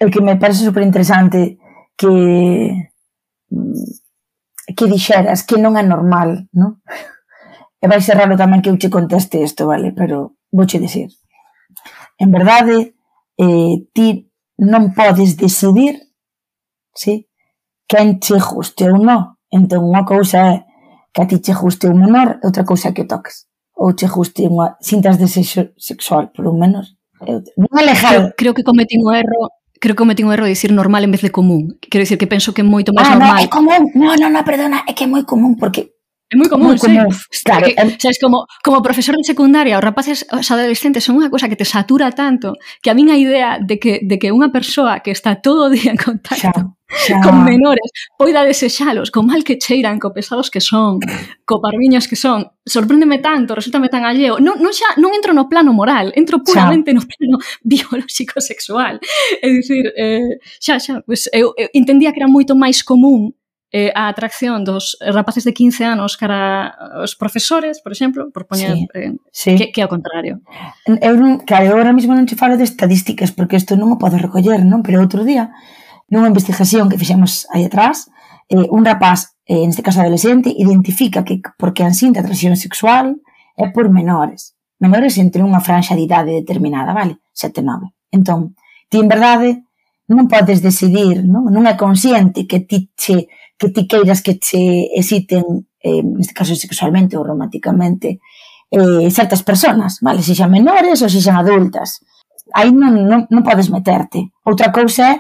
O 0.01 0.13
que 0.13 0.21
me 0.21 0.37
parece 0.37 0.65
super 0.65 0.85
interesante 0.85 1.57
que 1.97 2.93
que 4.75 4.87
dixeras 4.91 5.47
que 5.47 5.61
non 5.61 5.79
é 5.79 5.85
normal, 5.87 6.51
non? 6.51 6.83
E 7.79 7.87
vai 7.87 8.01
ser 8.03 8.19
raro 8.19 8.35
tamén 8.35 8.65
que 8.65 8.71
eu 8.73 8.81
che 8.81 8.91
conteste 8.91 9.39
isto, 9.39 9.69
vale? 9.71 9.93
Pero 9.95 10.35
vouche 10.51 10.83
dicir. 10.83 11.13
En 12.19 12.33
verdade, 12.33 12.97
eh, 13.39 13.75
ti 13.95 14.27
non 14.59 14.97
podes 14.97 15.37
decidir 15.37 16.07
sí? 16.97 17.29
quen 17.87 18.19
che 18.19 18.39
guste 18.39 18.91
ou 18.91 18.99
non. 18.99 19.37
Entón, 19.51 19.87
unha 19.87 20.03
cousa 20.03 20.39
é 20.51 20.65
que 21.15 21.23
a 21.23 21.27
ti 21.27 21.39
che 21.39 21.55
guste 21.55 21.87
un 21.87 22.03
menor, 22.03 22.41
outra 22.43 22.65
cousa 22.65 22.91
é 22.91 22.93
que 22.93 23.07
toques. 23.07 23.47
Ou 23.77 23.95
che 23.95 24.09
guste 24.09 24.49
unha 24.49 24.75
cintas 24.83 25.19
de 25.19 25.29
sexo 25.29 25.71
sexual, 25.79 26.33
por 26.35 26.51
un 26.51 26.59
menor. 26.59 26.85
Non 27.23 27.73
é 27.79 27.83
legal. 27.87 28.35
Creo, 28.35 28.35
creo 28.37 28.53
que 28.55 28.67
cometí 28.67 28.99
un 28.99 29.15
erro 29.15 29.55
creo 29.81 29.95
que 29.95 30.03
cometí 30.03 30.23
un 30.23 30.33
erro 30.33 30.45
de 30.45 30.51
dicir 30.51 30.73
normal 30.73 31.05
en 31.05 31.13
vez 31.13 31.23
de 31.23 31.31
común. 31.31 31.79
Quero 31.81 32.03
dicir 32.03 32.19
que 32.19 32.27
penso 32.27 32.53
que 32.53 32.63
é 32.63 32.67
moito 32.67 32.93
máis 32.93 33.09
ah, 33.09 33.17
normal. 33.17 33.37
No, 33.37 33.45
é 33.45 33.49
común. 33.49 33.81
No, 33.95 34.15
no, 34.17 34.29
no, 34.31 34.41
perdona, 34.45 34.85
é 34.87 34.93
que 34.93 35.05
é 35.05 35.09
moi 35.09 35.25
común 35.25 35.57
porque 35.57 35.96
É 36.27 36.35
moi 36.35 36.51
común, 36.51 36.75
moi 36.75 36.83
común 36.83 37.07
sí. 37.31 37.47
Claro, 37.47 37.71
que, 37.71 37.79
sabes, 38.03 38.19
como, 38.19 38.51
como 38.67 38.83
profesor 38.83 39.15
de 39.15 39.23
secundaria, 39.23 39.79
os 39.79 39.85
rapaces, 39.85 40.27
os 40.35 40.51
adolescentes 40.51 41.07
son 41.07 41.23
unha 41.23 41.31
cosa 41.31 41.47
que 41.47 41.55
te 41.55 41.63
satura 41.63 42.11
tanto 42.11 42.59
que 42.83 42.91
a 42.91 42.99
min 42.99 43.15
a 43.15 43.17
idea 43.17 43.63
de 43.63 43.79
que, 43.79 44.03
de 44.03 44.19
que 44.19 44.35
unha 44.35 44.51
persoa 44.51 45.07
que 45.07 45.15
está 45.15 45.39
todo 45.39 45.71
o 45.71 45.73
día 45.73 45.95
en 45.95 46.01
contacto 46.03 46.75
xa, 46.91 47.15
xa. 47.15 47.23
con 47.23 47.47
menores 47.47 47.95
poida 48.19 48.43
desexalos, 48.43 49.15
co 49.15 49.23
mal 49.23 49.47
que 49.47 49.55
cheiran, 49.55 50.03
co 50.03 50.11
pesados 50.11 50.51
que 50.51 50.59
son, 50.59 50.99
co 51.47 51.63
parviños 51.63 52.11
que 52.11 52.19
son, 52.19 52.51
sorpréndeme 52.67 53.23
tanto, 53.23 53.55
resultame 53.55 53.87
tan 53.87 54.03
alleo. 54.03 54.43
Non, 54.43 54.59
non, 54.59 54.75
xa, 54.75 54.99
non 54.99 55.15
entro 55.15 55.31
no 55.31 55.47
plano 55.47 55.71
moral, 55.71 56.11
entro 56.19 56.43
puramente 56.43 56.91
xa. 56.91 56.97
no 56.99 57.03
plano 57.07 57.37
biolóxico 57.63 58.43
sexual. 58.43 58.99
É 59.39 59.47
dicir, 59.47 59.95
eh, 59.95 60.43
xa, 60.59 60.83
xa, 60.83 61.07
pues, 61.07 61.31
eu, 61.31 61.55
eu 61.55 61.71
entendía 61.71 62.11
que 62.11 62.19
era 62.19 62.27
moito 62.27 62.59
máis 62.59 62.83
común 62.83 63.31
eh, 63.77 63.93
a 63.95 64.09
atracción 64.09 64.65
dos 64.65 64.97
rapaces 65.01 65.45
de 65.45 65.53
15 65.53 65.85
anos 65.85 66.17
cara 66.17 66.73
os 67.05 67.13
profesores, 67.13 67.85
por 67.85 67.93
exemplo, 67.93 68.33
por 68.33 68.49
poñer 68.49 68.73
sí, 68.73 68.89
eh, 68.95 69.13
sí. 69.31 69.53
Que, 69.57 69.69
que 69.69 69.83
ao 69.85 69.93
contrario. 69.93 70.41
Eu 70.89 71.21
non, 71.21 71.45
claro, 71.45 71.69
eu 71.69 71.77
ahora 71.77 71.93
mesmo 71.93 72.17
non 72.17 72.25
te 72.25 72.41
falo 72.41 72.57
de 72.57 72.65
estadísticas 72.65 73.37
porque 73.37 73.61
isto 73.61 73.77
non 73.77 73.93
o 73.93 74.01
podo 74.01 74.17
recoller, 74.17 74.65
non? 74.65 74.81
Pero 74.81 75.05
outro 75.05 75.29
día, 75.29 75.53
nunha 76.09 76.33
investigación 76.33 76.89
que 76.89 76.97
fixemos 76.97 77.45
aí 77.53 77.69
atrás, 77.69 78.09
eh, 78.49 78.65
un 78.73 78.81
rapaz, 78.89 79.37
eh, 79.45 79.69
neste 79.69 79.85
caso 79.85 80.01
adolescente, 80.01 80.49
identifica 80.49 81.21
que 81.21 81.45
porque 81.61 81.85
ansinte 81.85 82.17
atracción 82.17 82.57
sexual 82.57 83.21
é 83.61 83.69
por 83.77 83.93
menores. 83.93 84.57
Menores 84.81 85.21
entre 85.21 85.45
unha 85.45 85.61
franxa 85.61 85.93
de 85.93 86.09
idade 86.09 86.33
determinada, 86.33 86.97
vale? 86.97 87.21
7, 87.37 87.61
9. 87.61 87.93
Entón, 88.09 88.57
ti 88.89 89.05
en 89.05 89.09
verdade 89.13 89.69
non 90.09 90.33
podes 90.33 90.65
decidir, 90.65 91.29
non, 91.29 91.53
non 91.53 91.69
é 91.69 91.77
consciente 91.77 92.49
que 92.49 92.65
ti 92.65 92.89
che 92.97 93.29
que 93.59 93.71
ti 93.71 93.87
queiras 93.89 94.23
que 94.23 94.39
che 94.39 94.91
exciten, 94.95 95.69
eh, 95.81 96.03
neste 96.03 96.35
caso 96.35 96.55
sexualmente 96.55 97.17
ou 97.17 97.25
románticamente, 97.25 98.21
eh, 98.71 99.11
certas 99.11 99.43
personas, 99.43 99.99
vale? 100.01 100.23
Se 100.23 100.35
xa 100.35 100.49
menores 100.49 101.03
ou 101.03 101.09
se 101.09 101.21
xa 101.21 101.39
adultas. 101.39 102.01
Aí 102.55 102.71
non, 102.71 103.09
non, 103.09 103.27
non 103.31 103.43
podes 103.43 103.73
meterte. 103.73 104.31
Outra 104.45 104.71
cousa 104.71 105.17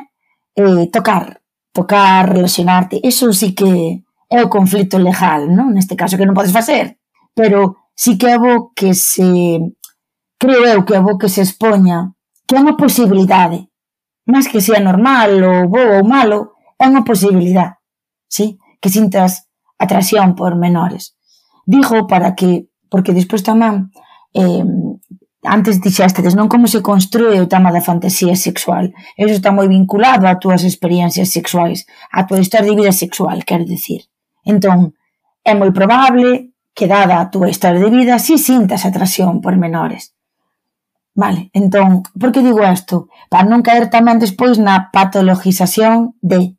é 0.54 0.62
eh, 0.62 0.84
tocar, 0.92 1.40
tocar, 1.72 2.28
relacionarte. 2.28 3.00
Eso 3.02 3.32
sí 3.32 3.52
que 3.54 4.04
é 4.30 4.38
o 4.42 4.50
conflito 4.50 4.98
legal, 4.98 5.48
non? 5.48 5.72
Neste 5.72 5.96
caso 5.96 6.18
que 6.18 6.26
non 6.26 6.36
podes 6.36 6.52
facer. 6.52 6.98
Pero 7.34 7.90
sí 7.94 8.18
que 8.18 8.32
é 8.34 8.38
bo 8.38 8.72
que 8.74 8.94
se... 8.94 9.58
Creo 10.36 10.62
eu 10.68 10.84
que 10.84 10.94
é 10.94 11.00
bo 11.00 11.16
que 11.16 11.32
se 11.32 11.40
expoña 11.40 12.12
que 12.46 12.54
é 12.54 12.62
unha 12.62 12.78
posibilidade. 12.78 13.66
Más 14.26 14.46
que 14.46 14.60
sea 14.62 14.78
normal 14.82 15.30
ou 15.42 15.70
bo 15.70 15.82
ou 15.98 16.02
malo, 16.06 16.58
é 16.78 16.86
unha 16.86 17.02
posibilidade 17.02 17.78
sí? 18.28 18.58
Que 18.80 18.88
sintas 18.88 19.48
atracción 19.78 20.34
por 20.34 20.56
menores. 20.56 21.16
Digo 21.64 22.06
para 22.06 22.34
que, 22.34 22.68
porque 22.88 23.12
despois 23.12 23.42
tamén, 23.42 23.90
eh, 24.34 24.64
antes 25.46 25.80
dixestedes, 25.80 26.34
non 26.34 26.50
como 26.50 26.66
se 26.66 26.82
construe 26.82 27.38
o 27.38 27.50
tema 27.50 27.70
da 27.70 27.82
fantasía 27.82 28.34
sexual. 28.34 28.94
Eso 29.14 29.34
está 29.34 29.54
moi 29.54 29.70
vinculado 29.70 30.26
a 30.26 30.38
túas 30.38 30.66
experiencias 30.66 31.30
sexuais, 31.30 31.86
a 32.10 32.26
túa 32.26 32.42
historia 32.42 32.70
de 32.70 32.78
vida 32.78 32.94
sexual, 32.94 33.46
quero 33.46 33.64
dicir. 33.64 34.10
Entón, 34.42 34.94
é 35.46 35.54
moi 35.54 35.70
probable 35.70 36.54
que 36.76 36.90
dada 36.90 37.22
a 37.22 37.30
túa 37.30 37.48
historia 37.48 37.80
de 37.80 37.90
vida 37.90 38.18
si 38.18 38.36
sintas 38.36 38.84
atracción 38.84 39.40
por 39.40 39.56
menores. 39.56 40.12
Vale, 41.16 41.48
entón, 41.54 42.02
por 42.20 42.30
que 42.30 42.44
digo 42.44 42.60
isto? 42.60 43.08
Para 43.32 43.48
non 43.48 43.64
caer 43.64 43.88
tamén 43.88 44.20
despois 44.20 44.60
na 44.60 44.92
patologización 44.92 46.12
de 46.20 46.55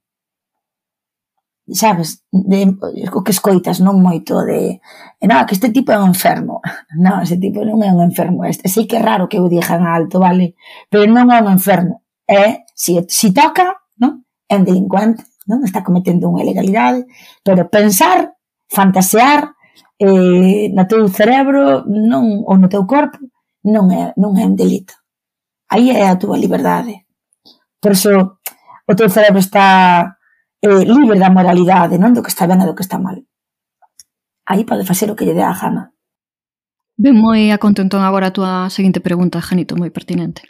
sabes, 1.71 2.23
de, 2.31 2.75
o 3.13 3.23
que 3.23 3.31
escoitas 3.31 3.83
non 3.83 3.99
moito 3.99 4.39
de, 4.47 4.79
non, 5.23 5.43
que 5.43 5.55
este 5.55 5.69
tipo 5.69 5.91
é 5.91 5.99
un 5.99 6.15
enfermo, 6.15 6.63
non, 6.95 7.23
este 7.23 7.35
tipo 7.35 7.63
non 7.67 7.83
é 7.83 7.91
un 7.91 7.99
enfermo, 7.99 8.47
este 8.47 8.71
sei 8.71 8.87
que 8.87 8.97
é 8.97 9.03
raro 9.03 9.27
que 9.27 9.39
o 9.39 9.51
dixan 9.51 9.83
alto, 9.83 10.23
vale, 10.23 10.55
pero 10.87 11.03
non 11.11 11.27
é 11.27 11.43
un 11.43 11.51
enfermo, 11.51 12.07
é, 12.23 12.63
si, 12.71 12.95
si 13.11 13.35
toca, 13.35 13.83
non, 13.99 14.23
é 14.47 14.55
un 14.55 14.63
delincuente, 14.63 15.27
non, 15.47 15.63
está 15.67 15.83
cometendo 15.83 16.31
unha 16.31 16.43
ilegalidade, 16.43 17.03
pero 17.43 17.67
pensar, 17.67 18.31
fantasear, 18.71 19.51
eh, 19.99 20.71
no 20.71 20.83
teu 20.87 21.03
cerebro, 21.11 21.83
non, 21.87 22.47
ou 22.47 22.55
no 22.55 22.71
teu 22.71 22.87
corpo, 22.87 23.19
non 23.67 23.91
é, 23.91 24.15
non 24.15 24.39
é 24.39 24.43
un 24.47 24.55
delito. 24.55 24.95
Aí 25.67 25.91
é 25.91 26.07
a 26.07 26.15
túa 26.15 26.39
liberdade. 26.39 27.03
Por 27.83 27.91
iso, 27.91 28.39
o 28.87 28.93
teu 28.95 29.11
cerebro 29.11 29.43
está 29.43 30.16
eh, 30.61 30.85
libre 30.85 31.19
da 31.19 31.29
moralidade, 31.29 32.01
non 32.01 32.13
do 32.13 32.23
que 32.25 32.31
está 32.33 32.47
ben 32.49 32.61
e 32.61 32.65
do 32.65 32.73
que 32.73 32.85
está 32.85 32.97
mal. 32.97 33.21
Aí 34.47 34.63
pode 34.63 34.87
facer 34.87 35.11
o 35.11 35.15
que 35.15 35.27
lle 35.27 35.37
dé 35.37 35.43
a 35.43 35.53
gana. 35.53 35.93
Ben 36.97 37.13
moi 37.13 37.53
a 37.53 37.61
contentón 37.61 38.01
agora 38.01 38.31
a 38.31 38.35
túa 38.35 38.73
seguinte 38.73 39.03
pregunta, 39.03 39.43
Janito, 39.43 39.77
moi 39.77 39.93
pertinente. 39.93 40.41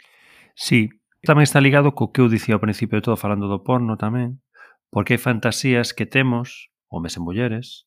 Sí, 0.56 0.88
tamén 1.28 1.44
está 1.44 1.60
ligado 1.60 1.92
co 1.92 2.08
que 2.08 2.24
eu 2.24 2.32
dicía 2.32 2.56
ao 2.56 2.64
principio 2.64 2.96
de 2.96 3.04
todo 3.04 3.20
falando 3.20 3.52
do 3.52 3.60
porno 3.60 4.00
tamén, 4.00 4.40
porque 4.88 5.12
hai 5.12 5.20
fantasías 5.20 5.92
que 5.92 6.08
temos, 6.08 6.72
homes 6.88 7.18
e 7.18 7.20
mulleres, 7.20 7.84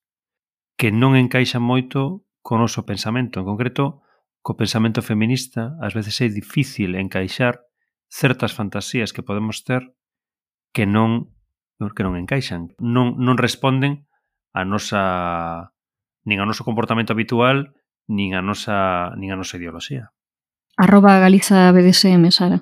que 0.77 0.93
non 0.93 1.17
encaixan 1.17 1.65
moito 1.65 2.21
con 2.45 2.61
o 2.61 2.69
noso 2.69 2.85
pensamento. 2.85 3.41
En 3.41 3.49
concreto, 3.49 4.05
co 4.45 4.53
pensamento 4.53 5.01
feminista, 5.01 5.73
ás 5.81 5.97
veces 5.97 6.21
é 6.21 6.29
difícil 6.29 6.93
encaixar 6.93 7.65
certas 8.13 8.53
fantasías 8.53 9.09
que 9.09 9.25
podemos 9.25 9.65
ter 9.65 9.89
que 10.69 10.85
non 10.85 11.33
porque 11.81 12.05
non 12.05 12.13
encaixan, 12.13 12.77
non, 12.77 13.17
non 13.17 13.41
responden 13.41 14.05
a 14.53 14.61
nosa 14.61 15.73
nin 16.21 16.37
ao 16.37 16.45
noso 16.45 16.61
comportamento 16.61 17.17
habitual, 17.17 17.73
nin 18.05 18.37
a 18.37 18.45
nosa, 18.45 19.09
nin 19.17 19.33
a 19.33 19.39
nosa 19.39 19.57
ideoloxía. 19.57 20.13
Arroba 20.77 21.17
Galiza 21.17 21.73
BDSM, 21.73 22.29
Sara. 22.29 22.61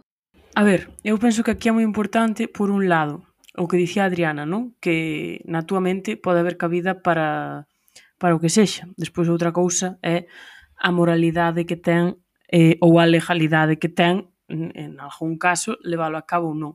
A 0.56 0.64
ver, 0.64 0.88
eu 1.04 1.20
penso 1.20 1.44
que 1.44 1.52
aquí 1.52 1.68
é 1.68 1.76
moi 1.76 1.84
importante, 1.84 2.48
por 2.48 2.72
un 2.72 2.88
lado, 2.88 3.28
o 3.60 3.68
que 3.68 3.76
dicía 3.76 4.08
Adriana, 4.08 4.48
non? 4.48 4.76
Que 4.80 5.44
na 5.44 5.68
túa 5.68 5.84
mente 5.84 6.16
pode 6.16 6.40
haber 6.40 6.56
cabida 6.56 7.04
para, 7.04 7.68
para 8.16 8.36
o 8.36 8.42
que 8.42 8.48
sexa. 8.48 8.88
Despois 8.96 9.28
outra 9.28 9.52
cousa 9.52 10.00
é 10.00 10.32
a 10.80 10.96
moralidade 10.96 11.68
que 11.68 11.76
ten 11.76 12.24
eh, 12.48 12.80
ou 12.80 12.98
a 12.98 13.06
legalidade 13.06 13.76
que 13.76 13.92
ten 13.92 14.32
en 14.50 15.00
algún 15.00 15.38
caso 15.38 15.78
leválo 15.86 16.18
a 16.18 16.26
cabo 16.26 16.50
ou 16.50 16.58
non. 16.58 16.74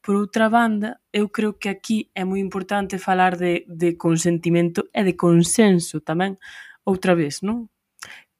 Por 0.00 0.14
outra 0.16 0.48
banda, 0.48 1.02
eu 1.10 1.28
creo 1.28 1.58
que 1.58 1.68
aquí 1.68 2.08
é 2.14 2.22
moi 2.22 2.38
importante 2.38 3.02
falar 3.02 3.36
de, 3.36 3.66
de 3.66 3.98
consentimento 3.98 4.88
e 4.94 5.02
de 5.02 5.18
consenso 5.18 6.00
tamén, 6.00 6.38
outra 6.86 7.18
vez, 7.18 7.42
non? 7.42 7.68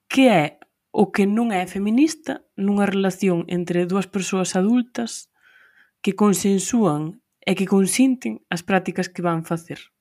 Que 0.07 0.31
é 0.31 0.45
o 0.95 1.13
que 1.13 1.29
non 1.29 1.53
é 1.53 1.67
feminista 1.69 2.47
nunha 2.57 2.89
relación 2.89 3.45
entre 3.53 3.85
dúas 3.85 4.09
persoas 4.09 4.57
adultas 4.57 5.29
que 6.01 6.17
consensúan 6.17 7.21
e 7.43 7.53
que 7.59 7.69
consinten 7.69 8.41
as 8.49 8.65
prácticas 8.65 9.13
que 9.13 9.21
van 9.21 9.45
facer. 9.45 9.93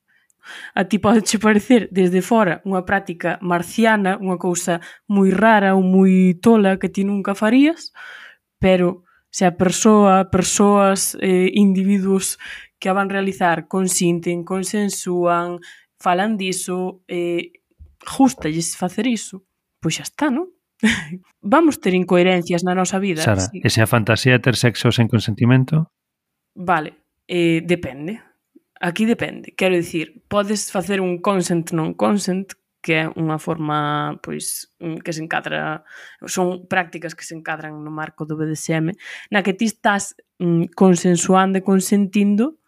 A 0.73 0.85
ti 0.85 0.99
pode 0.99 1.21
che 1.25 1.39
parecer 1.39 1.89
desde 1.91 2.21
fora 2.21 2.61
unha 2.69 2.85
práctica 2.85 3.41
marciana, 3.41 4.17
unha 4.21 4.37
cousa 4.37 4.79
moi 5.09 5.33
rara 5.33 5.73
ou 5.73 5.81
moi 5.81 6.37
tola 6.39 6.77
que 6.77 6.87
ti 6.93 7.01
nunca 7.03 7.33
farías, 7.33 7.91
pero 8.65 9.03
se 9.29 9.45
a 9.45 9.57
persoa, 9.57 10.31
persoas, 10.31 11.15
eh, 11.21 11.51
individuos 11.53 12.39
que 12.79 12.89
a 12.89 12.97
van 12.97 13.13
realizar 13.13 13.67
consinten, 13.69 14.41
consensúan, 14.41 15.61
falan 16.01 16.33
diso, 16.33 17.05
eh, 17.05 17.61
justalles 18.01 18.73
facer 18.73 19.05
iso, 19.05 19.45
pois 19.77 20.01
xa 20.01 20.09
está, 20.09 20.33
non? 20.33 20.49
Vamos 21.45 21.77
ter 21.77 21.93
incoherencias 21.93 22.65
na 22.65 22.73
nosa 22.73 22.97
vida. 22.97 23.21
Sara, 23.21 23.45
sí. 23.45 23.61
a 23.61 23.85
fantasía 23.85 24.41
de 24.41 24.41
ter 24.41 24.57
sexo 24.57 24.89
sen 24.89 25.05
consentimento? 25.13 25.93
Vale, 26.57 27.05
eh, 27.29 27.61
depende. 27.61 28.25
Aquí 28.81 29.05
depende. 29.05 29.53
Quero 29.53 29.77
dicir, 29.77 30.25
podes 30.25 30.73
facer 30.73 31.05
un 31.05 31.21
consent 31.21 31.69
non 31.69 31.93
consent 31.93 32.57
que 32.85 32.93
é 33.01 33.03
unha 33.17 33.41
forma 33.41 34.13
pois 34.21 34.69
mm, 34.77 35.01
que 35.01 35.09
se 35.09 35.25
encadra 35.25 35.81
son 36.29 36.69
prácticas 36.69 37.17
que 37.17 37.25
se 37.25 37.33
encadran 37.33 37.81
no 37.81 37.89
marco 37.89 38.29
do 38.29 38.37
BDSM 38.37 38.93
na 39.33 39.41
que 39.41 39.57
ti 39.57 39.65
estás 39.65 40.13
mm, 40.37 40.77
consensuando 40.77 41.57
e 41.57 41.65
consentindo 41.65 42.61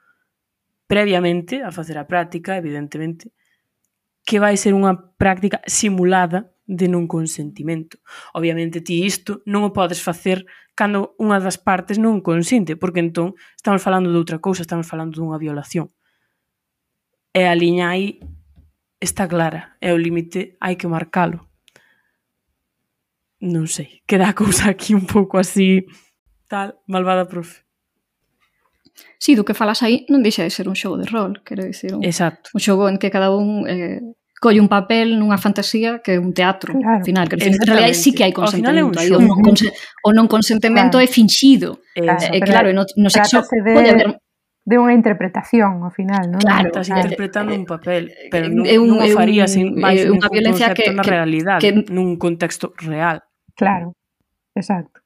previamente 0.89 1.61
a 1.61 1.69
facer 1.69 1.99
a 1.99 2.07
práctica, 2.07 2.57
evidentemente, 2.57 3.29
que 4.25 4.39
vai 4.39 4.57
ser 4.57 4.73
unha 4.73 4.95
práctica 5.21 5.61
simulada 5.69 6.49
de 6.65 6.89
non 6.89 7.05
consentimento. 7.05 8.01
Obviamente 8.33 8.81
ti 8.81 9.05
isto 9.05 9.45
non 9.45 9.69
o 9.69 9.71
podes 9.75 10.01
facer 10.01 10.49
cando 10.73 11.13
unha 11.21 11.37
das 11.37 11.61
partes 11.61 12.01
non 12.01 12.25
consente, 12.25 12.73
porque 12.73 13.05
entón 13.05 13.37
estamos 13.53 13.85
falando 13.85 14.09
de 14.09 14.17
outra 14.17 14.41
cousa, 14.41 14.65
estamos 14.65 14.89
falando 14.89 15.21
dunha 15.21 15.37
violación. 15.37 15.93
E 17.37 17.45
a 17.45 17.53
liña 17.53 17.93
aí 17.93 18.17
está 18.99 19.27
clara 19.27 19.77
e 19.81 19.91
o 19.93 19.97
límite 19.97 20.57
hai 20.59 20.75
que 20.75 20.89
marcalo. 20.89 21.45
Non 23.37 23.69
sei, 23.69 24.01
queda 24.09 24.29
a 24.29 24.37
cousa 24.37 24.69
aquí 24.69 24.97
un 24.97 25.05
pouco 25.05 25.37
así 25.37 25.85
tal, 26.49 26.81
malvada 26.87 27.29
profe. 27.29 27.67
Si, 29.19 29.33
sí, 29.33 29.35
do 29.37 29.45
que 29.45 29.53
falas 29.53 29.85
aí 29.85 30.09
non 30.09 30.25
deixa 30.25 30.41
de 30.41 30.49
ser 30.49 30.65
un 30.65 30.73
xogo 30.73 30.97
de 30.97 31.05
rol, 31.05 31.45
quero 31.45 31.61
dicir, 31.61 31.93
un, 31.93 32.01
Exacto. 32.01 32.49
un 32.53 32.61
xogo 32.61 32.89
en 32.89 32.97
que 32.97 33.13
cada 33.13 33.29
un 33.29 33.69
eh, 33.69 34.01
colle 34.41 34.57
un 34.57 34.69
papel 34.69 35.17
nunha 35.17 35.37
fantasía 35.37 36.01
que 36.01 36.17
é 36.17 36.19
un 36.21 36.33
teatro, 36.33 36.73
claro. 36.73 37.05
final, 37.05 37.29
que 37.29 37.37
en 37.37 37.61
realidad 37.61 37.93
sí 37.93 38.13
que 38.13 38.25
hai 38.25 38.33
consentimento, 38.33 38.97
aí, 38.97 39.13
o, 39.13 39.21
non, 39.21 39.37
conse 39.41 39.69
o 40.01 40.09
non 40.13 40.25
consentimento 40.25 40.97
claro. 40.97 41.05
é 41.05 41.09
finxido. 41.09 41.81
Claro, 41.93 42.25
eh, 42.33 42.41
claro, 42.41 42.69
no, 42.73 42.89
no 42.97 43.09
sexo 43.13 43.45
de... 43.45 43.73
pode 43.73 43.89
haber 43.93 44.09
de 44.67 44.75
unha 44.75 44.91
interpretación 44.91 45.79
ao 45.79 45.91
final, 45.95 46.27
non? 46.27 46.43
Claro, 46.43 46.67
estás 46.67 46.91
claro. 46.91 47.07
interpretando 47.07 47.55
un 47.55 47.63
eh, 47.63 47.71
papel, 47.71 48.03
eh, 48.11 48.27
pero 48.27 48.51
non, 48.51 48.67
un, 48.67 48.87
non 48.91 48.99
o 48.99 49.07
farías 49.15 49.55
sin 49.55 49.79
máis 49.79 50.03
un, 50.03 50.19
unha 50.19 50.27
violencia 50.27 50.75
que, 50.75 50.91
na 50.91 51.07
realidade, 51.07 51.63
que, 51.63 51.71
nun 51.87 52.19
contexto 52.19 52.75
real. 52.83 53.23
Claro, 53.55 53.95
exacto. 54.51 54.99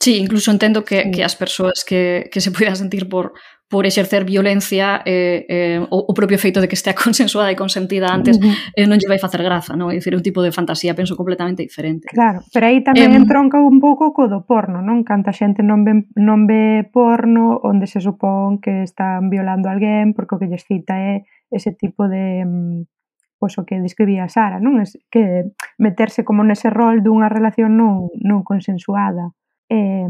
Sí, 0.00 0.16
incluso 0.16 0.48
entendo 0.48 0.80
que, 0.80 1.04
sí. 1.04 1.10
que 1.12 1.22
as 1.28 1.36
persoas 1.36 1.84
que, 1.84 2.32
que 2.32 2.40
se 2.40 2.50
poidan 2.56 2.80
sentir 2.80 3.04
por, 3.04 3.36
por 3.72 3.86
exercer 3.86 4.26
violencia 4.26 5.00
eh, 5.06 5.46
eh, 5.48 5.86
o, 5.88 6.04
o 6.04 6.12
propio 6.12 6.36
feito 6.36 6.60
de 6.60 6.68
que 6.68 6.76
estea 6.76 6.92
consensuada 7.04 7.48
e 7.48 7.56
consentida 7.56 8.12
antes 8.12 8.36
uh 8.36 8.44
-huh. 8.44 8.52
eh, 8.76 8.84
non 8.84 9.00
lle 9.00 9.08
vai 9.08 9.16
facer 9.16 9.40
graza, 9.40 9.72
non? 9.72 9.88
É 9.88 9.96
dicir, 9.96 10.12
un 10.12 10.20
tipo 10.20 10.44
de 10.44 10.52
fantasía, 10.52 10.92
penso, 10.92 11.16
completamente 11.16 11.64
diferente. 11.64 12.04
Claro, 12.12 12.44
pero 12.52 12.68
aí 12.68 12.84
tamén 12.84 13.16
um, 13.16 13.24
entronca 13.24 13.56
un 13.64 13.80
pouco 13.80 14.12
co 14.12 14.28
do 14.28 14.44
porno, 14.44 14.84
non? 14.84 15.00
Canta 15.08 15.32
xente 15.32 15.64
non 15.64 15.88
ve, 15.88 16.04
non 16.20 16.44
ve 16.44 16.84
porno 16.92 17.64
onde 17.64 17.88
se 17.88 18.04
supón 18.04 18.60
que 18.60 18.84
están 18.84 19.32
violando 19.32 19.72
alguén 19.72 20.12
porque 20.12 20.36
o 20.36 20.40
que 20.44 20.52
lles 20.52 20.68
cita 20.68 20.92
é 21.00 21.24
ese 21.48 21.72
tipo 21.72 22.12
de 22.12 22.44
mm, 22.44 22.84
pois 23.40 23.56
o 23.56 23.64
que 23.64 23.80
describía 23.80 24.28
Sara, 24.28 24.60
non? 24.60 24.84
Es 24.84 25.00
que 25.08 25.48
meterse 25.80 26.28
como 26.28 26.44
nese 26.44 26.68
rol 26.68 27.00
dunha 27.00 27.32
relación 27.32 27.80
non, 27.80 28.12
non 28.20 28.44
consensuada. 28.44 29.32
Eh, 29.72 30.04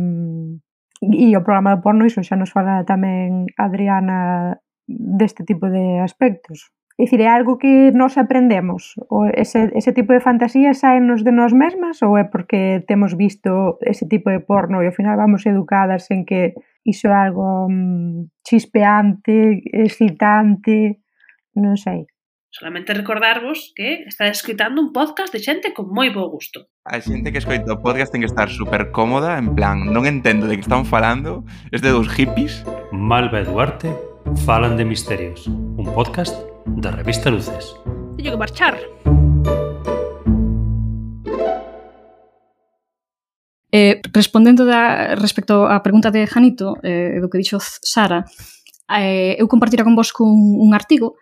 e 1.02 1.34
o 1.34 1.42
programa 1.42 1.74
de 1.74 1.82
porno 1.82 2.06
iso 2.06 2.22
xa 2.22 2.38
nos 2.38 2.54
fala 2.54 2.86
tamén 2.86 3.50
Adriana 3.58 4.54
deste 4.86 5.42
tipo 5.42 5.66
de 5.66 5.98
aspectos. 5.98 6.70
É 6.94 7.04
dicir, 7.04 7.20
é 7.24 7.28
algo 7.28 7.58
que 7.58 7.90
nos 7.90 8.14
aprendemos? 8.14 8.94
O 9.10 9.26
ese, 9.26 9.72
ese 9.74 9.90
tipo 9.90 10.12
de 10.12 10.22
fantasías 10.22 10.78
saenos 10.78 11.24
de 11.26 11.32
nós 11.32 11.50
mesmas 11.50 11.98
ou 12.06 12.14
é 12.14 12.24
porque 12.24 12.84
temos 12.86 13.16
visto 13.18 13.82
ese 13.82 14.06
tipo 14.06 14.30
de 14.30 14.44
porno 14.44 14.78
e 14.78 14.86
ao 14.86 14.94
final 14.94 15.18
vamos 15.18 15.42
educadas 15.42 16.06
en 16.14 16.22
que 16.22 16.54
iso 16.86 17.10
é 17.10 17.16
algo 17.26 17.66
mm, 17.66 18.30
chispeante, 18.46 19.64
excitante, 19.74 21.02
non 21.58 21.74
sei. 21.74 22.06
Solamente 22.54 22.92
recordarvos 22.92 23.72
que 23.74 24.04
está 24.04 24.26
escritando 24.26 24.82
un 24.82 24.92
podcast 24.92 25.32
de 25.32 25.40
xente 25.40 25.72
con 25.72 25.88
moi 25.88 26.12
bo 26.12 26.28
gusto. 26.28 26.68
A 26.84 27.00
xente 27.00 27.32
que 27.32 27.40
escoita 27.40 27.72
o 27.72 27.80
podcast 27.80 28.12
ten 28.12 28.20
que 28.20 28.28
estar 28.28 28.52
super 28.52 28.92
cómoda, 28.92 29.40
en 29.40 29.56
plan, 29.56 29.88
non 29.88 30.04
entendo 30.04 30.44
de 30.44 30.60
que 30.60 30.64
están 30.68 30.84
falando, 30.84 31.48
es 31.72 31.80
de 31.80 31.88
dos 31.88 32.12
hippies. 32.12 32.60
Malva 32.92 33.40
e 33.40 33.48
Duarte 33.48 33.88
falan 34.44 34.76
de 34.76 34.84
misterios, 34.84 35.48
un 35.48 35.88
podcast 35.96 36.36
da 36.76 36.92
revista 36.92 37.32
Luces. 37.32 37.72
Teño 38.20 38.36
que 38.36 38.42
marchar. 38.44 38.76
Eh, 43.72 44.04
respondendo 44.12 44.68
da, 44.68 45.16
respecto 45.16 45.64
á 45.72 45.80
pregunta 45.80 46.12
de 46.12 46.28
Janito, 46.28 46.76
eh, 46.84 47.16
do 47.16 47.32
que 47.32 47.40
dixo 47.40 47.56
Sara, 47.64 48.28
eh, 48.92 49.40
eu 49.40 49.48
compartira 49.48 49.88
con 49.88 49.96
vos 49.96 50.12
un, 50.20 50.60
un 50.60 50.76
artigo 50.76 51.16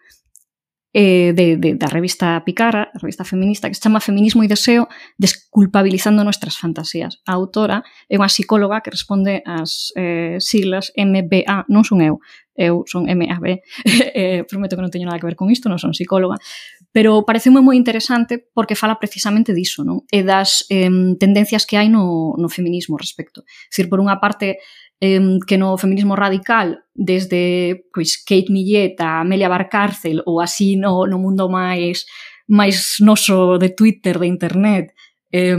eh, 0.93 1.33
de, 1.35 1.57
de, 1.57 1.75
da 1.75 1.87
revista 1.87 2.43
Picara, 2.45 2.91
a 2.95 2.99
revista 2.99 3.25
feminista, 3.25 3.69
que 3.69 3.75
se 3.75 3.83
chama 3.83 4.01
Feminismo 4.01 4.43
e 4.43 4.51
Deseo, 4.51 4.89
desculpabilizando 5.19 6.25
nuestras 6.25 6.59
fantasías. 6.59 7.23
A 7.27 7.39
autora 7.39 7.87
é 8.11 8.19
unha 8.19 8.31
psicóloga 8.31 8.83
que 8.83 8.91
responde 8.91 9.43
ás 9.47 9.95
eh, 9.95 10.43
siglas 10.43 10.91
MBA, 10.99 11.71
non 11.71 11.87
son 11.87 12.03
eu, 12.03 12.19
eu 12.59 12.83
son 12.91 13.07
MAB, 13.07 13.63
eh, 14.19 14.43
prometo 14.51 14.75
que 14.75 14.83
non 14.83 14.91
teño 14.91 15.07
nada 15.07 15.23
que 15.23 15.31
ver 15.31 15.39
con 15.39 15.49
isto, 15.55 15.71
non 15.71 15.79
son 15.79 15.95
psicóloga, 15.95 16.43
pero 16.91 17.23
pareceume 17.23 17.63
moi 17.63 17.79
interesante 17.79 18.43
porque 18.51 18.75
fala 18.75 18.99
precisamente 18.99 19.55
diso, 19.55 19.87
non? 19.87 20.03
E 20.11 20.27
das 20.27 20.67
eh, 20.75 20.91
tendencias 21.23 21.71
que 21.71 21.79
hai 21.79 21.87
no, 21.87 22.35
no 22.35 22.51
feminismo 22.51 22.99
respecto. 22.99 23.47
Es 23.47 23.79
decir, 23.79 23.87
por 23.87 24.03
unha 24.03 24.19
parte, 24.19 24.59
eh, 25.01 25.39
que 25.47 25.57
no 25.57 25.79
feminismo 25.79 26.15
radical 26.15 26.85
desde 26.95 27.87
pois, 27.93 28.23
Kate 28.23 28.53
Millet 28.53 29.01
a 29.01 29.21
Amelia 29.21 29.49
Barcárcel 29.49 30.23
ou 30.27 30.41
así 30.41 30.77
no, 30.77 31.07
no 31.09 31.19
mundo 31.19 31.49
máis 31.49 32.05
máis 32.51 32.99
noso 33.01 33.57
de 33.57 33.71
Twitter, 33.71 34.19
de 34.19 34.27
internet, 34.27 34.93
eh, 35.33 35.57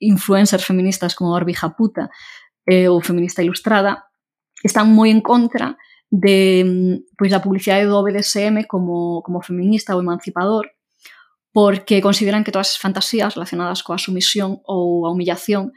influencers 0.00 0.64
feministas 0.64 1.14
como 1.14 1.36
Orbi 1.36 1.52
Japuta 1.52 2.10
eh, 2.66 2.88
ou 2.88 3.04
Feminista 3.04 3.42
Ilustrada, 3.42 4.08
están 4.64 4.90
moi 4.90 5.10
en 5.10 5.20
contra 5.20 5.76
de 6.10 7.00
pois, 7.16 7.30
da 7.30 7.40
publicidade 7.40 7.88
do 7.88 8.02
BDSM 8.02 8.64
como, 8.68 9.22
como 9.22 9.42
feminista 9.42 9.94
ou 9.94 10.02
emancipador, 10.02 10.70
porque 11.52 12.00
consideran 12.00 12.44
que 12.44 12.52
todas 12.52 12.74
as 12.74 12.80
fantasías 12.80 13.34
relacionadas 13.34 13.84
coa 13.84 14.00
sumisión 14.00 14.60
ou 14.64 15.04
a 15.06 15.12
humillación 15.12 15.72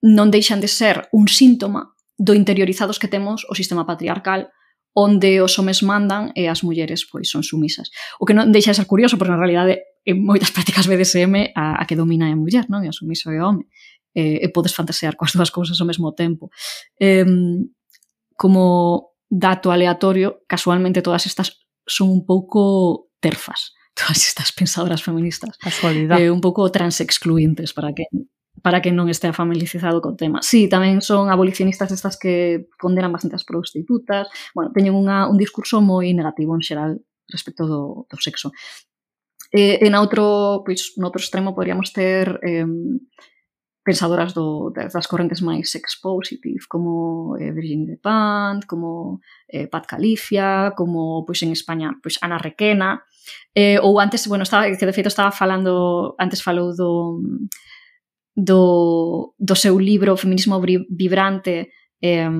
non 0.00 0.32
deixan 0.32 0.60
de 0.60 0.68
ser 0.68 1.08
un 1.12 1.28
síntoma 1.28 1.92
do 2.16 2.36
interiorizados 2.36 3.00
que 3.00 3.08
temos 3.08 3.44
o 3.48 3.54
sistema 3.56 3.84
patriarcal 3.84 4.52
onde 4.92 5.40
os 5.40 5.54
homes 5.58 5.82
mandan 5.82 6.32
e 6.34 6.50
as 6.50 6.62
mulleres 6.66 7.06
pois 7.06 7.30
son 7.30 7.46
sumisas. 7.46 7.90
O 8.18 8.26
que 8.26 8.34
non 8.34 8.50
deixa 8.50 8.74
de 8.74 8.82
ser 8.82 8.88
curioso, 8.90 9.16
porque 9.16 9.30
na 9.30 9.38
realidade 9.38 9.86
en 10.02 10.20
moitas 10.20 10.50
prácticas 10.56 10.90
BDSM 10.90 11.54
a, 11.54 11.78
a 11.78 11.82
que 11.86 11.96
domina 11.96 12.26
é 12.28 12.34
a 12.34 12.38
muller, 12.38 12.66
non? 12.68 12.82
E 12.82 12.90
o 12.90 12.96
sumiso 12.96 13.30
é 13.30 13.38
o 13.38 13.46
home. 13.46 13.64
E, 14.10 14.42
e 14.42 14.46
podes 14.50 14.74
fantasear 14.74 15.14
coas 15.14 15.32
dúas 15.32 15.54
cousas 15.54 15.78
ao 15.78 15.86
mesmo 15.86 16.10
tempo. 16.10 16.50
E, 16.98 17.22
como 18.34 19.14
dato 19.30 19.70
aleatorio, 19.70 20.42
casualmente 20.50 21.04
todas 21.06 21.22
estas 21.30 21.62
son 21.86 22.10
un 22.10 22.26
pouco 22.26 23.12
terfas 23.22 23.78
todas 23.94 24.26
estas 24.26 24.52
pensadoras 24.52 25.02
feministas. 25.02 25.56
Casualidade. 25.58 26.24
Eh, 26.24 26.30
un 26.30 26.40
pouco 26.40 26.70
transexcluintes 26.70 27.72
para 27.72 27.92
que 27.92 28.04
para 28.62 28.82
que 28.82 28.92
non 28.92 29.08
estea 29.08 29.32
familiarizado 29.32 30.04
co 30.04 30.18
tema. 30.18 30.44
Sí, 30.44 30.68
tamén 30.68 31.00
son 31.00 31.32
abolicionistas 31.32 31.94
estas 31.94 32.20
que 32.20 32.68
condenan 32.76 33.14
bastante 33.14 33.38
as 33.38 33.46
prostitutas. 33.46 34.28
Bueno, 34.52 34.74
teñen 34.74 34.92
unha, 34.92 35.30
un 35.30 35.40
discurso 35.40 35.80
moi 35.80 36.12
negativo 36.12 36.52
en 36.52 36.62
xeral 36.64 37.00
respecto 37.30 37.64
do, 37.64 38.04
do 38.10 38.16
sexo. 38.20 38.52
Eh, 39.50 39.82
en 39.82 39.96
outro, 39.96 40.62
pois, 40.62 40.94
no 41.00 41.08
outro 41.08 41.22
extremo 41.22 41.56
podríamos 41.56 41.90
ter 41.90 42.38
eh, 42.44 42.68
pensadoras 43.82 44.36
do, 44.36 44.70
das 44.70 45.08
correntes 45.08 45.40
máis 45.40 45.72
sex-positive, 45.72 46.68
como 46.68 47.34
eh, 47.40 47.50
Virginie 47.50 47.96
de 47.96 47.98
Pant, 47.98 48.68
como 48.68 49.20
eh, 49.48 49.66
Pat 49.66 49.88
Califia, 49.88 50.76
como 50.76 51.24
pois 51.24 51.40
en 51.42 51.50
España 51.56 51.96
pois 51.98 52.20
Ana 52.20 52.36
Requena, 52.36 53.02
eh, 53.56 53.80
ou 53.80 53.98
antes, 53.98 54.28
bueno, 54.28 54.44
estaba, 54.44 54.68
que 54.68 54.86
de 54.86 54.92
feito 54.92 55.08
estaba 55.08 55.32
falando, 55.32 56.14
antes 56.20 56.44
falou 56.44 56.76
do 56.76 57.18
do, 58.40 59.34
do 59.36 59.54
seu 59.54 59.78
libro 59.78 60.16
Feminismo 60.16 60.60
Vibrante 60.88 61.70
eh, 62.00 62.30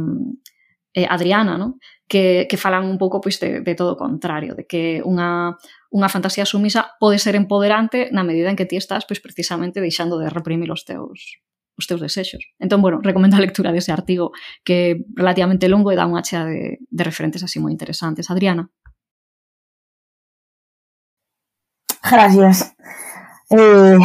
eh, 0.95 1.07
Adriana, 1.09 1.59
no? 1.59 1.79
Que, 2.09 2.49
que 2.51 2.57
falan 2.57 2.91
un 2.91 2.99
pouco 2.99 3.21
pois, 3.21 3.39
de, 3.39 3.61
de 3.61 3.75
todo 3.79 3.95
o 3.95 4.01
contrario, 4.01 4.59
de 4.59 4.67
que 4.67 4.99
unha, 5.07 5.55
unha 5.95 6.09
fantasía 6.11 6.43
sumisa 6.43 6.99
pode 6.99 7.23
ser 7.23 7.39
empoderante 7.39 8.11
na 8.11 8.27
medida 8.27 8.51
en 8.51 8.59
que 8.59 8.67
ti 8.67 8.75
estás 8.75 9.07
pois, 9.07 9.23
precisamente 9.23 9.79
deixando 9.79 10.19
de 10.19 10.27
reprimir 10.27 10.73
os 10.75 10.83
teus 10.83 11.39
os 11.79 11.87
teus 11.87 12.03
desexos. 12.03 12.45
Entón, 12.59 12.83
bueno, 12.83 13.01
recomendo 13.01 13.37
a 13.37 13.45
lectura 13.45 13.73
dese 13.73 13.95
artigo 13.95 14.37
que 14.67 14.75
é 14.75 14.91
relativamente 15.17 15.71
longo 15.71 15.95
e 15.95 15.97
dá 15.97 16.05
unha 16.05 16.21
chea 16.21 16.45
de, 16.45 16.83
de 16.83 17.03
referentes 17.07 17.41
así 17.47 17.63
moi 17.63 17.73
interesantes. 17.73 18.29
Adriana. 18.29 18.69
Gracias. 22.05 22.75
Eh, 23.51 23.99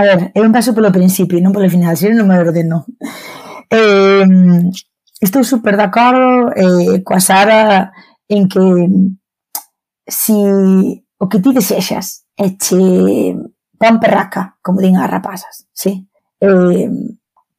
a 0.00 0.16
ver, 0.16 0.32
eu 0.34 0.48
paso 0.48 0.72
polo 0.72 0.88
principio, 0.88 1.36
non 1.44 1.52
polo 1.52 1.68
final, 1.68 1.92
se 1.92 2.08
non 2.08 2.24
me 2.24 2.40
ordeno. 2.40 2.88
Eh, 3.68 4.24
estou 5.20 5.44
super 5.44 5.76
de 5.76 5.84
acordo 5.84 6.48
eh, 6.56 7.04
coa 7.04 7.20
Sara 7.20 7.92
en 8.26 8.48
que 8.48 8.64
si 10.08 10.34
o 11.20 11.28
que 11.28 11.38
ti 11.38 11.52
desexas 11.52 12.24
e 12.32 12.56
che 12.56 13.36
pan 13.76 14.00
perraca, 14.00 14.56
como 14.64 14.80
din 14.80 14.96
as 14.96 15.10
rapazas, 15.10 15.68
sí? 15.72 16.08
Eh, 16.40 16.88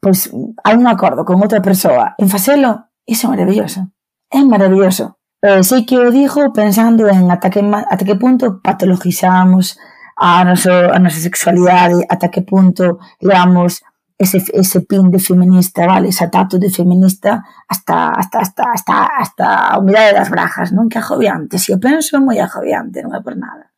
pois 0.02 0.34
hai 0.66 0.76
un 0.76 0.90
acordo 0.90 1.22
con 1.22 1.38
outra 1.38 1.62
persoa 1.62 2.18
en 2.18 2.26
facelo, 2.26 2.90
iso 3.06 3.30
é 3.30 3.38
maravilloso. 3.38 3.86
É 4.34 4.42
maravilloso. 4.42 5.22
Eh, 5.42 5.62
sei 5.62 5.86
que 5.86 5.98
o 5.98 6.10
digo 6.10 6.54
pensando 6.54 7.06
en 7.06 7.30
ata 7.30 7.50
que, 7.54 7.62
ata 7.62 8.06
que 8.06 8.18
punto 8.18 8.62
patologizamos 8.62 9.78
a, 10.22 10.46
noso, 10.46 10.70
a 10.70 11.00
nosa 11.02 11.18
sexualidade, 11.18 12.06
ata 12.06 12.30
que 12.30 12.46
punto 12.46 13.00
leamos 13.26 13.82
ese, 14.22 14.38
ese 14.54 14.82
pin 14.82 15.10
de 15.10 15.18
feminista, 15.18 15.88
vale, 15.88 16.10
ese 16.10 16.28
tato 16.28 16.60
de 16.60 16.70
feminista 16.70 17.44
hasta, 17.68 18.12
hasta, 18.12 18.40
hasta, 18.40 18.64
hasta, 18.72 19.06
hasta 19.18 19.68
a 19.74 19.80
humidade 19.80 20.14
das 20.14 20.30
brajas, 20.30 20.70
non? 20.72 20.86
Que 20.86 21.02
agobiante, 21.02 21.58
se 21.58 21.66
si 21.66 21.72
eu 21.74 21.82
penso 21.82 22.14
é 22.14 22.22
moi 22.22 22.38
agobiante, 22.38 23.02
non 23.02 23.18
é 23.18 23.22
por 23.26 23.34
nada. 23.34 23.74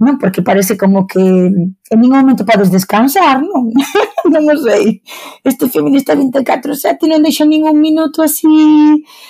Non, 0.00 0.16
porque 0.16 0.40
parece 0.40 0.80
como 0.80 1.04
que 1.04 1.20
en 1.20 1.98
ningún 2.00 2.24
momento 2.24 2.48
podes 2.48 2.72
descansar, 2.72 3.44
non? 3.44 3.68
non 4.32 4.48
o 4.48 4.56
sei. 4.56 5.04
Este 5.44 5.68
feminista 5.68 6.16
24-7 6.16 7.04
non 7.04 7.20
deixa 7.20 7.44
ningún 7.44 7.76
minuto 7.76 8.24
así 8.24 8.48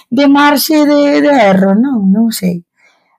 de 0.06 0.24
marxe 0.30 0.86
de, 0.86 1.18
de 1.18 1.32
erro, 1.34 1.74
non? 1.74 2.14
Non 2.14 2.30
sei. 2.30 2.62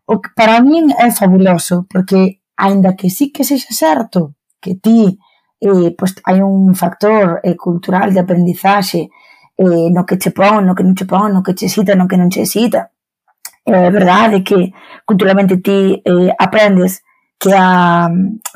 O 0.08 0.24
que 0.24 0.32
para 0.32 0.64
min 0.64 0.88
é 0.96 1.12
fabuloso, 1.12 1.84
porque 1.92 2.39
aínda 2.60 2.96
que 3.00 3.10
sí 3.10 3.32
que 3.32 3.44
sexa 3.48 3.74
certo 3.74 4.36
que 4.60 4.76
ti 4.76 5.18
eh, 5.60 5.96
pois 5.98 6.16
hai 6.28 6.40
un 6.42 6.76
factor 6.76 7.40
eh, 7.44 7.56
cultural 7.56 8.14
de 8.14 8.20
aprendizaxe 8.20 9.10
eh, 9.60 9.90
no 9.92 10.06
que 10.06 10.18
che 10.18 10.32
pon, 10.32 10.66
no 10.66 10.74
que 10.74 10.84
non 10.84 10.96
che 10.96 11.06
pon, 11.06 11.34
no 11.34 11.42
que 11.42 11.54
che 11.54 11.68
cita, 11.68 11.96
no 11.96 12.08
que 12.08 12.18
non 12.18 12.30
che 12.30 12.46
cita. 12.46 12.92
Eh, 13.66 13.72
é 13.72 13.88
eh, 13.88 13.92
verdade 13.92 14.42
que 14.42 14.72
culturalmente 15.06 15.60
ti 15.62 16.02
eh, 16.04 16.32
aprendes 16.38 17.04
que 17.38 17.54
a, 17.54 18.10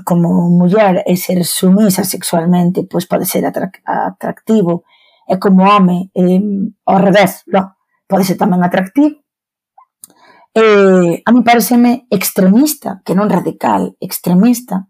como 0.04 0.49
muller 0.49 1.04
e 1.06 1.16
ser 1.18 1.43
sumisa 1.45 2.04
sexualmente 2.04 2.86
pois 2.89 3.06
pode 3.08 3.26
ser 3.26 3.43
atractivo 3.45 4.84
e 5.28 5.38
como 5.38 5.64
home 5.64 6.10
eh, 6.14 6.41
ao 6.86 6.99
revés, 6.99 7.43
no, 7.47 7.76
pode 8.08 8.24
ser 8.24 8.38
tamén 8.39 8.64
atractivo 8.64 9.22
eh, 10.54 11.22
a 11.26 11.32
mí 11.32 11.41
pareceme 11.41 12.06
extremista, 12.10 13.01
que 13.06 13.18
non 13.18 13.30
radical, 13.30 13.97
extremista, 13.97 14.89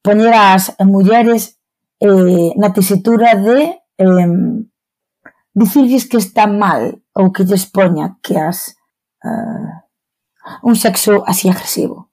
poñer 0.00 0.32
as 0.32 0.72
mulleres 0.80 1.60
eh, 2.00 2.52
na 2.56 2.72
tesitura 2.72 3.36
de 3.36 3.76
eh, 4.00 4.32
dicirlles 5.52 6.08
que 6.08 6.16
está 6.16 6.48
mal 6.48 7.00
ou 7.12 7.32
que 7.32 7.44
lles 7.44 7.68
poña 7.68 8.16
que 8.24 8.40
as 8.40 8.76
eh, 9.24 9.72
un 10.62 10.76
sexo 10.76 11.24
así 11.26 11.48
agresivo. 11.48 12.08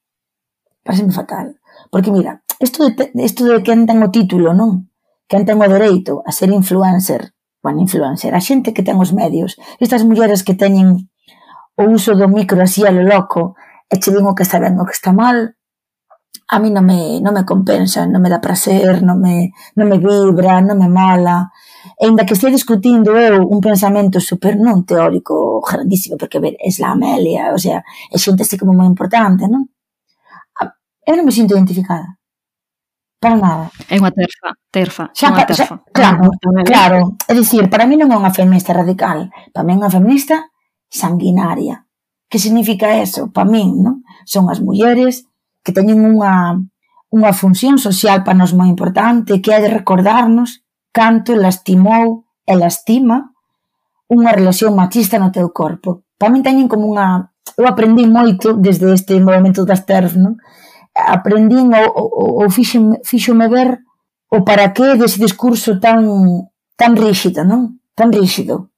Pareceme 0.84 1.14
fatal. 1.14 1.60
Porque 1.92 2.12
mira, 2.12 2.44
isto 2.60 2.90
de, 2.90 3.12
isto 3.24 3.46
de 3.46 3.62
quen 3.64 3.86
ten 3.86 4.02
o 4.02 4.10
título, 4.10 4.52
non? 4.52 4.90
Quen 5.30 5.46
ten 5.46 5.62
o 5.62 5.68
dereito 5.70 6.26
a 6.26 6.32
ser 6.32 6.50
influencer, 6.50 7.32
bueno, 7.62 7.80
influencer, 7.80 8.34
a 8.34 8.42
xente 8.42 8.74
que 8.74 8.84
ten 8.84 8.98
os 9.00 9.14
medios, 9.14 9.56
estas 9.80 10.04
mulleres 10.04 10.44
que 10.44 10.58
teñen 10.58 11.13
o 11.76 11.84
uso 11.90 12.14
do 12.16 12.28
micro 12.28 12.62
así 12.62 12.86
a 12.86 12.92
lo 12.92 13.04
loco 13.04 13.56
e 13.90 13.98
che 13.98 14.12
din 14.12 14.26
o 14.26 14.36
que 14.36 14.44
está 14.44 14.60
ben 14.60 14.78
o 14.80 14.86
que 14.86 14.94
está 14.94 15.12
mal, 15.14 15.58
a 16.48 16.60
mí 16.60 16.70
non 16.70 16.86
me, 16.86 17.20
non 17.22 17.34
me 17.34 17.46
compensa, 17.46 18.06
non 18.06 18.22
me 18.22 18.30
dá 18.30 18.38
prazer, 18.38 19.02
non 19.02 19.18
me, 19.18 19.54
non 19.78 19.90
me 19.90 19.98
vibra, 19.98 20.62
non 20.62 20.78
me 20.78 20.90
mala. 20.90 21.50
E 21.98 22.06
ainda 22.06 22.26
que 22.26 22.34
estea 22.34 22.54
discutindo 22.54 23.18
eu 23.18 23.42
un 23.48 23.60
pensamento 23.62 24.20
super 24.20 24.54
non 24.60 24.86
teórico 24.86 25.62
grandísimo, 25.62 26.18
porque 26.18 26.40
ver, 26.40 26.56
es 26.60 26.78
la 26.80 26.94
Amelia, 26.94 27.54
o 27.54 27.60
sea, 27.60 27.82
é 28.12 28.18
xente 28.18 28.44
así 28.44 28.58
como 28.58 28.74
moi 28.74 28.86
importante, 28.86 29.50
non? 29.50 29.66
Eu 31.04 31.16
non 31.18 31.26
me 31.26 31.34
sinto 31.34 31.58
identificada. 31.58 32.20
Para 33.20 33.36
nada. 33.40 33.66
É 33.88 33.96
unha 33.98 34.12
terfa, 34.12 34.50
terfa, 34.70 35.04
xa, 35.16 35.32
unha 35.32 35.48
terfa. 35.48 35.80
Xa, 35.80 35.92
claro, 35.96 36.28
claro. 36.68 37.00
É 37.26 37.34
dicir, 37.34 37.66
para 37.72 37.88
mí 37.88 37.96
non 37.96 38.12
é 38.12 38.18
unha 38.20 38.36
feminista 38.36 38.76
radical, 38.76 39.32
para 39.56 39.64
mí 39.64 39.74
é 39.74 39.80
unha 39.80 39.92
feminista 39.92 40.53
sanguinaria. 40.94 41.90
Que 42.30 42.38
significa 42.38 43.02
eso? 43.02 43.34
Para 43.34 43.50
min, 43.50 43.82
non? 43.82 44.06
Son 44.30 44.46
as 44.54 44.62
mulleres 44.62 45.26
que 45.66 45.74
teñen 45.74 46.06
unha, 46.06 46.62
unha 47.10 47.32
función 47.34 47.82
social 47.82 48.22
para 48.22 48.38
nos 48.38 48.54
moi 48.54 48.70
importante, 48.70 49.42
que 49.42 49.50
é 49.50 49.60
de 49.60 49.74
recordarnos 49.74 50.62
canto 50.94 51.34
lastimou 51.34 52.30
e 52.46 52.54
lastima 52.54 53.34
unha 54.06 54.32
relación 54.38 54.78
machista 54.78 55.18
no 55.18 55.34
teu 55.34 55.50
corpo. 55.50 56.06
Para 56.22 56.30
min 56.30 56.46
teñen 56.46 56.70
como 56.70 56.86
unha... 56.94 57.34
Eu 57.54 57.70
aprendi 57.70 58.06
moito 58.10 58.58
desde 58.58 58.90
este 58.94 59.18
movimento 59.22 59.66
das 59.66 59.86
TERF, 59.86 60.18
non? 60.18 60.38
Aprendín 60.94 61.74
ou, 61.74 61.90
ou, 61.94 62.30
ou 62.46 62.48
fixome, 62.50 63.02
fixome 63.06 63.46
ver 63.50 63.82
o 64.30 64.42
para 64.42 64.74
que 64.74 64.98
dese 64.98 65.22
discurso 65.22 65.78
tan 65.78 66.02
tan 66.78 66.98
rígido, 66.98 67.46
non? 67.46 67.82
Tan 67.94 68.10
rígido 68.10 68.73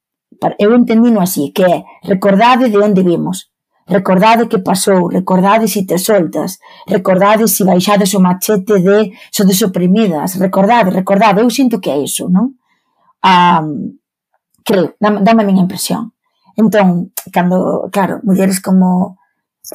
eu 0.59 0.75
entendino 0.75 1.21
así, 1.21 1.51
que 1.51 1.63
é 1.63 1.83
recordade 2.03 2.69
de 2.69 2.77
onde 2.77 3.03
vimos, 3.03 3.49
recordade 3.87 4.47
que 4.47 4.59
pasou, 4.59 5.07
recordade 5.07 5.67
se 5.67 5.85
te 5.85 5.97
soltas, 5.97 6.59
recordade 6.87 7.47
se 7.47 7.63
baixades 7.63 8.13
o 8.13 8.19
machete 8.19 8.81
de 8.81 9.13
sodes 9.31 9.61
oprimidas, 9.61 10.35
recordade, 10.35 10.89
recordade, 10.91 11.41
eu 11.41 11.49
sinto 11.49 11.79
que 11.79 11.89
é 11.89 11.97
iso, 11.97 12.29
non? 12.29 12.57
Ah, 13.21 13.63
creo, 14.63 14.95
dame, 14.99 15.21
dame 15.21 15.43
a 15.43 15.45
miña 15.45 15.65
impresión. 15.65 16.13
Entón, 16.57 17.11
cando, 17.31 17.89
claro, 17.91 18.21
mulleres 18.23 18.59
como 18.59 19.17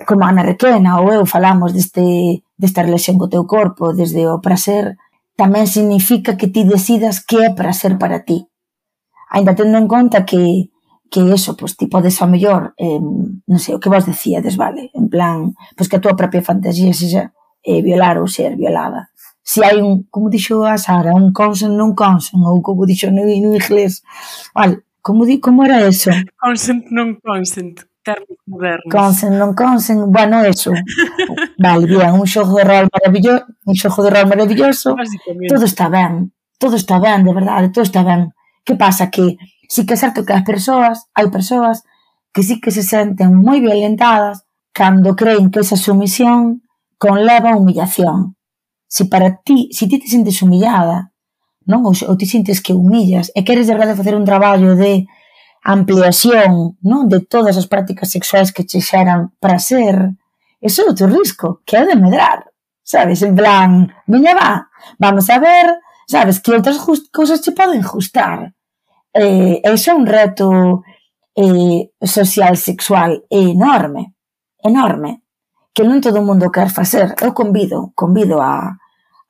como 0.06 0.22
Ana 0.22 0.46
Requena 0.46 1.02
ou 1.02 1.10
eu 1.10 1.26
falamos 1.26 1.74
deste, 1.74 2.46
desta 2.54 2.86
relación 2.86 3.18
co 3.18 3.26
teu 3.26 3.42
corpo 3.42 3.90
desde 3.90 4.22
o 4.30 4.38
prazer, 4.38 4.94
tamén 5.34 5.66
significa 5.66 6.38
que 6.38 6.46
ti 6.46 6.62
decidas 6.62 7.18
que 7.18 7.42
é 7.42 7.50
prazer 7.50 7.98
para 7.98 8.22
ti 8.22 8.49
ainda 9.30 9.54
tendo 9.54 9.78
en 9.78 9.88
conta 9.88 10.26
que 10.26 10.70
que 11.10 11.20
eso, 11.34 11.56
pois 11.56 11.76
ti 11.76 11.90
podes 11.90 12.14
xa 12.14 12.30
mellor, 12.30 12.72
eh, 12.78 13.02
non 13.02 13.58
sei, 13.58 13.74
o 13.74 13.82
que 13.82 13.90
vos 13.90 14.06
decíades, 14.06 14.54
vale? 14.54 14.94
En 14.94 15.10
plan, 15.10 15.50
pois 15.74 15.90
que 15.90 15.98
a 15.98 16.02
túa 16.02 16.14
propia 16.14 16.38
fantasía 16.38 16.94
sexa 16.94 17.34
eh, 17.66 17.82
violar 17.82 18.22
ou 18.22 18.30
ser 18.30 18.54
violada. 18.54 19.10
Se 19.42 19.66
hai 19.66 19.82
un, 19.82 20.06
como 20.06 20.30
dixo 20.30 20.62
a 20.62 20.78
Sara, 20.78 21.10
un 21.10 21.34
consent 21.34 21.74
non 21.74 21.98
consent, 21.98 22.38
ou 22.38 22.62
como 22.62 22.86
dixo 22.86 23.10
no, 23.10 23.26
no 23.26 23.58
inglés, 23.58 24.06
vale, 24.54 24.86
como, 25.02 25.26
di, 25.26 25.42
como 25.42 25.66
era 25.66 25.82
eso? 25.82 26.14
Consent 26.44 26.86
non 26.94 27.18
consent, 27.18 27.82
termos 28.06 28.38
modernos. 28.46 28.92
Consent 28.94 29.34
non 29.34 29.50
consent, 29.58 30.06
bueno, 30.14 30.46
eso. 30.46 30.70
vale, 31.58 31.90
bien, 31.90 32.14
un 32.14 32.26
xogo 32.30 32.54
de 32.54 32.64
rol 32.70 32.86
maravilloso, 32.86 33.50
un 33.66 33.74
xogo 33.74 34.06
de 34.06 34.10
rol 34.14 34.30
maravilloso, 34.30 34.94
todo 35.50 35.66
está 35.66 35.90
ben, 35.90 36.30
todo 36.54 36.78
está 36.78 37.02
ben, 37.02 37.26
de 37.26 37.34
verdade, 37.34 37.74
todo 37.74 37.82
está 37.82 38.06
ben 38.06 38.30
Que 38.64 38.74
pasa? 38.74 39.10
Que 39.10 39.36
sí 39.68 39.86
que 39.86 39.94
é 39.94 39.96
certo 39.96 40.24
que 40.24 40.32
as 40.32 40.44
persoas, 40.44 41.06
hai 41.14 41.30
persoas 41.30 41.82
que 42.34 42.42
sí 42.42 42.60
que 42.60 42.70
se 42.70 42.82
senten 42.82 43.34
moi 43.34 43.60
violentadas 43.62 44.46
cando 44.72 45.14
creen 45.14 45.50
que 45.50 45.60
esa 45.60 45.76
sumisión 45.76 46.62
conleva 46.98 47.56
humillación. 47.56 48.36
Se 48.86 49.06
para 49.06 49.40
ti, 49.42 49.70
se 49.72 49.86
ti 49.86 49.98
te 49.98 50.08
sentes 50.08 50.42
humillada, 50.42 51.10
non? 51.66 51.86
Ou, 51.86 51.94
ou 51.94 52.14
ti 52.18 52.26
sentes 52.26 52.58
que 52.60 52.74
humillas 52.74 53.30
e 53.34 53.46
queres 53.46 53.66
de 53.66 53.74
verdade 53.74 53.98
facer 53.98 54.14
un 54.14 54.26
traballo 54.26 54.74
de 54.74 55.06
ampliación, 55.62 56.76
non? 56.82 57.06
De 57.06 57.22
todas 57.22 57.54
as 57.54 57.66
prácticas 57.70 58.10
sexuais 58.10 58.50
que 58.50 58.66
che 58.66 58.82
xeran 58.82 59.34
prazer, 59.38 60.14
eso 60.60 60.82
é 60.82 60.90
o 60.90 60.96
teu 60.98 61.08
risco, 61.08 61.62
que 61.64 61.76
é 61.76 61.86
de 61.86 61.96
medrar, 61.96 62.50
sabes? 62.82 63.22
En 63.22 63.34
plan, 63.34 63.88
miña 64.06 64.34
va, 64.34 64.68
vamos 64.98 65.30
a 65.30 65.38
ver 65.38 65.66
sabes, 66.10 66.40
que 66.42 66.50
outras 66.50 66.78
cousas 67.14 67.40
che 67.40 67.54
poden 67.54 67.82
gustar. 67.86 68.50
Eh, 69.14 69.62
eso 69.62 69.90
é 69.90 69.94
un 69.94 70.06
reto 70.06 70.82
eh, 71.38 71.90
social 72.02 72.56
sexual 72.56 73.22
enorme, 73.30 74.14
enorme, 74.62 75.22
que 75.72 75.86
non 75.86 76.02
todo 76.02 76.18
o 76.18 76.26
mundo 76.26 76.50
quer 76.50 76.70
facer. 76.70 77.14
Eu 77.22 77.30
convido, 77.30 77.94
convido 77.94 78.42
a, 78.42 78.74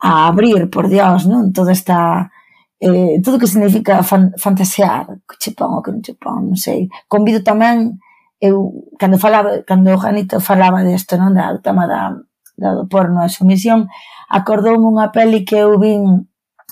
a 0.00 0.10
abrir, 0.28 0.72
por 0.72 0.88
Dios, 0.88 1.28
non 1.28 1.52
toda 1.52 1.72
esta 1.76 2.32
eh, 2.80 3.20
todo 3.20 3.36
o 3.36 3.40
que 3.40 3.46
significa 3.46 4.00
fan, 4.02 4.32
fantasear, 4.40 5.20
que 5.28 5.36
che 5.36 5.50
pon 5.52 5.84
que 5.84 5.92
non 5.92 6.00
che 6.00 6.16
pon, 6.16 6.48
non 6.48 6.56
sei. 6.56 6.88
Convido 7.12 7.44
tamén, 7.44 8.00
eu, 8.40 8.88
cando 8.96 9.20
falaba, 9.20 9.60
cando 9.68 9.92
o 9.92 10.00
Janito 10.00 10.40
falaba 10.40 10.80
desto, 10.80 11.20
non, 11.20 11.36
da, 11.36 11.60
tema 11.60 11.84
da, 11.84 12.16
da 12.56 12.72
do 12.72 12.88
porno 12.88 13.20
a 13.20 13.28
sumisión, 13.28 13.92
acordoume 14.32 14.88
unha 14.88 15.12
peli 15.12 15.44
que 15.44 15.60
eu 15.60 15.76
vin 15.76 16.29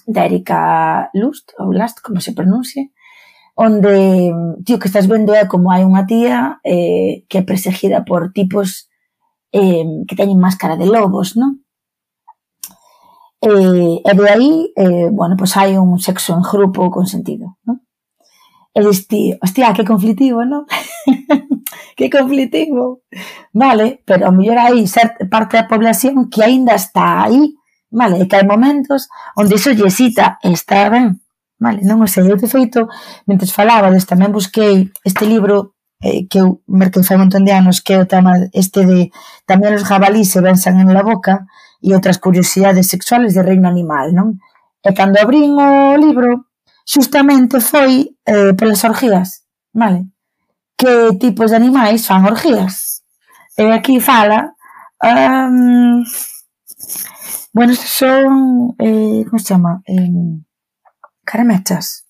da 0.08 0.24
Erika 0.24 1.10
Lust, 1.12 1.52
ou 1.58 1.72
Last, 1.72 2.00
como 2.00 2.20
se 2.20 2.32
pronuncie, 2.32 2.92
onde, 3.54 4.32
tío, 4.64 4.78
que 4.78 4.88
estás 4.88 5.06
vendo 5.06 5.34
é 5.34 5.44
como 5.44 5.68
hai 5.68 5.84
unha 5.84 6.06
tía 6.08 6.62
eh, 6.64 7.28
que 7.28 7.38
é 7.38 7.44
perseguida 7.44 8.06
por 8.08 8.32
tipos 8.32 8.88
eh, 9.52 9.84
que 10.08 10.16
teñen 10.16 10.40
máscara 10.40 10.80
de 10.80 10.88
lobos, 10.88 11.36
non? 11.36 11.60
E, 13.42 13.50
e 14.00 14.12
de 14.16 14.24
aí, 14.30 14.72
eh, 14.78 15.10
bueno, 15.12 15.36
pois 15.36 15.52
pues 15.52 15.60
hai 15.60 15.76
un 15.76 16.00
sexo 16.00 16.38
en 16.38 16.42
grupo 16.42 16.88
con 16.88 17.04
sentido, 17.04 17.60
non? 17.68 17.84
E 18.72 18.80
dis 18.80 19.10
ti, 19.10 19.34
hostia, 19.42 19.74
que 19.76 19.84
conflitivo, 19.84 20.46
non? 20.46 20.64
que 21.98 22.08
conflitivo. 22.08 23.04
Vale, 23.52 24.06
pero 24.08 24.24
a 24.24 24.32
mellor 24.32 24.56
hai 24.56 24.86
parte 25.28 25.58
da 25.58 25.68
población 25.68 26.30
que 26.30 26.46
aínda 26.46 26.78
está 26.78 27.26
aí 27.26 27.57
Vale, 27.90 28.20
e 28.20 28.28
que 28.28 28.36
hai 28.36 28.44
momentos 28.44 29.08
onde 29.36 29.56
iso 29.56 29.72
lle 29.72 29.90
cita 29.90 30.36
e 30.44 30.52
está 30.52 30.92
ben. 30.92 31.20
Vale, 31.58 31.82
non 31.82 32.04
o 32.04 32.06
sei, 32.06 32.28
eu 32.28 32.36
de 32.36 32.46
feito, 32.46 32.86
mentre 33.26 33.50
falabades, 33.50 34.06
tamén 34.06 34.30
busquei 34.30 34.92
este 35.02 35.24
libro 35.26 35.74
eh, 36.04 36.28
que 36.30 36.38
eu 36.38 36.62
merquei 36.68 37.02
fai 37.02 37.16
un 37.16 37.26
montón 37.26 37.42
de 37.42 37.52
anos, 37.56 37.80
que 37.82 37.96
é 37.96 37.98
o 37.98 38.06
tema 38.06 38.36
este 38.52 38.86
de 38.86 39.10
tamén 39.48 39.74
os 39.74 39.82
jabalís 39.88 40.30
se 40.30 40.44
vensan 40.44 40.78
en 40.78 40.92
la 40.94 41.02
boca 41.02 41.48
e 41.82 41.96
outras 41.96 42.20
curiosidades 42.22 42.86
sexuales 42.86 43.34
de 43.34 43.42
reino 43.42 43.66
animal, 43.66 44.12
non? 44.14 44.38
E 44.84 44.90
cando 44.94 45.18
abrín 45.18 45.58
o 45.58 45.98
libro, 45.98 46.46
xustamente 46.86 47.58
foi 47.58 48.14
eh, 48.22 48.52
polas 48.54 48.84
orgías, 48.84 49.42
vale? 49.74 50.12
Que 50.78 51.18
tipos 51.18 51.50
de 51.50 51.58
animais 51.58 52.06
fan 52.06 52.22
orgías? 52.22 53.02
E 53.58 53.66
aquí 53.74 53.98
fala 53.98 54.54
um, 55.02 56.06
Bueno, 57.52 57.74
son, 57.74 58.74
eh, 58.78 59.24
como 59.24 59.38
se 59.38 59.46
chama? 59.46 59.82
Eh, 59.86 60.10
caramechas. 61.24 62.06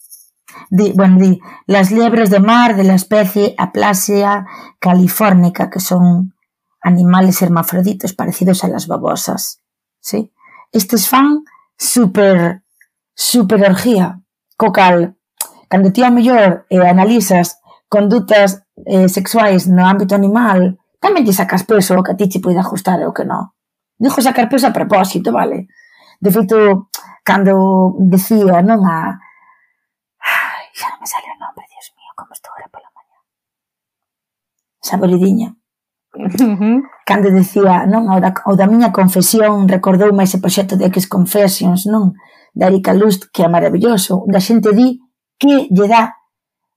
Di, 0.70 0.92
bueno, 0.92 1.18
di, 1.18 1.40
las 1.66 1.90
liebres 1.90 2.30
de 2.30 2.40
mar 2.40 2.76
de 2.76 2.84
la 2.84 2.94
especie 2.94 3.54
Aplasia 3.58 4.46
californica, 4.78 5.70
que 5.70 5.80
son 5.80 6.34
animales 6.82 7.42
hermafroditos 7.42 8.14
parecidos 8.14 8.64
a 8.64 8.68
las 8.68 8.86
babosas. 8.86 9.60
¿sí? 10.00 10.32
Estes 10.72 11.08
fan 11.08 11.44
super, 11.76 12.62
super 13.14 13.62
orgía, 13.62 14.20
co 14.56 14.72
cal, 14.72 15.16
cando 15.68 15.92
ti 15.92 16.02
a 16.02 16.10
mellor 16.10 16.66
eh, 16.70 16.80
analizas 16.80 17.60
condutas 17.88 18.64
eh, 18.86 19.08
sexuais 19.08 19.66
no 19.66 19.86
ámbito 19.86 20.14
animal, 20.14 20.78
tamén 21.00 21.24
lle 21.24 21.32
sacas 21.32 21.64
peso 21.64 21.96
o 21.96 22.04
que 22.04 22.12
a 22.12 22.18
ti 22.18 22.28
che 22.28 22.42
pode 22.42 22.58
ajustar 22.58 23.00
o 23.06 23.14
que 23.14 23.24
non. 23.24 23.54
Dixo 23.98 24.22
sacar 24.22 24.48
peso 24.48 24.66
a 24.70 24.76
propósito, 24.78 25.32
vale? 25.32 25.66
De 26.22 26.30
feito, 26.30 26.88
cando 27.26 27.98
decía, 27.98 28.62
non 28.62 28.86
a... 28.86 29.18
Ai, 30.22 30.66
xa 30.74 30.86
non 30.94 31.02
me 31.02 31.06
sale 31.06 31.28
o 31.34 31.36
nome, 31.42 31.62
Dios 31.66 31.88
mío, 31.98 32.10
como 32.14 32.30
estou 32.30 32.50
ahora 32.54 32.70
pola 32.70 32.90
mañá. 32.94 33.18
Saboridiña. 34.78 35.58
Cando 37.06 37.28
decía, 37.30 37.86
non, 37.90 38.06
o 38.06 38.18
da, 38.22 38.30
o 38.46 38.54
da 38.54 38.70
miña 38.70 38.94
confesión 38.94 39.66
recordou 39.66 40.14
máis 40.14 40.30
ese 40.30 40.42
proxecto 40.42 40.74
de 40.78 40.86
X 40.94 41.10
Confessions, 41.10 41.90
non? 41.90 42.14
Da 42.54 42.70
Erika 42.70 42.94
Lust, 42.94 43.30
que 43.34 43.42
é 43.42 43.48
maravilloso, 43.50 44.22
Da 44.30 44.38
xente 44.38 44.70
di 44.74 44.98
que 45.38 45.66
lle 45.70 45.86
dá 45.86 46.14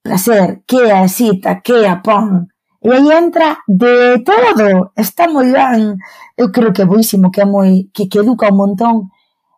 placer, 0.02 0.66
que 0.66 0.90
é 0.90 1.06
a 1.06 1.08
cita, 1.08 1.62
que 1.62 1.86
é 1.86 1.90
a 1.90 2.02
pon, 2.02 2.50
E 2.84 2.90
aí 2.90 3.12
entra 3.14 3.58
de 3.68 4.24
todo, 4.26 4.92
está 4.98 5.28
moi 5.30 5.52
ben. 5.52 5.98
Eu 6.36 6.52
creo 6.52 6.74
que 6.74 6.82
é 6.82 6.86
boísimo, 6.86 7.30
que 7.30 7.42
é 7.42 7.46
moi, 7.46 7.90
que, 7.94 8.08
que 8.10 8.20
educa 8.20 8.50
un 8.50 8.58
montón 8.58 8.96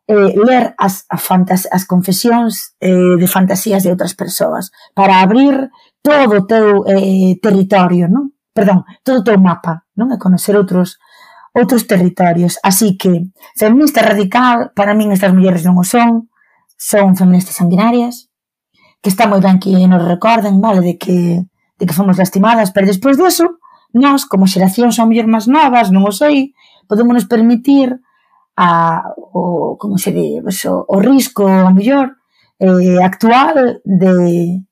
eh, 0.07 0.35
ler 0.35 0.75
as, 0.77 1.05
a 1.09 1.17
fantas, 1.17 1.67
as 1.71 1.85
confesións 1.85 2.75
eh, 2.81 3.15
de 3.15 3.27
fantasías 3.27 3.83
de 3.83 3.89
outras 3.95 4.13
persoas 4.13 4.71
para 4.93 5.21
abrir 5.23 5.71
todo 6.03 6.43
o 6.43 6.45
teu 6.45 6.83
eh, 6.83 7.39
territorio, 7.39 8.11
non? 8.11 8.35
Perdón, 8.51 8.83
todo 9.07 9.23
o 9.23 9.23
teu 9.23 9.39
mapa, 9.39 9.87
non? 9.95 10.11
E 10.11 10.19
conocer 10.19 10.59
outros 10.59 10.99
outros 11.55 11.87
territorios. 11.87 12.59
Así 12.63 12.97
que, 12.97 13.31
feminista 13.55 14.01
radical, 14.01 14.75
para 14.75 14.91
min 14.91 15.15
estas 15.15 15.31
mulleres 15.31 15.63
non 15.63 15.79
o 15.79 15.85
son, 15.87 16.27
son 16.75 17.15
feministas 17.15 17.55
sanguinarias, 17.55 18.27
que 18.99 19.07
está 19.07 19.31
moi 19.31 19.39
ben 19.39 19.63
que 19.63 19.71
nos 19.87 20.03
recorden, 20.03 20.59
vale, 20.59 20.83
de 20.83 20.99
que 20.99 21.47
de 21.83 21.87
que 21.91 21.93
fomos 21.99 22.15
lastimadas, 22.15 22.71
pero 22.71 22.87
despois 22.87 23.19
deso, 23.19 23.59
nós, 23.91 24.23
como 24.23 24.47
xeracións 24.47 24.95
ao 24.97 25.05
mellor 25.05 25.27
máis 25.27 25.45
novas, 25.51 25.91
non 25.91 26.07
o 26.07 26.13
sei, 26.15 26.55
podemos 26.87 27.27
permitir 27.27 27.99
a, 28.55 29.03
o, 29.35 29.75
como 29.75 29.99
se 29.99 30.15
di, 30.15 30.39
o, 30.39 30.73
o 30.87 30.97
risco 31.03 31.43
ao 31.43 31.75
mellor 31.75 32.15
eh, 32.63 33.03
actual 33.03 33.83
de, 33.83 34.63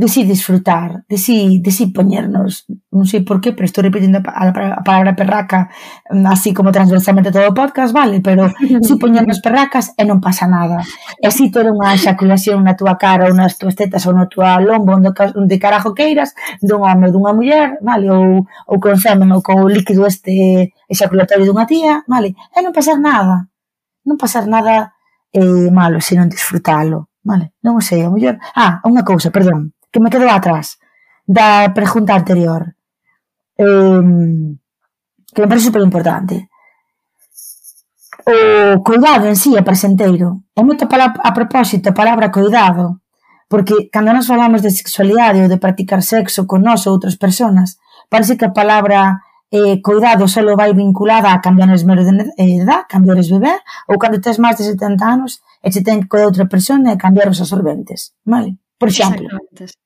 de 0.00 0.08
si 0.08 0.24
disfrutar, 0.24 1.04
de 1.10 1.18
si, 1.18 1.60
de 1.60 1.70
si 1.70 1.88
poñernos, 1.92 2.64
non 2.88 3.04
sei 3.04 3.20
por 3.20 3.36
qué, 3.36 3.52
pero 3.52 3.68
estou 3.68 3.84
repetindo 3.84 4.16
a, 4.24 4.48
a 4.48 4.80
palabra 4.80 5.12
perraca 5.12 5.68
mm, 6.08 6.24
así 6.24 6.56
como 6.56 6.72
transversalmente 6.72 7.28
todo 7.28 7.44
o 7.44 7.52
podcast, 7.52 7.92
vale, 7.92 8.24
pero 8.24 8.48
si 8.80 8.96
poñernos 8.96 9.44
perracas 9.44 9.92
eh, 10.00 10.00
e 10.00 10.08
non 10.08 10.16
pasa 10.16 10.48
nada. 10.48 10.80
E 11.20 11.28
así 11.28 11.52
ter 11.52 11.68
unha 11.68 11.92
xaculación 12.00 12.64
na 12.64 12.80
túa 12.80 12.96
cara 12.96 13.28
ou 13.28 13.36
nas 13.36 13.60
túas 13.60 13.76
tetas 13.76 14.08
ou 14.08 14.16
na 14.16 14.24
túa 14.24 14.56
lombo 14.64 14.96
onde, 14.96 15.12
onde 15.36 15.60
carajo 15.60 15.92
queiras 15.92 16.32
dun 16.64 16.80
home 16.80 17.12
ou 17.12 17.20
dunha 17.20 17.36
muller, 17.36 17.76
vale, 17.84 18.08
ou, 18.08 18.48
ou 18.48 18.76
con 18.80 18.96
semen 18.96 19.28
ou 19.36 19.44
co 19.44 19.68
líquido 19.68 20.08
este 20.08 20.72
exaculatorio 20.88 21.44
dunha 21.44 21.68
tía, 21.68 22.08
vale, 22.08 22.32
e 22.56 22.58
non 22.64 22.72
pasar 22.72 22.96
nada. 22.96 23.52
Non 24.08 24.16
pasar 24.16 24.48
nada 24.48 24.96
eh, 25.36 25.68
malo, 25.68 26.00
senón 26.00 26.32
disfrutalo. 26.32 27.12
Vale, 27.20 27.52
non 27.60 27.76
o 27.76 27.84
sei, 27.84 28.00
a 28.00 28.08
muller... 28.08 28.40
Ah, 28.56 28.80
unha 28.88 29.04
cousa, 29.04 29.28
perdón 29.28 29.76
que 29.90 30.00
me 30.00 30.10
quedo 30.10 30.28
atrás 30.30 30.78
da 31.26 31.70
pregunta 31.74 32.14
anterior. 32.14 32.74
Eh, 33.58 34.02
que 35.34 35.42
me 35.42 35.48
parece 35.48 35.66
super 35.66 35.82
importante. 35.82 36.50
O 38.26 38.82
cuidado 38.82 39.26
en 39.26 39.36
sí 39.36 39.56
é 39.56 39.62
presenteiro. 39.62 40.44
É 40.54 40.62
moito 40.62 40.84
a 40.84 41.30
propósito 41.32 41.90
a 41.90 41.96
palabra 41.96 42.30
cuidado, 42.30 43.00
porque 43.48 43.88
cando 43.90 44.12
nos 44.12 44.26
falamos 44.26 44.60
de 44.62 44.70
sexualidade 44.70 45.40
ou 45.40 45.48
de 45.48 45.58
practicar 45.58 46.02
sexo 46.02 46.46
con 46.46 46.60
nós 46.60 46.86
ou 46.86 46.94
outras 46.94 47.16
personas, 47.16 47.78
parece 48.12 48.36
que 48.36 48.46
a 48.46 48.52
palabra 48.52 49.24
eh, 49.50 49.80
cuidado 49.82 50.28
só 50.28 50.42
vai 50.54 50.74
vinculada 50.74 51.32
a 51.32 51.40
cambiar 51.40 51.70
os 51.72 51.82
meros 51.82 52.06
de 52.06 52.12
eh, 52.38 52.62
edad, 52.62 52.86
cambiar 52.86 53.18
os 53.18 53.30
bebé, 53.30 53.56
ou 53.88 53.98
cando 53.98 54.20
tens 54.20 54.38
máis 54.38 54.56
de 54.58 54.64
70 54.64 55.04
anos 55.04 55.40
e 55.64 55.70
te 55.70 55.82
ten 55.82 56.00
que 56.02 56.08
cuidar 56.08 56.30
outra 56.30 56.46
persona 56.46 56.92
e 56.92 56.96
cambiar 56.96 57.28
os 57.28 57.40
absorbentes. 57.40 58.12
Vale? 58.24 58.58
por 58.80 58.88
exemplo. 58.88 59.28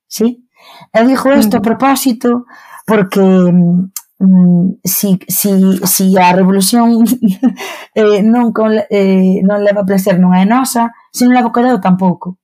Sí? 0.07 0.47
E 0.95 1.05
digo 1.05 1.35
isto 1.35 1.59
a 1.59 1.67
propósito 1.67 2.47
porque 2.87 3.21
mm, 3.21 4.79
si, 4.85 5.19
si, 5.27 5.51
si 5.85 6.17
a 6.17 6.33
revolución 6.33 7.03
eh, 7.95 8.23
non, 8.23 8.55
con, 8.55 8.71
eh, 8.71 9.43
non 9.43 9.67
leva 9.67 9.83
placer 9.83 10.23
non 10.23 10.31
é 10.31 10.47
nosa, 10.47 10.95
se 11.11 11.27
non 11.27 11.35
leva 11.35 11.51
cuidado 11.51 11.83
tampouco. 11.83 12.39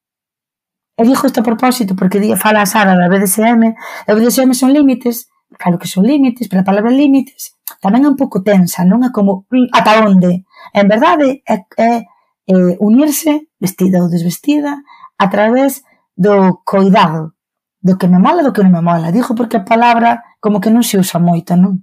E 0.99 1.07
dixo 1.07 1.31
isto 1.31 1.41
a 1.41 1.47
propósito 1.47 1.95
porque 1.95 2.19
día 2.19 2.35
fala 2.35 2.67
a 2.67 2.69
Sara 2.69 2.99
da 2.99 3.07
BDSM, 3.07 3.63
e 3.71 4.09
o 4.11 4.17
BDSM 4.19 4.51
son 4.53 4.75
límites, 4.75 5.31
claro 5.55 5.79
que 5.79 5.87
son 5.87 6.03
límites, 6.03 6.51
pero 6.51 6.67
a 6.67 6.69
palabra 6.69 6.91
límites 6.91 7.55
tamén 7.79 8.03
é 8.05 8.11
un 8.11 8.19
pouco 8.19 8.43
tensa, 8.43 8.83
non 8.83 9.07
é 9.07 9.15
como 9.15 9.47
mm, 9.55 9.71
ata 9.71 10.03
onde. 10.03 10.43
En 10.75 10.87
verdade 10.91 11.47
é, 11.47 11.63
é, 11.79 12.03
é 12.51 12.57
unirse, 12.83 13.47
vestida 13.63 14.03
ou 14.03 14.11
desvestida, 14.11 14.83
a 15.15 15.31
través 15.31 15.87
do 16.21 16.61
coidado, 16.69 17.33
do 17.81 17.97
que 17.97 18.05
me 18.05 18.21
mola, 18.21 18.45
do 18.45 18.53
que 18.53 18.61
non 18.61 18.77
me 18.77 18.85
mola. 18.85 19.09
Digo 19.09 19.33
porque 19.33 19.57
a 19.57 19.65
palabra 19.65 20.37
como 20.37 20.61
que 20.61 20.69
non 20.69 20.85
se 20.85 21.01
usa 21.01 21.17
moita, 21.17 21.57
non? 21.57 21.81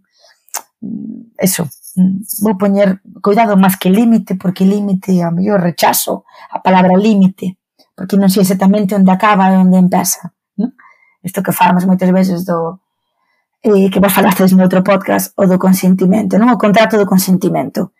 Eso, 1.41 1.65
vou 2.45 2.53
poñer 2.53 3.01
coidado 3.25 3.57
máis 3.57 3.81
que 3.81 3.89
límite, 3.89 4.37
porque 4.37 4.61
límite, 4.61 5.17
a 5.25 5.33
mellor 5.33 5.57
rechazo 5.65 6.29
a 6.53 6.61
palabra 6.61 6.93
límite, 6.93 7.57
porque 7.97 8.13
non 8.13 8.29
sei 8.29 8.45
exactamente 8.45 8.93
onde 8.93 9.09
acaba 9.09 9.49
e 9.49 9.57
onde 9.57 9.81
empeza, 9.81 10.29
non? 10.61 10.77
Isto 11.25 11.41
que 11.41 11.49
falamos 11.49 11.89
moitas 11.89 12.13
veces 12.13 12.45
do 12.45 12.77
eh, 13.65 13.89
que 13.89 13.97
vos 13.97 14.13
falastes 14.13 14.53
no 14.53 14.69
outro 14.69 14.85
podcast, 14.85 15.33
o 15.33 15.49
do 15.49 15.57
consentimento, 15.57 16.37
non? 16.37 16.53
O 16.53 16.61
contrato 16.61 16.93
do 16.93 17.09
consentimento 17.09 17.96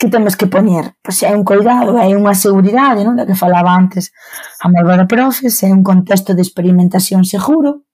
que 0.00 0.08
temos 0.08 0.34
que 0.34 0.48
poñer? 0.48 0.96
Pois 1.04 1.20
é 1.22 1.36
un 1.36 1.44
cuidado, 1.44 1.92
é 2.00 2.08
unha 2.16 2.32
seguridade, 2.32 3.04
non? 3.04 3.20
Da 3.20 3.28
que 3.28 3.36
falaba 3.36 3.76
antes 3.76 4.16
a 4.64 4.72
Malvada 4.72 5.04
Profes, 5.04 5.60
é 5.60 5.68
un 5.68 5.84
contexto 5.84 6.32
de 6.32 6.40
experimentación 6.40 7.28
seguro, 7.28 7.84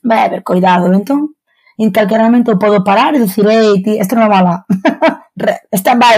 vai 0.00 0.24
haber 0.24 0.40
cuidado, 0.40 0.88
entón, 0.88 1.36
en 1.76 1.92
calquera 1.92 2.24
momento 2.24 2.56
podo 2.56 2.80
parar 2.80 3.12
e 3.12 3.20
dicir, 3.20 3.44
ei, 3.44 3.84
ti, 3.84 4.00
isto 4.00 4.16
non 4.16 4.32
mala. 4.32 4.64
stand 5.76 6.00
by, 6.00 6.16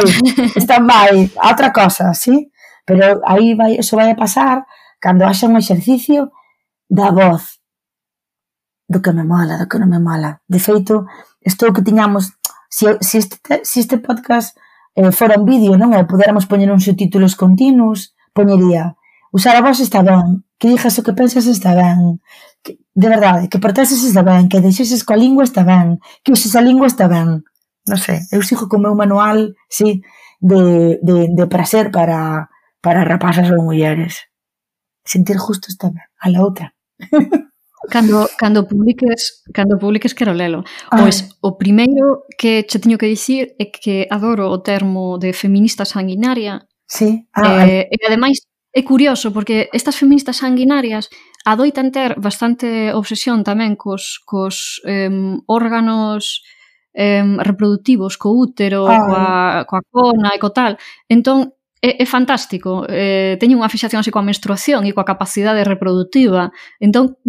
stand 0.62 0.86
by, 0.86 1.14
a 1.42 1.50
outra 1.50 1.74
cosa, 1.74 2.14
sí? 2.14 2.54
Pero 2.86 3.18
aí 3.26 3.58
vai, 3.58 3.74
eso 3.74 3.98
vai 3.98 4.14
a 4.14 4.16
pasar 4.16 4.62
cando 5.02 5.26
haxa 5.26 5.50
un 5.50 5.58
exercicio 5.58 6.30
da 6.86 7.10
voz, 7.10 7.58
do 8.86 9.02
que 9.02 9.10
me 9.10 9.26
mola, 9.26 9.58
do 9.58 9.66
que 9.66 9.82
non 9.82 9.90
me 9.90 9.98
mola. 9.98 10.38
De 10.46 10.62
feito, 10.62 11.02
estou 11.42 11.74
que 11.74 11.82
tiñamos, 11.82 12.38
se, 12.70 12.94
se, 13.02 13.18
este, 13.18 13.36
se 13.66 13.82
este 13.82 13.98
podcast 13.98 14.54
eh, 14.94 15.12
fora 15.12 15.38
un 15.38 15.46
vídeo, 15.46 15.74
non? 15.76 15.92
E 15.94 16.06
poderamos 16.06 16.46
poñer 16.46 16.70
uns 16.70 16.86
subtítulos 16.86 17.34
continuos, 17.34 18.14
poñería 18.32 18.94
usar 19.34 19.56
a 19.56 19.62
voz 19.66 19.80
está 19.80 20.02
ben, 20.02 20.46
que 20.58 20.68
digas 20.68 20.98
o 20.98 21.02
que 21.02 21.12
pensas 21.12 21.46
está 21.50 21.74
ben, 21.74 22.22
que, 22.62 22.78
de 22.94 23.08
verdade, 23.08 23.48
que 23.50 23.58
portases 23.58 24.06
está 24.06 24.22
ben, 24.22 24.46
que 24.46 24.62
deixeses 24.62 25.02
coa 25.02 25.18
lingua 25.18 25.42
está 25.42 25.66
ben, 25.66 25.98
que 26.22 26.30
uses 26.30 26.54
a 26.54 26.62
lingua 26.62 26.86
está 26.86 27.10
ben. 27.10 27.42
Non 27.84 27.98
sei, 27.98 28.22
eu 28.30 28.40
sigo 28.46 28.70
co 28.70 28.78
meu 28.78 28.94
manual, 28.94 29.58
sí, 29.68 30.00
de, 30.38 31.02
de, 31.02 31.34
de 31.34 31.44
prazer 31.50 31.90
para, 31.90 32.48
para 32.78 33.02
rapazas 33.02 33.50
ou 33.50 33.60
mulleres. 33.60 34.30
Sentir 35.02 35.36
justo 35.36 35.66
está 35.68 35.90
ben, 35.90 36.06
a 36.22 36.30
la 36.30 36.40
outra. 36.40 36.70
Cando, 37.90 38.28
cando 38.36 38.66
publiques, 38.66 39.42
cando 39.52 39.78
publiques 39.78 40.14
quero 40.14 40.34
lelo. 40.34 40.64
Pois 40.90 41.36
o 41.40 41.56
primeiro 41.56 42.24
que 42.38 42.64
che 42.68 42.78
teño 42.78 42.98
que 42.98 43.06
dicir 43.06 43.54
é 43.58 43.70
que 43.70 44.06
adoro 44.10 44.50
o 44.50 44.58
termo 44.60 45.18
de 45.18 45.32
feminista 45.32 45.84
sanguinaria. 45.84 46.66
Sí. 46.86 47.26
Ah, 47.32 47.66
eh, 47.66 47.88
e 47.90 47.96
ademais 48.06 48.44
é 48.74 48.82
curioso 48.82 49.30
porque 49.30 49.70
estas 49.72 49.96
feministas 49.96 50.42
sanguinarias 50.42 51.08
adoitan 51.46 51.94
ter 51.94 52.18
bastante 52.18 52.90
obsesión 52.90 53.46
tamén 53.46 53.78
cos, 53.78 54.18
cos 54.26 54.82
eh, 54.82 55.08
órganos 55.46 56.42
eh, 56.94 57.22
reproductivos, 57.38 58.18
co 58.18 58.34
útero, 58.34 58.90
ah. 58.90 58.98
coa, 58.98 59.24
coa 59.66 59.82
cona 59.90 60.30
e 60.34 60.38
co 60.42 60.50
tal. 60.50 60.74
Entón, 61.06 61.53
é, 61.84 62.02
é 62.02 62.06
fantástico. 62.06 62.88
Eh, 62.88 63.36
teño 63.36 63.60
unha 63.60 63.68
fixación 63.68 64.00
así 64.00 64.08
coa 64.08 64.24
menstruación 64.24 64.88
e 64.88 64.96
coa 64.96 65.04
capacidade 65.04 65.60
reproductiva. 65.68 66.48
Entón, 66.80 67.20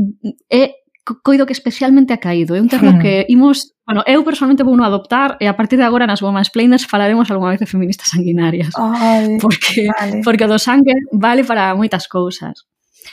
é 0.48 0.80
coido 1.04 1.44
que 1.44 1.52
especialmente 1.52 2.16
ha 2.16 2.24
caído. 2.24 2.56
É 2.56 2.64
un 2.64 2.72
termo 2.72 2.96
que 3.04 3.28
imos... 3.28 3.76
Bueno, 3.84 4.02
eu 4.08 4.24
personalmente 4.24 4.64
vou 4.64 4.80
no 4.80 4.88
adoptar 4.88 5.36
e 5.44 5.46
a 5.46 5.54
partir 5.60 5.76
de 5.76 5.84
agora 5.84 6.08
nas 6.08 6.24
Women's 6.24 6.50
Planers 6.50 6.88
falaremos 6.88 7.28
algunha 7.28 7.54
vez 7.54 7.60
de 7.60 7.68
feministas 7.68 8.16
sanguinarias. 8.16 8.72
Ay, 8.80 9.38
porque, 9.44 9.92
vale. 9.92 10.24
porque 10.24 10.48
o 10.48 10.50
do 10.50 10.58
sangue 10.58 10.96
vale 11.12 11.44
para 11.44 11.76
moitas 11.76 12.08
cousas. 12.08 12.64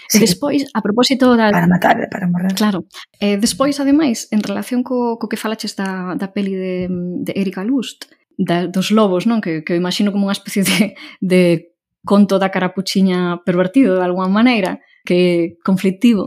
Sí. 0.09 0.23
Despois, 0.23 0.65
a 0.73 0.81
propósito 0.81 1.37
da... 1.37 1.51
Para 1.51 1.69
matar, 1.69 2.09
para 2.09 2.25
morrer. 2.31 2.55
Claro. 2.55 2.87
Eh, 3.21 3.37
despois, 3.37 3.77
ademais, 3.83 4.31
en 4.31 4.41
relación 4.41 4.81
co, 4.81 5.19
co 5.21 5.29
que 5.29 5.37
falaches 5.37 5.77
da, 5.77 6.17
da 6.17 6.33
peli 6.33 6.55
de, 6.57 6.89
de 6.89 7.33
Erika 7.37 7.61
Lust, 7.61 8.09
da, 8.43 8.67
dos 8.67 8.91
lobos, 8.91 9.25
non? 9.25 9.39
Que, 9.39 9.63
que 9.63 9.79
imagino 9.79 10.11
como 10.11 10.27
unha 10.27 10.37
especie 10.37 10.67
de, 10.67 10.99
de 11.23 11.43
conto 12.03 12.43
da 12.43 12.51
carapuchiña 12.51 13.47
pervertido 13.47 13.95
de 13.95 14.05
alguma 14.05 14.27
maneira, 14.27 14.83
que 15.07 15.59
conflictivo. 15.63 16.27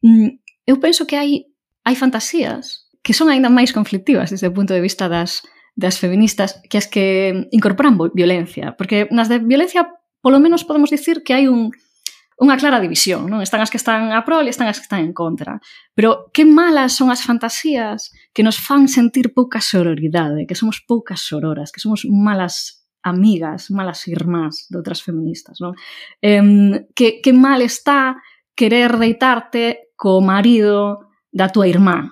Mm, 0.00 0.40
eu 0.66 0.76
penso 0.80 1.04
que 1.04 1.20
hai 1.20 1.52
hai 1.84 1.94
fantasías 1.98 2.88
que 3.02 3.12
son 3.12 3.28
aínda 3.28 3.50
máis 3.50 3.74
conflictivas 3.74 4.30
desde 4.30 4.48
o 4.48 4.54
punto 4.54 4.72
de 4.72 4.80
vista 4.80 5.10
das 5.10 5.44
das 5.76 5.96
feministas 5.96 6.60
que 6.68 6.78
as 6.78 6.86
que 6.88 7.48
incorporan 7.52 7.96
violencia, 8.12 8.76
porque 8.76 9.08
nas 9.10 9.28
de 9.28 9.40
violencia 9.40 9.88
polo 10.20 10.38
menos 10.40 10.64
podemos 10.64 10.92
dicir 10.92 11.24
que 11.24 11.34
hai 11.34 11.48
un 11.48 11.72
unha 12.40 12.56
clara 12.56 12.80
división, 12.80 13.28
non? 13.28 13.44
Están 13.44 13.60
as 13.60 13.68
que 13.68 13.80
están 13.80 14.14
a 14.14 14.24
prol 14.24 14.48
e 14.48 14.52
están 14.52 14.70
as 14.70 14.80
que 14.80 14.86
están 14.88 15.04
en 15.04 15.12
contra. 15.12 15.60
Pero 15.92 16.32
que 16.32 16.48
malas 16.48 16.96
son 16.96 17.12
as 17.12 17.20
fantasías 17.20 18.12
que 18.32 18.46
nos 18.46 18.56
fan 18.56 18.88
sentir 18.88 19.36
pouca 19.36 19.60
sororidade, 19.60 20.48
que 20.48 20.56
somos 20.56 20.80
poucas 20.80 21.20
sororas, 21.20 21.70
que 21.70 21.82
somos 21.82 22.08
malas 22.08 22.86
amigas, 23.02 23.68
malas 23.70 24.06
irmás 24.06 24.70
de 24.70 24.78
outras 24.78 25.02
feministas, 25.02 25.58
non? 25.58 25.76
Eh, 26.22 26.86
que, 26.96 27.20
que 27.20 27.32
mal 27.34 27.60
está 27.60 28.16
querer 28.54 28.96
deitarte 28.96 29.92
co 29.96 30.20
marido 30.20 31.10
da 31.32 31.48
tua 31.48 31.68
irmá 31.68 32.10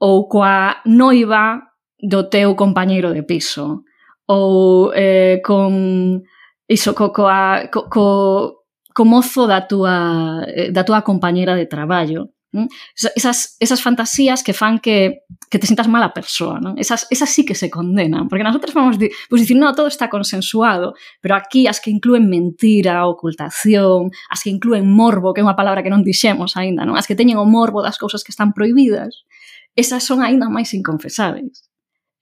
ou 0.00 0.28
coa 0.28 0.82
noiva 0.84 1.62
do 2.00 2.28
teu 2.28 2.54
compañeiro 2.54 3.14
de 3.14 3.22
piso 3.22 3.84
ou 4.26 4.92
eh, 4.94 5.40
con 5.44 6.22
iso, 6.68 6.94
co, 6.94 7.12
coa, 7.12 7.68
co, 7.68 7.88
co, 7.88 8.63
co 8.94 9.04
mozo 9.04 9.50
da 9.50 9.66
túa, 9.66 10.46
eh, 10.46 10.70
da 10.70 10.86
túa 10.86 11.02
compañera 11.02 11.58
de 11.58 11.66
traballo. 11.66 12.30
Non? 12.54 12.70
Esas, 12.94 13.58
esas 13.58 13.82
fantasías 13.82 14.46
que 14.46 14.54
fan 14.54 14.78
que, 14.78 15.26
que 15.50 15.58
te 15.58 15.66
sintas 15.66 15.90
mala 15.90 16.14
persoa, 16.14 16.62
non? 16.62 16.78
Esas, 16.78 17.10
esas 17.10 17.26
sí 17.34 17.42
que 17.42 17.58
se 17.58 17.66
condenan, 17.66 18.30
porque 18.30 18.46
nosotros 18.46 18.70
vamos 18.70 18.94
di, 18.94 19.10
pues 19.26 19.42
dicir, 19.42 19.58
no, 19.58 19.74
todo 19.74 19.90
está 19.90 20.06
consensuado, 20.06 20.94
pero 21.18 21.34
aquí 21.34 21.66
as 21.66 21.82
que 21.82 21.90
incluen 21.90 22.30
mentira, 22.30 23.10
ocultación, 23.10 24.14
as 24.30 24.46
que 24.46 24.54
incluen 24.54 24.86
morbo, 24.86 25.34
que 25.34 25.42
é 25.42 25.46
unha 25.46 25.58
palabra 25.58 25.82
que 25.82 25.90
non 25.90 26.06
dixemos 26.06 26.54
aínda, 26.54 26.86
non? 26.86 26.94
As 26.94 27.10
que 27.10 27.18
teñen 27.18 27.42
o 27.42 27.46
morbo 27.50 27.82
das 27.82 27.98
cousas 27.98 28.22
que 28.22 28.30
están 28.30 28.54
prohibidas, 28.54 29.26
esas 29.74 30.06
son 30.06 30.22
aínda 30.22 30.46
máis 30.46 30.70
inconfesáveis. 30.70 31.66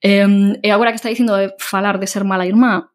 Eh, 0.01 0.57
e 0.65 0.69
agora 0.73 0.89
que 0.89 0.97
está 0.97 1.13
dicindo 1.13 1.37
de 1.37 1.53
falar 1.61 2.01
de 2.01 2.09
ser 2.09 2.25
mala 2.25 2.49
irmá, 2.49 2.89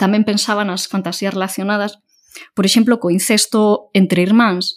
tamén 0.00 0.24
pensaba 0.24 0.64
nas 0.64 0.88
fantasías 0.88 1.36
relacionadas 1.36 2.00
por 2.54 2.64
exemplo, 2.64 2.98
co 2.98 3.10
incesto 3.10 3.90
entre 3.94 4.22
irmáns, 4.22 4.76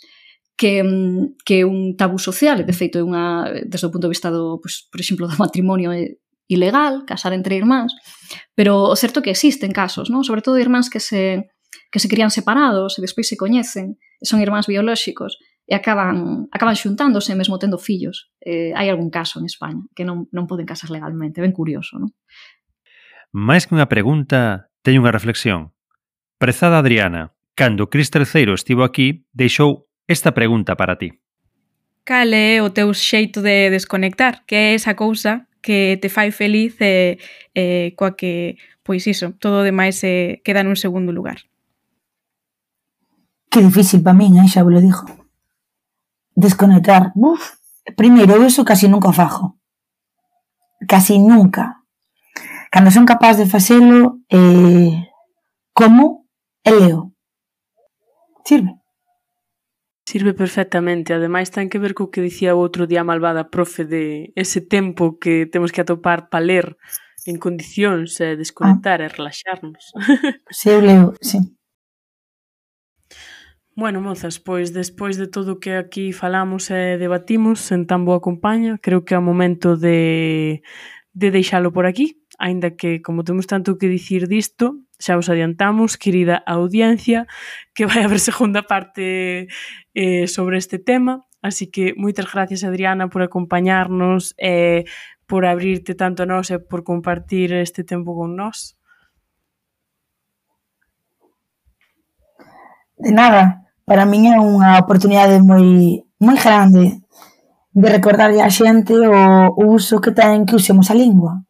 que, 0.56 0.84
mm, 0.84 1.42
que 1.46 1.62
é 1.62 1.66
un 1.66 1.98
tabú 1.98 2.20
social, 2.22 2.62
e 2.62 2.68
de 2.68 2.76
feito 2.76 3.00
é 3.00 3.04
unha, 3.04 3.50
desde 3.66 3.90
o 3.90 3.94
punto 3.94 4.06
de 4.08 4.14
vista 4.14 4.30
do, 4.30 4.62
pues, 4.62 4.86
por 4.90 5.00
exemplo, 5.02 5.26
do 5.26 5.38
matrimonio 5.42 5.90
é 5.92 6.18
ilegal, 6.48 7.06
casar 7.06 7.34
entre 7.34 7.58
irmáns, 7.58 7.96
pero 8.54 8.92
o 8.92 8.96
certo 8.96 9.24
que 9.24 9.34
existen 9.34 9.72
casos, 9.72 10.12
non? 10.14 10.22
sobre 10.22 10.44
todo 10.44 10.60
de 10.60 10.64
irmáns 10.66 10.92
que 10.92 11.00
se, 11.00 11.50
que 11.90 12.00
se 12.00 12.12
crían 12.12 12.30
separados 12.30 13.00
e 13.00 13.02
despois 13.02 13.26
se 13.26 13.40
coñecen, 13.40 13.98
son 14.22 14.44
irmáns 14.44 14.70
biolóxicos, 14.70 15.40
e 15.64 15.74
acaban, 15.76 16.52
acaban 16.52 16.76
xuntándose 16.76 17.36
mesmo 17.40 17.56
tendo 17.56 17.80
fillos. 17.80 18.32
Eh, 18.44 18.76
hai 18.76 18.92
algún 18.92 19.08
caso 19.08 19.40
en 19.40 19.48
España 19.48 19.84
que 19.96 20.04
non, 20.04 20.28
non 20.36 20.44
poden 20.44 20.68
casar 20.68 20.92
legalmente, 20.92 21.40
ben 21.40 21.56
curioso, 21.56 21.96
non? 21.96 22.12
Mais 23.32 23.66
que 23.66 23.74
unha 23.74 23.88
pregunta, 23.88 24.70
teño 24.84 25.02
unha 25.02 25.16
reflexión. 25.16 25.72
Prezada 26.36 26.84
Adriana, 26.84 27.32
Cando 27.56 27.88
Cris 27.88 28.10
III 28.10 28.54
estivo 28.54 28.84
aquí, 28.84 29.28
deixou 29.32 29.86
esta 30.08 30.34
pregunta 30.34 30.76
para 30.76 30.98
ti. 30.98 31.22
Cal 32.04 32.34
é 32.34 32.62
o 32.62 32.74
teu 32.74 32.92
xeito 32.94 33.42
de 33.42 33.70
desconectar? 33.70 34.44
Que 34.46 34.56
é 34.56 34.74
esa 34.74 34.96
cousa 34.96 35.48
que 35.62 35.98
te 36.02 36.10
fai 36.10 36.32
feliz 36.32 36.76
e, 36.82 37.22
e 37.54 37.94
coa 37.96 38.18
que, 38.18 38.58
pois 38.82 39.06
iso, 39.06 39.38
todo 39.38 39.62
o 39.62 39.64
demais 39.64 40.02
se 40.02 40.42
queda 40.44 40.66
nun 40.66 40.76
segundo 40.76 41.14
lugar? 41.14 41.46
Que 43.54 43.62
difícil 43.62 44.02
para 44.02 44.18
min, 44.18 44.34
eh, 44.42 44.50
xa 44.50 44.66
vos 44.66 44.74
lo 44.74 44.82
dixo. 44.82 45.06
Desconectar. 46.34 47.14
Uf, 47.14 47.62
primeiro, 47.94 48.42
eso 48.42 48.66
casi 48.66 48.90
nunca 48.90 49.14
fajo. 49.14 49.62
Casi 50.90 51.22
nunca. 51.22 51.86
Cando 52.74 52.90
son 52.90 53.06
capaz 53.06 53.38
de 53.38 53.46
facelo, 53.46 54.26
eh, 54.34 55.06
como 55.72 56.26
e 56.66 56.74
leo 56.74 57.13
Sirve? 58.46 58.76
Sirve 60.06 60.34
perfectamente, 60.34 61.14
ademais 61.14 61.50
ten 61.50 61.72
que 61.72 61.80
ver 61.80 61.94
co 61.96 62.12
que 62.12 62.20
dicía 62.20 62.56
o 62.56 62.62
outro 62.62 62.84
día 62.92 63.08
malvada 63.08 63.48
profe 63.48 63.88
de 63.88 64.36
ese 64.36 64.60
tempo 64.60 65.16
que 65.22 65.48
temos 65.48 65.72
que 65.72 65.82
atopar 65.82 66.28
para 66.28 66.44
ler 66.44 66.68
en 67.24 67.40
condicións 67.40 68.20
e 68.20 68.36
desconectar 68.36 69.00
ah. 69.00 69.08
e 69.08 69.10
relaxarnos. 69.10 69.84
Sí, 70.52 70.70
eu 70.70 70.82
leo, 70.84 71.16
si. 71.24 71.40
Sí. 71.40 71.56
Bueno, 73.76 74.02
mozas, 74.02 74.38
pois 74.38 74.72
despois 74.72 75.18
de 75.18 75.26
todo 75.26 75.58
o 75.58 75.60
que 75.60 75.74
aquí 75.74 76.14
falamos 76.14 76.70
e 76.70 77.00
debatimos 77.02 77.72
en 77.74 77.90
tan 77.90 78.06
boa 78.06 78.22
compañía, 78.22 78.78
creo 78.78 79.02
que 79.02 79.16
é 79.16 79.18
o 79.18 79.26
momento 79.26 79.74
de, 79.74 80.62
de 81.18 81.28
deixalo 81.34 81.74
por 81.74 81.90
aquí, 81.90 82.22
aínda 82.38 82.78
que 82.78 83.02
como 83.02 83.26
temos 83.26 83.50
tanto 83.50 83.82
que 83.82 83.90
dicir 83.90 84.30
disto, 84.30 84.78
xa 85.04 85.20
os 85.20 85.28
adiantamos, 85.28 86.00
querida 86.00 86.40
audiencia, 86.48 87.28
que 87.76 87.84
vai 87.86 88.04
haber 88.08 88.20
segunda 88.24 88.64
parte 88.64 89.48
eh, 89.94 90.28
sobre 90.28 90.56
este 90.58 90.80
tema. 90.80 91.28
Así 91.44 91.68
que 91.68 91.92
moitas 92.00 92.32
gracias, 92.32 92.64
Adriana, 92.64 93.12
por 93.12 93.22
acompañarnos, 93.22 94.32
eh, 94.40 94.88
por 95.28 95.44
abrirte 95.44 95.92
tanto 95.92 96.24
a 96.24 96.30
nós 96.30 96.48
e 96.56 96.58
por 96.64 96.88
compartir 96.88 97.52
este 97.52 97.84
tempo 97.84 98.16
con 98.16 98.40
nós. 98.40 98.80
De 102.96 103.12
nada, 103.12 103.68
para 103.84 104.08
min 104.08 104.32
é 104.32 104.40
unha 104.40 104.80
oportunidade 104.80 105.44
moi 105.44 106.00
moi 106.24 106.38
grande 106.40 107.04
de 107.76 107.88
recordarlle 107.92 108.40
a 108.40 108.48
xente 108.48 108.96
o, 108.96 109.12
o 109.60 109.64
uso 109.76 110.00
que 110.00 110.16
ten 110.16 110.48
que 110.48 110.56
usemos 110.56 110.88
a 110.88 110.96
lingua. 110.96 111.44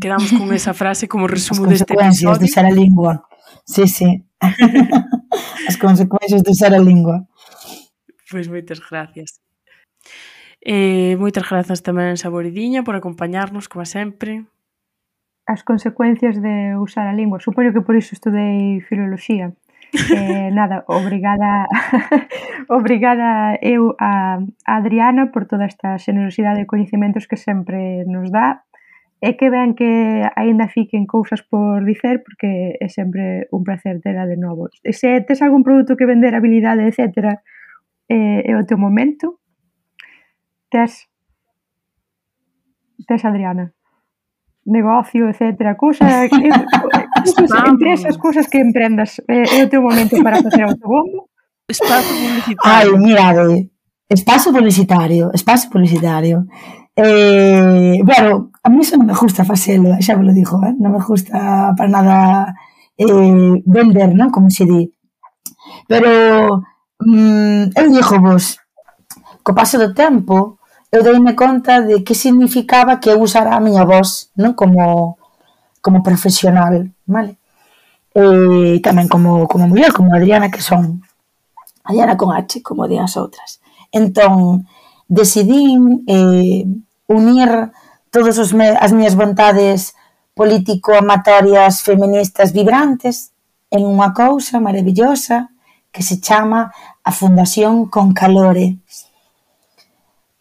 Quedamos 0.00 0.32
con 0.32 0.52
esa 0.52 0.74
frase 0.74 1.08
como 1.08 1.26
resumo 1.26 1.66
deste 1.66 1.94
episodio. 1.94 2.30
As 2.32 2.36
consecuencias 2.36 2.38
de 2.38 2.46
usar 2.46 2.64
a 2.64 2.70
lingua. 2.70 3.28
Sí, 3.64 3.86
sí. 3.86 4.24
As 5.68 5.76
consecuencias 5.76 6.42
de 6.42 6.50
usar 6.50 6.74
a 6.74 6.78
lingua. 6.78 7.26
Pois 8.30 8.48
moitas 8.48 8.80
gracias. 8.80 9.40
Eh, 10.62 11.18
moitas 11.18 11.44
grazas 11.44 11.82
tamén 11.82 12.14
Saboridiña 12.14 12.86
por 12.86 12.94
acompañarnos, 12.94 13.66
como 13.68 13.84
sempre. 13.84 14.46
As 15.44 15.66
consecuencias 15.66 16.38
de 16.38 16.78
usar 16.78 17.10
a 17.10 17.14
lingua. 17.14 17.42
Supoño 17.42 17.74
que 17.74 17.82
por 17.82 17.98
iso 17.98 18.14
estudei 18.14 18.80
filoloxía. 18.86 19.52
Eh, 19.92 20.48
nada, 20.56 20.88
obrigada 20.88 21.68
obrigada 22.72 23.60
eu 23.60 23.92
a, 24.00 24.40
a 24.40 24.72
Adriana 24.80 25.28
por 25.28 25.44
toda 25.44 25.68
esta 25.68 26.00
xenerosidade 26.00 26.64
de 26.64 26.70
coñecementos 26.72 27.28
que 27.28 27.36
sempre 27.36 28.08
nos 28.08 28.32
dá 28.32 28.64
E 29.22 29.38
que 29.38 29.54
ben 29.54 29.78
que 29.78 30.26
aínda 30.34 30.66
fiquen 30.66 31.06
cousas 31.06 31.46
por 31.46 31.86
dicer, 31.86 32.26
porque 32.26 32.74
é 32.74 32.88
sempre 32.90 33.46
un 33.54 33.62
placer 33.62 34.02
tela 34.02 34.26
de 34.26 34.34
novo. 34.34 34.66
E 34.82 34.90
se 34.90 35.22
tes 35.22 35.38
algún 35.46 35.62
produto 35.62 35.94
que 35.94 36.10
vender, 36.10 36.34
habilidade, 36.34 36.82
etc., 36.82 37.38
eh, 38.10 38.42
é 38.42 38.52
o 38.58 38.66
teu 38.66 38.82
momento. 38.82 39.38
Tes, 40.66 41.06
tes 43.06 43.22
Adriana, 43.22 43.70
negocio, 44.66 45.30
etc., 45.30 45.78
cousa, 45.78 46.26
empresas, 47.70 48.18
cousas 48.18 48.50
que 48.50 48.58
emprendas, 48.58 49.22
é, 49.30 49.62
é 49.62 49.64
o 49.64 49.70
teu 49.70 49.82
momento 49.82 50.18
para 50.18 50.42
facer 50.42 50.66
autobombo. 50.66 51.30
Espazo 51.70 52.10
publicitario. 52.10 52.58
Ai, 52.66 52.90
mirade, 52.98 53.46
eh, 53.54 53.68
espazo 54.10 54.52
publicitario, 54.52 55.30
espazo 55.32 55.70
publicitario. 55.70 56.46
Eh, 56.96 58.02
bueno, 58.04 58.51
A 58.62 58.70
mí 58.70 58.78
eso 58.80 58.94
non 58.94 59.10
me 59.10 59.18
gusta 59.18 59.42
facelo, 59.42 59.98
xa 59.98 60.14
vos 60.14 60.22
lo 60.22 60.30
digo, 60.30 60.62
eh? 60.62 60.70
non 60.78 60.94
me 60.94 61.02
gusta 61.02 61.74
para 61.74 61.90
nada 61.90 62.18
eh, 62.94 63.58
vender, 63.66 64.14
non? 64.14 64.30
Como 64.30 64.54
se 64.54 64.62
di. 64.62 64.86
Pero 65.90 66.62
mm, 67.02 67.74
eu 67.74 67.86
dixo 67.90 68.22
vos, 68.22 68.62
co 69.42 69.50
paso 69.50 69.82
do 69.82 69.90
tempo, 69.90 70.62
eu 70.94 71.02
deime 71.02 71.34
conta 71.34 71.82
de 71.82 72.06
que 72.06 72.14
significaba 72.14 73.02
que 73.02 73.10
eu 73.10 73.18
usara 73.18 73.58
a 73.58 73.64
miña 73.64 73.82
voz, 73.82 74.30
non? 74.38 74.54
Como, 74.54 75.18
como 75.82 76.06
profesional, 76.06 76.86
vale? 77.02 77.42
E 78.14 78.78
tamén 78.78 79.10
como, 79.10 79.50
como 79.50 79.66
muller, 79.66 79.90
como 79.90 80.14
Adriana 80.14 80.54
que 80.54 80.62
son. 80.62 81.02
Adriana 81.82 82.14
con 82.14 82.30
H, 82.30 82.62
como 82.62 82.86
di 82.86 82.94
as 82.94 83.18
outras. 83.18 83.58
Entón, 83.90 84.70
decidín 85.10 86.06
eh, 86.06 86.62
unir 87.10 87.74
todos 88.12 88.36
os 88.36 88.52
me, 88.52 88.76
as 88.76 88.92
miñas 88.92 89.16
vontades 89.16 89.96
político-amatorias 90.36 91.80
feministas 91.80 92.52
vibrantes 92.52 93.32
en 93.72 93.88
unha 93.88 94.12
cousa 94.12 94.60
maravillosa 94.60 95.48
que 95.88 96.04
se 96.04 96.20
chama 96.20 96.68
a 97.00 97.10
Fundación 97.10 97.88
Con 97.88 98.12
Calore. 98.12 98.76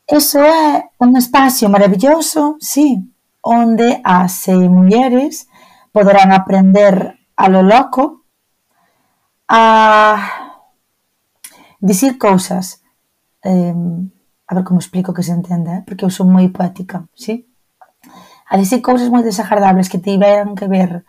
Eso 0.03 0.43
é 0.43 0.91
un 0.99 1.15
espacio 1.15 1.71
maravilloso, 1.71 2.59
sí, 2.59 3.07
onde 3.39 4.03
as 4.03 4.51
eh, 4.51 4.67
mulleres 4.67 5.47
poderán 5.95 6.35
aprender 6.35 7.23
a 7.39 7.47
lo 7.47 7.63
loco 7.63 8.27
a 9.47 10.27
dicir 11.79 12.19
cousas 12.19 12.83
eh, 13.47 13.73
a 14.47 14.55
ver 14.55 14.63
como 14.67 14.83
explico 14.83 15.15
que 15.15 15.23
se 15.23 15.31
entenda, 15.31 15.79
eh? 15.79 15.83
porque 15.87 16.03
eu 16.03 16.11
son 16.11 16.27
moi 16.27 16.51
poética, 16.51 17.07
sí? 17.15 17.50
a 18.51 18.59
dicir 18.59 18.83
cousas 18.83 19.07
moi 19.07 19.23
desagradables 19.23 19.87
que 19.87 19.95
tiveran 19.95 20.59
que 20.59 20.67
ver 20.67 21.07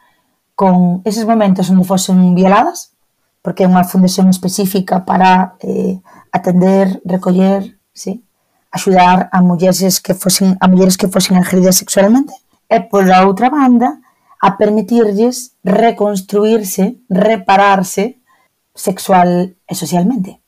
con 0.55 1.03
eses 1.03 1.26
momentos 1.26 1.66
onde 1.74 1.82
fosen 1.82 2.38
violadas, 2.38 2.95
porque 3.43 3.66
é 3.66 3.70
unha 3.70 3.82
fundación 3.82 4.30
específica 4.30 5.03
para 5.03 5.59
eh, 5.59 5.99
atender, 6.30 7.03
recoller, 7.03 7.82
sí, 7.90 8.22
axudar 8.70 9.26
a 9.34 9.43
mulleres 9.43 9.99
que 9.99 10.14
fosen 10.14 10.55
a 10.62 10.70
mulleres 10.70 10.95
que 10.95 11.11
fosen 11.11 11.34
agredidas 11.34 11.82
sexualmente 11.82 12.30
e 12.70 12.78
pola 12.86 13.26
outra 13.26 13.51
banda 13.51 13.99
a 14.38 14.55
permitirlles 14.55 15.59
reconstruirse, 15.66 17.03
repararse 17.11 18.22
sexual 18.70 19.59
e 19.66 19.74
socialmente. 19.74 20.38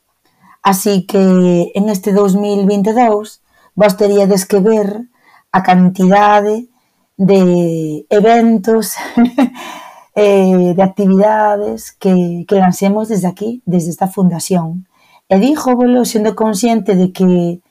Así 0.63 1.03
que 1.03 1.75
en 1.75 1.91
este 1.91 2.15
2022 2.15 3.43
vos 3.75 3.93
teríades 3.99 4.47
que 4.47 4.63
ver 4.63 5.11
a 5.51 5.59
cantidade 5.59 6.71
de 7.17 8.05
eventos, 8.09 8.95
eh, 10.15 10.73
de 10.75 10.83
actividades 10.83 11.91
que, 11.91 12.45
que 12.47 12.55
lancemos 12.55 13.09
desde 13.09 13.27
aquí, 13.27 13.61
desde 13.65 13.89
esta 13.89 14.07
fundación. 14.07 14.87
E 15.27 15.39
dijo, 15.39 15.75
bolo, 15.75 16.05
sendo 16.05 16.35
consciente 16.35 16.95
de 16.95 17.11
que 17.11 17.61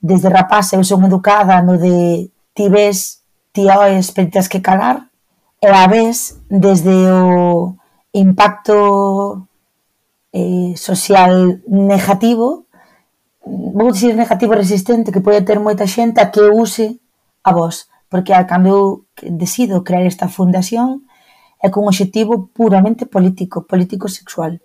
desde 0.00 0.28
rapaz 0.28 0.72
eu 0.72 0.82
son 0.84 1.04
educada 1.04 1.62
no 1.62 1.78
de 1.78 2.30
ti 2.54 2.68
ves, 2.68 3.22
ti 3.52 3.66
oes, 3.70 4.10
pero 4.10 4.30
tens 4.30 4.48
que 4.48 4.62
calar, 4.62 5.10
e 5.62 5.66
a 5.66 5.86
vez 5.86 6.38
desde 6.50 6.94
o 7.10 7.76
impacto 8.12 9.46
eh, 10.32 10.74
social 10.76 11.60
negativo, 11.66 12.66
vou 13.42 13.90
dicir 13.90 14.14
negativo 14.14 14.54
resistente 14.54 15.10
que 15.10 15.22
pode 15.22 15.42
ter 15.42 15.58
moita 15.58 15.86
xente 15.86 16.20
a 16.20 16.30
que 16.30 16.42
use 16.42 16.98
a 17.42 17.52
voz 17.54 17.88
porque 18.08 18.32
cando 18.48 18.68
eu 18.68 18.84
decido 19.36 19.84
crear 19.84 20.04
esta 20.08 20.28
fundación 20.28 21.04
é 21.60 21.68
cun 21.70 21.90
obxectivo 21.90 22.48
puramente 22.54 23.04
político, 23.06 23.66
político-sexual. 23.66 24.60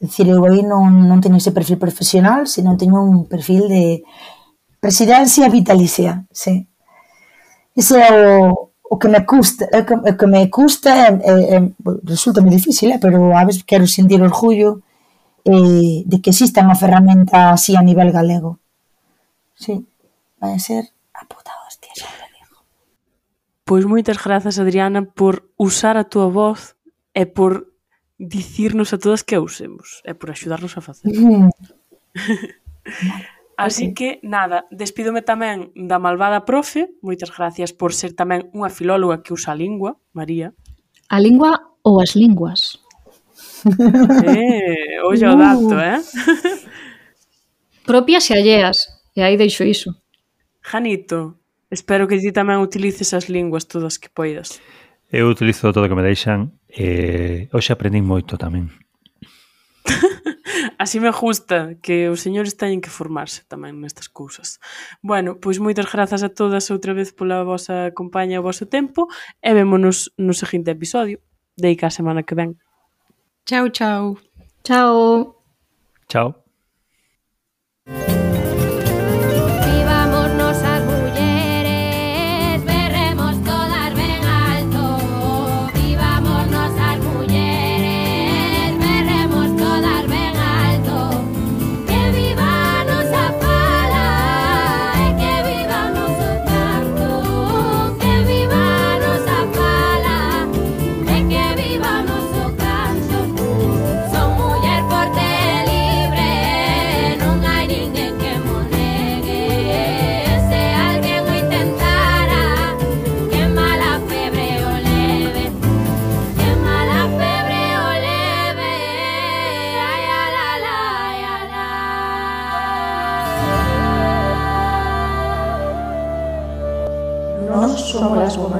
É 0.00 0.04
dicir, 0.06 0.28
eu 0.28 0.44
aí 0.44 0.62
non, 0.62 1.08
non 1.08 1.18
teño 1.18 1.40
ese 1.40 1.50
perfil 1.50 1.80
profesional, 1.80 2.46
senón 2.46 2.78
teño 2.78 3.02
un 3.02 3.26
perfil 3.26 3.66
de 3.66 4.04
presidencia 4.78 5.48
vitalicia, 5.48 6.28
sí. 6.30 6.68
Ese 7.74 7.98
é 7.98 8.10
o, 8.12 8.70
o 8.90 8.94
que 8.98 9.08
me 9.08 9.24
custa, 9.24 9.66
o 9.72 9.82
que, 9.86 9.94
o 9.94 10.14
que 10.14 10.26
me 10.26 10.50
custa 10.50 10.90
é, 10.92 11.08
é, 11.24 11.34
é, 11.56 11.58
resulta 12.04 12.44
moi 12.44 12.52
difícil, 12.52 12.92
é, 12.92 12.98
pero 13.00 13.34
a 13.34 13.42
veces 13.48 13.64
quero 13.64 13.86
sentir 13.86 14.20
orgullo 14.22 14.84
eh, 15.48 16.04
de 16.04 16.16
que 16.20 16.30
exista 16.30 16.62
unha 16.62 16.76
ferramenta 16.76 17.56
así 17.56 17.74
a 17.74 17.82
nivel 17.82 18.12
galego. 18.12 18.60
Sí, 19.56 19.82
vai 20.38 20.60
ser 20.60 20.97
Pois 23.68 23.84
moitas 23.84 24.16
grazas, 24.16 24.56
Adriana, 24.56 25.04
por 25.04 25.52
usar 25.60 26.00
a 26.00 26.08
túa 26.08 26.32
voz 26.32 26.72
e 27.12 27.28
por 27.28 27.76
dicirnos 28.16 28.96
a 28.96 28.98
todas 28.98 29.20
que 29.20 29.36
a 29.36 29.44
usemos 29.44 30.00
e 30.08 30.16
por 30.16 30.32
axudarnos 30.32 30.72
a 30.74 30.80
facer. 30.80 31.12
Mm. 31.12 31.52
Así 33.60 33.92
que, 33.92 34.24
nada, 34.24 34.64
despídome 34.72 35.20
tamén 35.20 35.68
da 35.76 36.00
malvada 36.00 36.48
profe, 36.48 36.96
moitas 37.04 37.28
gracias 37.28 37.76
por 37.76 37.92
ser 37.92 38.16
tamén 38.16 38.48
unha 38.56 38.72
filóloga 38.72 39.20
que 39.20 39.36
usa 39.36 39.52
a 39.52 39.60
lingua, 39.60 40.00
María. 40.16 40.56
A 41.12 41.20
lingua 41.20 41.76
ou 41.84 42.00
as 42.00 42.16
linguas? 42.16 42.80
Eh, 44.24 44.96
ollo 45.04 45.28
o 45.28 45.36
uh. 45.36 45.40
dato, 45.44 45.76
eh? 45.76 46.00
Propias 47.84 48.24
e 48.30 48.38
alleas, 48.38 48.80
e 49.12 49.20
aí 49.20 49.36
deixo 49.36 49.60
iso. 49.60 49.92
Janito, 50.64 51.37
Espero 51.68 52.08
que 52.08 52.16
ti 52.16 52.32
tamén 52.32 52.64
utilices 52.64 53.12
as 53.12 53.28
linguas 53.28 53.68
todas 53.68 54.00
que 54.00 54.08
poidas. 54.08 54.56
Eu 55.12 55.28
utilizo 55.28 55.72
todo 55.72 55.84
o 55.84 55.88
que 55.88 55.96
me 55.96 56.04
deixan 56.04 56.52
e 56.68 57.48
eh, 57.48 57.54
hoxe 57.56 57.72
aprendín 57.72 58.04
moito 58.08 58.40
tamén. 58.40 58.72
Así 60.78 61.00
me 61.00 61.10
gusta 61.10 61.76
que 61.80 62.08
os 62.08 62.20
señores 62.20 62.56
teñen 62.56 62.80
que 62.80 62.92
formarse 62.92 63.44
tamén 63.48 63.80
nestas 63.80 64.08
cousas. 64.08 64.60
Bueno, 65.04 65.36
pois 65.40 65.60
moitas 65.60 65.88
grazas 65.88 66.24
a 66.24 66.32
todas 66.32 66.72
outra 66.72 66.92
vez 66.92 67.12
pola 67.12 67.44
vosa 67.44 67.92
compañía 67.92 68.38
e 68.38 68.42
o 68.42 68.46
vosso 68.46 68.68
tempo 68.68 69.08
e 69.40 69.50
vémonos 69.52 70.12
no 70.16 70.32
seguinte 70.32 70.72
episodio. 70.72 71.20
Deica 71.56 71.88
a 71.88 71.96
semana 71.96 72.24
que 72.24 72.36
ven. 72.36 72.56
Chao, 73.48 73.68
chao. 73.68 74.16
Chao. 74.64 75.40
Chao. 76.08 76.47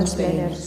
spain 0.08 0.57